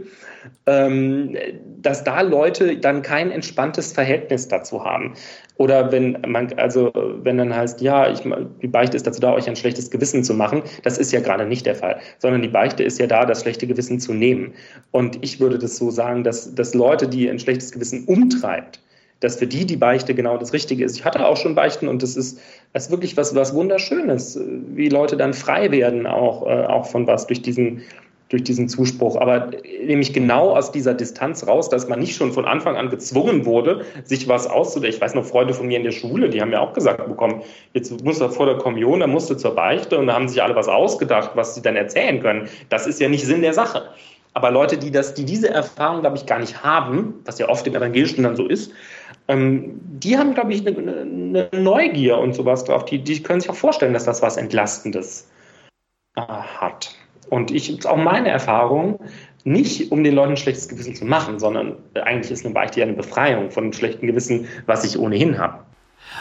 ähm, 0.67 1.37
dass 1.81 2.03
da 2.03 2.21
Leute 2.23 2.77
dann 2.77 3.03
kein 3.03 3.31
entspanntes 3.31 3.93
Verhältnis 3.93 4.49
dazu 4.49 4.85
haben. 4.85 5.15
Oder 5.57 5.93
wenn 5.93 6.19
man, 6.27 6.53
also 6.55 6.91
wenn 6.95 7.39
dann 7.39 7.55
heißt, 7.55 7.81
ja, 7.81 8.11
ich, 8.11 8.21
die 8.61 8.67
Beichte 8.67 8.97
ist 8.97 9.07
dazu 9.07 9.21
da, 9.21 9.33
euch 9.33 9.49
ein 9.49 9.57
schlechtes 9.57 9.91
Gewissen 9.91 10.25
zu 10.25 10.35
machen, 10.35 10.63
das 10.83 10.99
ist 10.99 11.13
ja 11.13 11.21
gerade 11.21 11.47
nicht 11.47 11.67
der 11.67 11.77
Fall, 11.77 12.01
sondern 12.19 12.43
die 12.43 12.49
Beichte 12.49 12.83
ist 12.83 12.99
ja 12.99 13.07
da, 13.07 13.25
das 13.25 13.43
schlechte 13.43 13.69
Gewissen 13.69 14.01
zu 14.01 14.13
nehmen. 14.13 14.55
Und 14.91 15.19
ich 15.23 15.39
würde 15.39 15.59
das 15.59 15.77
so 15.77 15.91
sagen, 15.91 16.25
dass, 16.25 16.53
dass 16.55 16.75
Leute, 16.75 17.07
die 17.07 17.31
ein 17.31 17.39
schlechtes 17.39 17.71
Gewissen 17.71 18.07
umtreibt, 18.07 18.81
dass 19.21 19.37
für 19.37 19.47
die 19.47 19.65
die 19.65 19.77
Beichte 19.77 20.15
genau 20.15 20.37
das 20.37 20.53
Richtige 20.53 20.85
ist. 20.85 20.97
Ich 20.97 21.05
hatte 21.05 21.25
auch 21.25 21.37
schon 21.37 21.55
Beichten 21.55 21.89
und 21.89 22.03
das 22.03 22.17
ist, 22.17 22.41
das 22.75 22.87
ist 22.87 22.91
wirklich 22.91 23.17
was, 23.17 23.35
was 23.37 23.55
Wunderschönes, 23.55 24.39
wie 24.75 24.89
Leute 24.89 25.17
dann 25.17 25.33
frei 25.33 25.71
werden, 25.71 26.09
auch, 26.09 26.45
äh, 26.45 26.67
auch 26.67 26.87
von 26.87 27.07
was 27.07 27.25
durch 27.29 27.41
diesen, 27.41 27.83
durch 28.31 28.43
diesen 28.43 28.69
Zuspruch. 28.69 29.17
Aber 29.17 29.53
nämlich 29.87 30.13
genau 30.13 30.57
aus 30.57 30.73
dieser 30.73 30.93
Distanz 30.93 31.47
raus, 31.47 31.69
dass 31.69 31.89
man 31.89 32.01
nicht 32.01 32.17
schon 32.17 32.33
von 32.33 32.45
Anfang 32.45 32.77
an 32.77 32.91
gezwungen 32.91 33.47
wurde, 33.47 33.85
sich 34.03 34.27
was 34.27 34.49
auszudenken. 34.49 34.97
Ich 34.97 35.01
weiß 35.01 35.15
noch, 35.15 35.25
Freunde 35.25 35.55
von 35.55 35.69
mir 35.69 35.77
in 35.79 35.85
der 35.85 35.93
Schule, 35.93 36.29
die 36.29 36.41
haben 36.41 36.51
ja 36.51 36.59
auch 36.59 36.73
gesagt 36.73 37.07
bekommen, 37.07 37.43
jetzt 37.75 38.05
muss 38.05 38.21
er 38.21 38.31
vor 38.31 38.47
der 38.47 38.57
Kommunion, 38.57 39.01
er 39.01 39.07
musste 39.07 39.37
zur 39.37 39.55
Beichte 39.55 39.97
und 39.97 40.09
da 40.09 40.15
haben 40.15 40.27
sich 40.27 40.43
alle 40.43 40.57
was 40.57 40.67
ausgedacht, 40.67 41.31
was 41.35 41.55
sie 41.55 41.63
dann 41.63 41.77
erzählen 41.77 42.21
können. 42.21 42.49
Das 42.71 42.89
ist 42.89 43.01
ja 43.01 43.09
nicht 43.09 43.25
Sinn 43.25 43.43
der 43.43 43.55
Sache. 43.55 43.85
Aber 44.33 44.51
Leute, 44.51 44.77
die, 44.77 44.91
das, 44.91 45.15
die 45.15 45.25
diese 45.25 45.49
Erfahrung, 45.49 46.01
glaube 46.01 46.17
ich, 46.17 46.27
gar 46.27 46.41
nicht 46.41 46.65
haben, 46.65 47.15
was 47.25 47.39
ja 47.39 47.49
oft 47.49 47.65
im 47.69 47.77
Evangelischen 47.77 48.25
dann 48.25 48.35
so 48.35 48.49
ist, 48.49 48.73
ähm, 49.29 49.81
die 49.83 50.19
haben, 50.19 50.35
glaube 50.35 50.53
ich, 50.53 50.67
eine, 50.67 50.77
eine, 50.77 51.49
Neugier 51.53 52.19
und 52.19 52.35
sowas 52.35 52.65
drauf. 52.65 52.85
Die, 52.85 52.99
die 52.99 53.23
können 53.23 53.41
sich 53.41 53.51
auch 53.51 53.55
vorstellen, 53.55 53.95
dass 53.95 54.05
das 54.05 54.23
was 54.23 54.37
Entlastendes 54.37 55.31
äh, 56.17 56.21
hat. 56.21 56.95
Und 57.31 57.51
ich, 57.51 57.71
ist 57.71 57.87
auch 57.87 57.97
meine 57.97 58.29
Erfahrung, 58.29 59.01
nicht 59.45 59.93
um 59.93 60.05
den 60.05 60.15
Leuten 60.15 60.33
ein 60.33 60.37
schlechtes 60.37 60.69
Gewissen 60.69 60.95
zu 60.95 61.05
machen, 61.05 61.39
sondern 61.39 61.77
eigentlich 61.95 62.31
ist 62.31 62.45
eine 62.45 62.55
Beichte 62.55 62.81
ja 62.81 62.87
eine 62.87 62.95
Befreiung 62.95 63.51
von 63.51 63.65
einem 63.65 63.73
schlechten 63.73 64.07
Gewissen, 64.07 64.47
was 64.67 64.85
ich 64.85 64.99
ohnehin 64.99 65.39
habe. 65.39 65.65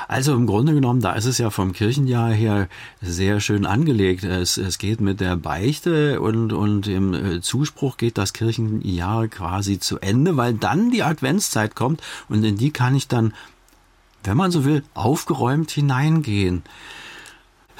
Also 0.07 0.33
im 0.33 0.47
Grunde 0.47 0.73
genommen, 0.73 1.01
da 1.01 1.13
ist 1.13 1.25
es 1.25 1.37
ja 1.37 1.49
vom 1.49 1.73
Kirchenjahr 1.73 2.31
her 2.31 2.67
sehr 3.01 3.39
schön 3.39 3.65
angelegt. 3.65 4.23
Es, 4.23 4.57
es 4.57 4.77
geht 4.77 5.01
mit 5.01 5.19
der 5.19 5.35
Beichte 5.35 6.21
und, 6.21 6.53
und 6.53 6.87
im 6.87 7.13
äh, 7.13 7.41
Zuspruch 7.41 7.97
geht 7.97 8.17
das 8.17 8.33
Kirchenjahr 8.33 9.27
quasi 9.27 9.79
zu 9.79 9.99
Ende, 9.99 10.37
weil 10.37 10.53
dann 10.53 10.91
die 10.91 11.03
Adventszeit 11.03 11.75
kommt 11.75 12.01
und 12.29 12.43
in 12.43 12.57
die 12.57 12.71
kann 12.71 12.95
ich 12.95 13.07
dann, 13.07 13.33
wenn 14.23 14.37
man 14.37 14.51
so 14.51 14.65
will, 14.65 14.83
aufgeräumt 14.93 15.71
hineingehen. 15.71 16.63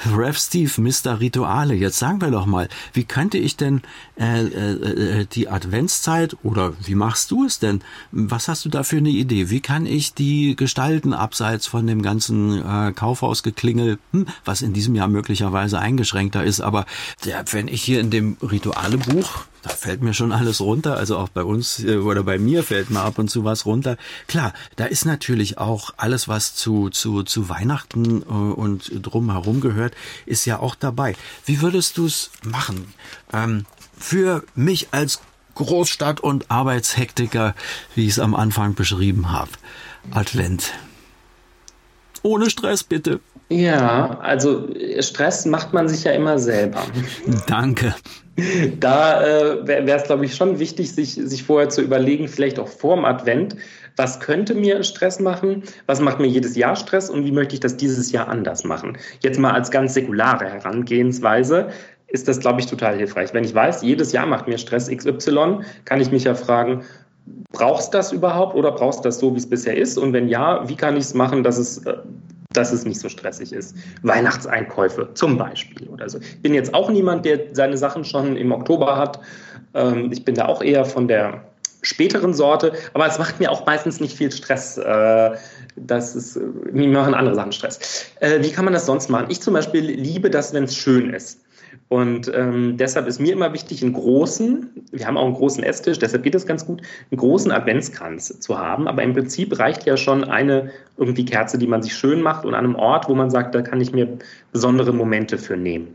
Rev 0.05 0.37
Steve, 0.37 0.81
Mr. 0.81 1.19
Rituale, 1.19 1.73
jetzt 1.75 1.97
sagen 1.97 2.21
wir 2.21 2.31
doch 2.31 2.45
mal, 2.45 2.67
wie 2.93 3.03
könnte 3.03 3.37
ich 3.37 3.57
denn 3.57 3.81
äh, 4.19 4.43
äh, 4.43 5.21
äh, 5.21 5.25
die 5.25 5.49
Adventszeit 5.49 6.35
oder 6.43 6.73
wie 6.85 6.95
machst 6.95 7.31
du 7.31 7.45
es 7.45 7.59
denn? 7.59 7.81
Was 8.11 8.47
hast 8.47 8.65
du 8.65 8.69
da 8.69 8.83
für 8.83 8.97
eine 8.97 9.09
Idee? 9.09 9.49
Wie 9.49 9.61
kann 9.61 9.85
ich 9.85 10.13
die 10.13 10.55
gestalten 10.55 11.13
abseits 11.13 11.67
von 11.67 11.87
dem 11.87 12.01
ganzen 12.01 12.61
äh, 12.61 12.91
Kaufhausgeklingel, 12.93 13.99
hm, 14.11 14.27
was 14.45 14.61
in 14.61 14.73
diesem 14.73 14.95
Jahr 14.95 15.07
möglicherweise 15.07 15.79
eingeschränkter 15.79 16.43
ist? 16.43 16.61
Aber 16.61 16.85
ja, 17.23 17.43
wenn 17.51 17.67
ich 17.67 17.81
hier 17.81 17.99
in 17.99 18.09
dem 18.09 18.37
Ritualebuch 18.41 19.45
da 19.63 19.69
fällt 19.69 20.03
mir 20.03 20.13
schon 20.13 20.31
alles 20.31 20.61
runter. 20.61 20.97
Also 20.97 21.17
auch 21.17 21.29
bei 21.29 21.43
uns 21.43 21.83
äh, 21.83 21.95
oder 21.95 22.23
bei 22.23 22.37
mir 22.37 22.63
fällt 22.63 22.89
mir 22.89 23.01
ab 23.01 23.17
und 23.17 23.29
zu 23.29 23.43
was 23.43 23.65
runter. 23.65 23.97
Klar, 24.27 24.53
da 24.75 24.85
ist 24.85 25.05
natürlich 25.05 25.57
auch 25.57 25.91
alles, 25.97 26.27
was 26.27 26.53
zu, 26.53 26.89
zu, 26.89 27.23
zu 27.23 27.49
Weihnachten 27.49 28.21
äh, 28.21 28.25
und 28.25 28.91
drumherum 28.93 29.61
gehört, 29.61 29.95
ist 30.25 30.45
ja 30.45 30.59
auch 30.59 30.75
dabei. 30.75 31.15
Wie 31.45 31.61
würdest 31.61 31.97
du 31.97 32.05
es 32.05 32.29
machen? 32.43 32.93
Ähm, 33.31 33.65
für 33.97 34.43
mich 34.53 34.89
als 34.91 35.21
Großstadt 35.55 36.19
und 36.19 36.51
Arbeitshektiker, 36.51 37.55
wie 37.95 38.05
ich 38.05 38.11
es 38.11 38.19
am 38.19 38.35
Anfang 38.35 38.75
beschrieben 38.75 39.31
habe. 39.31 39.51
Advent. 40.11 40.73
Ohne 42.23 42.49
Stress 42.49 42.83
bitte. 42.83 43.19
Ja, 43.49 44.19
also 44.21 44.67
Stress 44.99 45.45
macht 45.45 45.73
man 45.73 45.87
sich 45.87 46.05
ja 46.05 46.13
immer 46.13 46.39
selber. 46.39 46.81
Danke. 47.47 47.93
Da 48.79 49.21
äh, 49.23 49.67
wäre 49.67 49.99
es, 49.99 50.05
glaube 50.05 50.25
ich, 50.25 50.35
schon 50.35 50.57
wichtig, 50.57 50.93
sich, 50.93 51.13
sich 51.13 51.43
vorher 51.43 51.69
zu 51.69 51.81
überlegen, 51.81 52.27
vielleicht 52.27 52.57
auch 52.57 52.67
vorm 52.67 53.05
Advent, 53.05 53.55
was 53.95 54.19
könnte 54.19 54.55
mir 54.55 54.81
Stress 54.81 55.19
machen, 55.19 55.63
was 55.85 55.99
macht 55.99 56.19
mir 56.19 56.27
jedes 56.27 56.55
Jahr 56.55 56.75
Stress 56.75 57.11
und 57.11 57.25
wie 57.25 57.31
möchte 57.31 57.53
ich 57.53 57.59
das 57.59 57.77
dieses 57.77 58.11
Jahr 58.11 58.27
anders 58.27 58.63
machen. 58.63 58.97
Jetzt 59.21 59.37
mal 59.37 59.51
als 59.51 59.69
ganz 59.69 59.93
säkulare 59.93 60.45
Herangehensweise 60.45 61.69
ist 62.07 62.27
das, 62.27 62.39
glaube 62.39 62.59
ich, 62.59 62.67
total 62.67 62.95
hilfreich. 62.95 63.33
Wenn 63.33 63.43
ich 63.43 63.53
weiß, 63.53 63.81
jedes 63.83 64.11
Jahr 64.11 64.25
macht 64.25 64.47
mir 64.47 64.57
Stress 64.57 64.87
XY, 64.87 65.59
kann 65.85 66.01
ich 66.01 66.11
mich 66.11 66.23
ja 66.23 66.35
fragen, 66.35 66.83
brauchst 67.51 67.93
du 67.93 67.97
das 67.97 68.11
überhaupt 68.11 68.55
oder 68.55 68.71
brauchst 68.71 68.99
du 68.99 69.03
das 69.03 69.19
so, 69.19 69.33
wie 69.33 69.37
es 69.37 69.49
bisher 69.49 69.77
ist? 69.77 69.97
Und 69.97 70.13
wenn 70.13 70.27
ja, 70.27 70.67
wie 70.67 70.75
kann 70.75 70.95
ich 70.95 71.05
es 71.05 71.13
machen, 71.13 71.43
dass 71.43 71.57
es 71.57 71.85
äh, 71.85 71.97
dass 72.53 72.71
es 72.71 72.85
nicht 72.85 72.99
so 72.99 73.09
stressig 73.09 73.51
ist. 73.51 73.75
Weihnachtseinkäufe 74.03 75.09
zum 75.13 75.37
Beispiel 75.37 75.87
oder 75.87 76.09
so. 76.09 76.19
Ich 76.19 76.41
bin 76.41 76.53
jetzt 76.53 76.73
auch 76.73 76.89
niemand, 76.89 77.25
der 77.25 77.39
seine 77.53 77.77
Sachen 77.77 78.05
schon 78.05 78.37
im 78.37 78.51
Oktober 78.51 78.95
hat. 78.95 79.19
Ähm, 79.73 80.11
ich 80.11 80.23
bin 80.23 80.35
da 80.35 80.45
auch 80.45 80.61
eher 80.61 80.85
von 80.85 81.07
der 81.07 81.43
späteren 81.81 82.33
Sorte, 82.33 82.73
aber 82.93 83.07
es 83.07 83.19
macht 83.19 83.39
mir 83.39 83.51
auch 83.51 83.65
meistens 83.65 83.99
nicht 83.99 84.15
viel 84.15 84.31
Stress. 84.31 84.77
Äh, 84.77 85.31
das 85.75 86.15
ist, 86.15 86.39
mir 86.71 86.87
machen 86.87 87.13
andere 87.13 87.35
Sachen 87.35 87.51
Stress. 87.51 88.05
Äh, 88.19 88.41
wie 88.41 88.51
kann 88.51 88.65
man 88.65 88.73
das 88.73 88.85
sonst 88.85 89.09
machen? 89.09 89.25
Ich 89.29 89.41
zum 89.41 89.53
Beispiel 89.53 89.83
liebe 89.83 90.29
das, 90.29 90.53
wenn 90.53 90.63
es 90.63 90.75
schön 90.75 91.13
ist. 91.13 91.41
Und 91.93 92.31
ähm, 92.33 92.75
deshalb 92.75 93.05
ist 93.05 93.19
mir 93.19 93.33
immer 93.33 93.53
wichtig, 93.53 93.83
einen 93.83 93.93
großen, 93.93 94.67
wir 94.91 95.05
haben 95.05 95.15
auch 95.15 95.25
einen 95.25 95.35
großen 95.35 95.63
Esstisch, 95.63 95.99
deshalb 95.99 96.23
geht 96.23 96.33
es 96.33 96.47
ganz 96.47 96.65
gut, 96.65 96.81
einen 97.11 97.19
großen 97.19 97.51
Adventskranz 97.51 98.39
zu 98.39 98.57
haben. 98.57 98.87
Aber 98.87 99.03
im 99.03 99.13
Prinzip 99.13 99.59
reicht 99.59 99.85
ja 99.85 99.95
schon 99.95 100.23
eine 100.23 100.71
irgendwie 100.97 101.23
Kerze, 101.23 101.59
die 101.59 101.67
man 101.67 101.83
sich 101.83 101.93
schön 101.93 102.23
macht 102.23 102.45
und 102.45 102.55
an 102.55 102.65
einem 102.65 102.73
Ort, 102.73 103.09
wo 103.09 103.13
man 103.13 103.29
sagt, 103.29 103.53
da 103.53 103.61
kann 103.61 103.79
ich 103.79 103.91
mir 103.91 104.07
besondere 104.51 104.91
Momente 104.91 105.37
für 105.37 105.55
nehmen. 105.55 105.89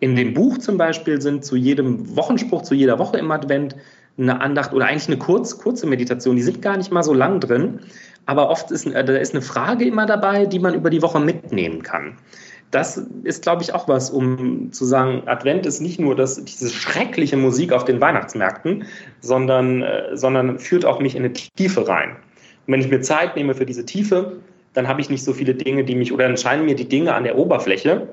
In 0.00 0.16
dem 0.16 0.34
Buch 0.34 0.58
zum 0.58 0.76
Beispiel 0.76 1.22
sind 1.22 1.44
zu 1.44 1.54
jedem 1.54 2.16
Wochenspruch, 2.16 2.62
zu 2.62 2.74
jeder 2.74 2.98
Woche 2.98 3.18
im 3.18 3.30
Advent 3.30 3.76
eine 4.18 4.40
Andacht 4.40 4.72
oder 4.72 4.86
eigentlich 4.86 5.06
eine 5.06 5.18
kurz, 5.18 5.56
kurze 5.56 5.86
Meditation. 5.86 6.34
Die 6.34 6.42
sind 6.42 6.62
gar 6.62 6.76
nicht 6.76 6.90
mal 6.90 7.04
so 7.04 7.14
lang 7.14 7.38
drin, 7.38 7.78
aber 8.26 8.50
oft 8.50 8.72
ist, 8.72 8.86
äh, 8.86 9.04
da 9.04 9.12
ist 9.16 9.34
eine 9.34 9.42
Frage 9.42 9.84
immer 9.84 10.04
dabei, 10.04 10.46
die 10.46 10.58
man 10.58 10.74
über 10.74 10.90
die 10.90 11.00
Woche 11.00 11.20
mitnehmen 11.20 11.84
kann 11.84 12.16
das 12.70 12.98
ist, 13.24 13.42
glaube 13.42 13.62
ich, 13.62 13.74
auch 13.74 13.88
was, 13.88 14.10
um 14.10 14.72
zu 14.72 14.84
sagen, 14.84 15.22
Advent 15.26 15.64
ist 15.64 15.80
nicht 15.80 15.98
nur 15.98 16.14
das, 16.14 16.44
diese 16.44 16.70
schreckliche 16.70 17.36
Musik 17.36 17.72
auf 17.72 17.84
den 17.84 18.00
Weihnachtsmärkten, 18.00 18.84
sondern, 19.20 19.82
äh, 19.82 20.16
sondern 20.16 20.58
führt 20.58 20.84
auch 20.84 21.00
mich 21.00 21.14
in 21.14 21.24
eine 21.24 21.32
Tiefe 21.32 21.88
rein. 21.88 22.10
Und 22.66 22.74
wenn 22.74 22.80
ich 22.80 22.88
mir 22.88 23.00
Zeit 23.00 23.36
nehme 23.36 23.54
für 23.54 23.66
diese 23.66 23.86
Tiefe, 23.86 24.40
dann 24.74 24.86
habe 24.86 25.00
ich 25.00 25.08
nicht 25.08 25.24
so 25.24 25.32
viele 25.32 25.54
Dinge, 25.54 25.84
die 25.84 25.94
mich, 25.94 26.12
oder 26.12 26.26
dann 26.26 26.36
scheinen 26.36 26.66
mir 26.66 26.74
die 26.74 26.88
Dinge 26.88 27.14
an 27.14 27.24
der 27.24 27.38
Oberfläche, 27.38 28.08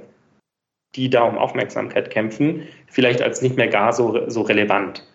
die 0.96 1.10
da 1.10 1.24
um 1.24 1.38
Aufmerksamkeit 1.38 2.10
kämpfen, 2.10 2.64
vielleicht 2.88 3.22
als 3.22 3.42
nicht 3.42 3.58
mehr 3.58 3.68
gar 3.68 3.92
so, 3.92 4.30
so 4.30 4.42
relevant. 4.42 5.06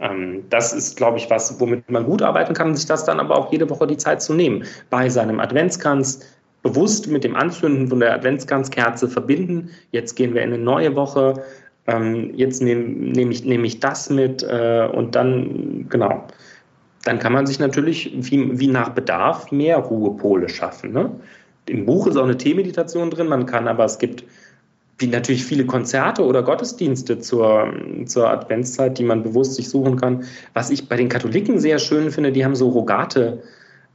Ähm, 0.00 0.44
das 0.50 0.72
ist, 0.72 0.96
glaube 0.96 1.18
ich, 1.18 1.30
was, 1.30 1.58
womit 1.60 1.90
man 1.90 2.04
gut 2.04 2.22
arbeiten 2.22 2.54
kann, 2.54 2.74
sich 2.74 2.86
das 2.86 3.04
dann 3.04 3.20
aber 3.20 3.36
auch 3.36 3.50
jede 3.52 3.68
Woche 3.70 3.86
die 3.86 3.96
Zeit 3.96 4.22
zu 4.22 4.34
nehmen. 4.34 4.64
Bei 4.90 5.08
seinem 5.08 5.40
Adventskranz, 5.40 6.20
bewusst 6.62 7.08
mit 7.08 7.24
dem 7.24 7.36
Anzünden 7.36 7.88
von 7.88 8.00
der 8.00 8.14
Adventskranskerze 8.14 9.08
verbinden. 9.08 9.70
Jetzt 9.92 10.14
gehen 10.14 10.34
wir 10.34 10.42
in 10.42 10.52
eine 10.52 10.62
neue 10.62 10.94
Woche. 10.94 11.42
Ähm, 11.86 12.32
jetzt 12.34 12.62
nehme 12.62 12.82
nehm 12.82 13.30
ich, 13.30 13.44
nehm 13.44 13.64
ich 13.64 13.80
das 13.80 14.10
mit 14.10 14.42
äh, 14.42 14.88
und 14.92 15.14
dann, 15.14 15.86
genau, 15.88 16.26
dann 17.04 17.18
kann 17.18 17.32
man 17.32 17.46
sich 17.46 17.58
natürlich 17.58 18.12
wie, 18.14 18.58
wie 18.58 18.66
nach 18.66 18.90
Bedarf 18.90 19.50
mehr 19.50 19.78
Ruhepole 19.78 20.48
schaffen. 20.48 20.92
Ne? 20.92 21.10
Im 21.66 21.86
Buch 21.86 22.06
ist 22.06 22.16
auch 22.16 22.24
eine 22.24 22.36
Teemeditation 22.36 23.10
drin, 23.10 23.28
man 23.28 23.46
kann 23.46 23.68
aber, 23.68 23.84
es 23.84 23.98
gibt 23.98 24.24
wie 25.00 25.06
natürlich 25.06 25.44
viele 25.44 25.64
Konzerte 25.64 26.22
oder 26.22 26.42
Gottesdienste 26.42 27.18
zur, 27.18 27.72
zur 28.04 28.28
Adventszeit, 28.28 28.98
die 28.98 29.04
man 29.04 29.22
bewusst 29.22 29.54
sich 29.54 29.68
suchen 29.70 29.96
kann. 29.96 30.24
Was 30.52 30.70
ich 30.70 30.88
bei 30.88 30.96
den 30.96 31.08
Katholiken 31.08 31.58
sehr 31.58 31.78
schön 31.78 32.10
finde, 32.10 32.32
die 32.32 32.44
haben 32.44 32.54
so 32.54 32.68
Rogate 32.68 33.42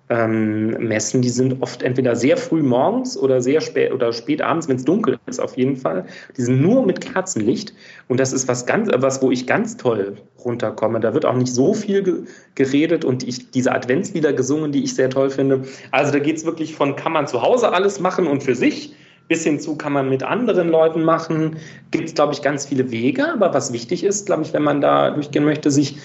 ähm, 0.09 0.69
Messen, 0.87 1.21
die 1.21 1.29
sind 1.29 1.61
oft 1.61 1.81
entweder 1.81 2.15
sehr 2.15 2.37
früh 2.37 2.61
morgens 2.61 3.17
oder 3.17 3.41
sehr 3.41 3.59
spät 3.61 3.91
oder 3.91 4.13
spät 4.13 4.41
abends, 4.41 4.67
wenn 4.67 4.75
es 4.75 4.85
dunkel 4.85 5.17
ist, 5.25 5.39
auf 5.39 5.57
jeden 5.57 5.75
Fall. 5.75 6.05
Die 6.37 6.43
sind 6.43 6.61
nur 6.61 6.85
mit 6.85 7.01
Kerzenlicht 7.01 7.73
und 8.07 8.19
das 8.19 8.31
ist 8.31 8.47
was 8.47 8.65
ganz, 8.65 8.89
was, 8.93 9.21
wo 9.21 9.31
ich 9.31 9.47
ganz 9.47 9.77
toll 9.77 10.17
runterkomme. 10.43 10.99
Da 10.99 11.13
wird 11.13 11.25
auch 11.25 11.35
nicht 11.35 11.53
so 11.53 11.73
viel 11.73 12.03
ge 12.03 12.23
geredet 12.53 13.03
und 13.03 13.27
ich, 13.27 13.49
diese 13.51 13.71
Adventslieder 13.71 14.33
gesungen, 14.33 14.71
die 14.71 14.83
ich 14.83 14.93
sehr 14.93 15.09
toll 15.09 15.31
finde. 15.31 15.63
Also 15.91 16.11
da 16.11 16.19
geht 16.19 16.37
es 16.37 16.45
wirklich 16.45 16.75
von, 16.75 16.95
kann 16.95 17.11
man 17.11 17.25
zu 17.27 17.41
Hause 17.41 17.71
alles 17.71 17.99
machen 17.99 18.27
und 18.27 18.43
für 18.43 18.55
sich, 18.55 18.95
bis 19.27 19.43
hin 19.43 19.59
zu 19.59 19.75
kann 19.75 19.91
man 19.91 20.07
mit 20.07 20.21
anderen 20.21 20.69
Leuten 20.69 21.03
machen. 21.03 21.55
Gibt 21.89 22.09
es, 22.09 22.13
glaube 22.13 22.33
ich, 22.33 22.43
ganz 22.43 22.67
viele 22.67 22.91
Wege. 22.91 23.27
Aber 23.33 23.55
was 23.55 23.73
wichtig 23.73 24.03
ist, 24.03 24.27
glaube 24.27 24.43
ich, 24.43 24.53
wenn 24.53 24.61
man 24.61 24.81
da 24.81 25.09
durchgehen 25.09 25.45
möchte, 25.45 25.71
sich 25.71 25.97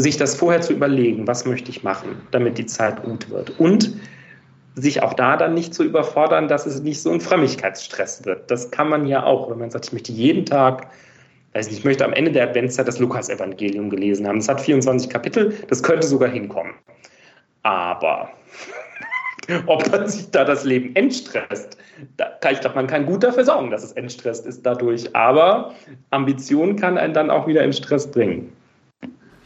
sich 0.00 0.16
das 0.16 0.36
vorher 0.36 0.60
zu 0.60 0.72
überlegen, 0.72 1.26
was 1.26 1.44
möchte 1.44 1.70
ich 1.70 1.82
machen, 1.82 2.20
damit 2.30 2.56
die 2.58 2.66
Zeit 2.66 3.02
gut 3.02 3.28
wird. 3.30 3.58
Und 3.58 3.94
sich 4.74 5.02
auch 5.02 5.14
da 5.14 5.36
dann 5.36 5.54
nicht 5.54 5.74
zu 5.74 5.82
überfordern, 5.82 6.46
dass 6.46 6.66
es 6.66 6.80
nicht 6.80 7.02
so 7.02 7.10
ein 7.10 7.20
Frömmigkeitsstress 7.20 8.24
wird. 8.24 8.48
Das 8.50 8.70
kann 8.70 8.88
man 8.88 9.06
ja 9.06 9.24
auch, 9.24 9.50
wenn 9.50 9.58
man 9.58 9.70
sagt, 9.70 9.86
ich 9.86 9.92
möchte 9.92 10.12
jeden 10.12 10.46
Tag, 10.46 10.86
weiß 11.54 11.68
nicht, 11.68 11.80
ich 11.80 11.84
möchte 11.84 12.04
am 12.04 12.12
Ende 12.12 12.30
der 12.30 12.48
Adventszeit 12.48 12.86
das 12.86 13.00
Lukas-Evangelium 13.00 13.90
gelesen 13.90 14.26
haben. 14.28 14.38
Es 14.38 14.48
hat 14.48 14.60
24 14.60 15.10
Kapitel, 15.10 15.52
das 15.68 15.82
könnte 15.82 16.06
sogar 16.06 16.28
hinkommen. 16.28 16.74
Aber 17.64 18.30
ob 19.66 19.90
man 19.90 20.06
sich 20.06 20.30
da 20.30 20.44
das 20.44 20.62
Leben 20.62 20.94
entstresst, 20.94 21.76
da 22.16 22.26
kann 22.40 22.52
ich 22.52 22.60
glaube, 22.60 22.76
man 22.76 22.86
kann 22.86 23.04
gut 23.04 23.24
dafür 23.24 23.44
sorgen, 23.44 23.72
dass 23.72 23.82
es 23.82 23.92
entstresst 23.92 24.46
ist 24.46 24.64
dadurch. 24.64 25.14
Aber 25.16 25.74
Ambition 26.10 26.76
kann 26.76 26.98
einen 26.98 27.14
dann 27.14 27.30
auch 27.30 27.48
wieder 27.48 27.64
in 27.64 27.72
Stress 27.72 28.08
bringen. 28.08 28.52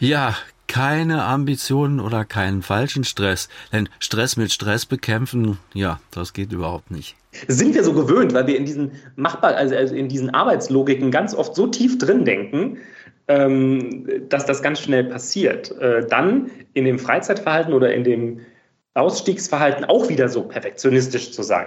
Ja, 0.03 0.35
keine 0.67 1.23
Ambitionen 1.23 2.01
oder 2.01 2.25
keinen 2.25 2.63
falschen 2.63 3.05
Stress. 3.05 3.49
Denn 3.73 3.89
Stress 4.01 4.37
mit 4.37 4.51
Stress 4.51 4.85
bekämpfen, 4.85 5.59
ja, 5.75 6.01
das 6.11 6.33
geht 6.33 6.51
überhaupt 6.51 6.91
nicht. 6.91 7.15
Sind 7.47 7.77
wir 7.77 7.85
so 7.85 7.93
gewöhnt, 7.93 8.35
weil 8.35 8.49
wir 8.49 8.57
in 8.57 8.65
diesen 8.65 8.91
machbar, 9.15 9.55
also, 9.55 9.77
also 9.77 9.95
in 9.95 10.09
diesen 10.09 10.31
Arbeitslogiken 10.31 11.13
ganz 11.13 11.37
oft 11.37 11.55
so 11.55 11.69
tief 11.69 11.99
drin 11.99 12.25
denken, 12.25 12.79
ähm, 13.29 14.29
dass 14.29 14.45
das 14.45 14.61
ganz 14.61 14.81
schnell 14.81 15.05
passiert. 15.05 15.71
Äh, 15.79 16.05
dann 16.05 16.51
in 16.75 16.85
dem 16.85 16.99
Freizeitverhalten 16.99 17.73
oder 17.73 17.95
in 17.95 18.03
dem 18.03 18.41
Ausstiegsverhalten 18.95 19.85
auch 19.85 20.09
wieder 20.09 20.29
so 20.29 20.43
perfektionistisch 20.43 21.31
zu 21.31 21.45
sein. 21.45 21.67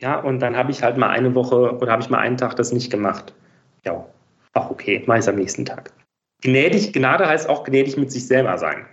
Ja, 0.00 0.18
und 0.18 0.40
dann 0.40 0.56
habe 0.56 0.72
ich 0.72 0.82
halt 0.82 0.96
mal 0.96 1.10
eine 1.10 1.36
Woche 1.36 1.76
oder 1.76 1.92
habe 1.92 2.02
ich 2.02 2.10
mal 2.10 2.18
einen 2.18 2.36
Tag 2.36 2.56
das 2.56 2.72
nicht 2.72 2.90
gemacht. 2.90 3.32
Ja, 3.84 4.04
auch 4.54 4.70
okay, 4.72 5.04
mache 5.06 5.20
ich 5.20 5.28
am 5.28 5.36
nächsten 5.36 5.64
Tag. 5.64 5.92
Gnädig, 6.44 6.92
Gnade 6.92 7.26
heißt 7.26 7.48
auch 7.48 7.64
gnädig 7.64 7.96
mit 7.96 8.12
sich 8.12 8.26
selber 8.26 8.58
sein. 8.58 8.84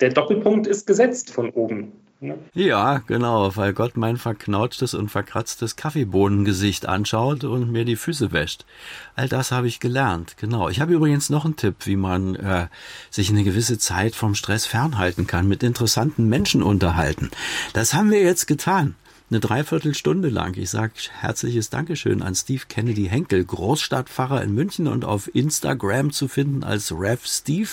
Der 0.00 0.10
Doppelpunkt 0.10 0.68
ist 0.68 0.86
gesetzt 0.86 1.32
von 1.32 1.50
oben. 1.50 1.92
Ne? 2.20 2.38
Ja, 2.54 2.98
genau, 3.08 3.56
weil 3.56 3.72
Gott 3.72 3.96
mein 3.96 4.16
verknautschtes 4.16 4.94
und 4.94 5.08
verkratztes 5.08 5.74
Kaffeebohnengesicht 5.74 6.86
anschaut 6.86 7.42
und 7.42 7.72
mir 7.72 7.84
die 7.84 7.96
Füße 7.96 8.30
wäscht. 8.30 8.66
All 9.16 9.28
das 9.28 9.50
habe 9.50 9.66
ich 9.66 9.80
gelernt, 9.80 10.36
genau. 10.36 10.68
Ich 10.68 10.80
habe 10.80 10.92
übrigens 10.92 11.28
noch 11.28 11.44
einen 11.44 11.56
Tipp, 11.56 11.74
wie 11.86 11.96
man 11.96 12.36
äh, 12.36 12.68
sich 13.10 13.30
eine 13.30 13.42
gewisse 13.42 13.78
Zeit 13.78 14.14
vom 14.14 14.36
Stress 14.36 14.64
fernhalten 14.64 15.26
kann, 15.26 15.48
mit 15.48 15.64
interessanten 15.64 16.28
Menschen 16.28 16.62
unterhalten. 16.62 17.30
Das 17.72 17.94
haben 17.94 18.12
wir 18.12 18.22
jetzt 18.22 18.46
getan 18.46 18.94
eine 19.30 19.40
Dreiviertelstunde 19.40 20.30
lang. 20.30 20.56
Ich 20.56 20.70
sage 20.70 20.92
herzliches 21.20 21.68
Dankeschön 21.68 22.22
an 22.22 22.34
Steve 22.34 22.62
Kennedy 22.68 23.08
Henkel, 23.08 23.44
Großstadtpfarrer 23.44 24.42
in 24.42 24.54
München 24.54 24.86
und 24.86 25.04
auf 25.04 25.34
Instagram 25.34 26.12
zu 26.12 26.28
finden 26.28 26.64
als 26.64 26.92
Rev 26.92 27.26
Steve. 27.26 27.68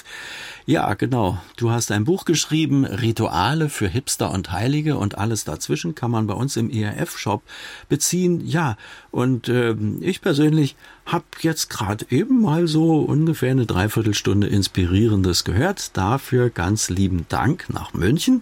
Ja, 0.68 0.96
genau. 0.96 1.38
Du 1.58 1.70
hast 1.70 1.92
ein 1.92 2.06
Buch 2.06 2.26
geschrieben, 2.26 2.86
Rituale 2.86 3.70
für 3.70 3.88
Hipster 3.88 4.32
und 4.32 4.52
Heilige 4.52 4.98
und 4.98 5.16
alles 5.16 5.44
dazwischen 5.44 5.94
kann 5.94 6.10
man 6.10 6.26
bei 6.26 6.34
uns 6.34 6.58
im 6.58 6.72
ERF-Shop 6.72 7.44
beziehen. 7.88 8.44
Ja, 8.44 8.76
und 9.12 9.48
äh, 9.48 9.76
ich 10.00 10.22
persönlich 10.22 10.76
hab 11.06 11.24
jetzt 11.44 11.70
gerade 11.70 12.08
eben 12.10 12.42
mal 12.42 12.66
so 12.66 12.96
ungefähr 13.02 13.52
eine 13.52 13.68
Dreiviertelstunde 13.68 14.48
Inspirierendes 14.48 15.44
gehört. 15.44 15.96
Dafür 15.96 16.50
ganz 16.50 16.90
lieben 16.90 17.28
Dank 17.30 17.68
nach 17.70 17.94
München 17.94 18.42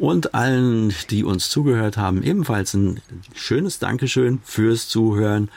und 0.00 0.34
allen, 0.34 0.92
die 1.10 1.22
uns 1.22 1.48
zugehört 1.48 1.96
haben, 1.96 2.24
ebenfalls 2.24 2.74
ein 2.74 3.00
schönes 3.36 3.78
Dankeschön 3.78 4.40
fürs 4.42 4.88
Zuhören. 4.88 5.48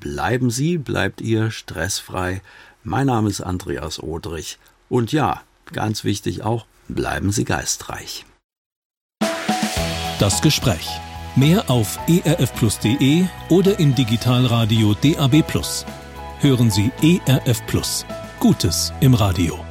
Bleiben 0.00 0.48
Sie, 0.48 0.78
bleibt 0.78 1.20
ihr 1.20 1.50
stressfrei. 1.50 2.40
Mein 2.82 3.08
Name 3.08 3.28
ist 3.28 3.42
Andreas 3.42 4.02
Odrich. 4.02 4.58
Und 4.88 5.12
ja, 5.12 5.42
ganz 5.72 6.04
wichtig 6.04 6.42
auch, 6.42 6.66
bleiben 6.88 7.32
Sie 7.32 7.44
geistreich. 7.44 8.24
Das 10.18 10.42
Gespräch. 10.42 10.88
Mehr 11.36 11.70
auf 11.70 11.98
erfplus.de 12.06 13.24
oder 13.48 13.78
im 13.78 13.94
Digitalradio 13.94 14.94
DAB+. 14.94 15.44
Hören 16.40 16.70
Sie 16.70 16.90
ERF 17.02 17.64
Plus. 17.66 18.04
Gutes 18.40 18.92
im 19.00 19.14
Radio. 19.14 19.69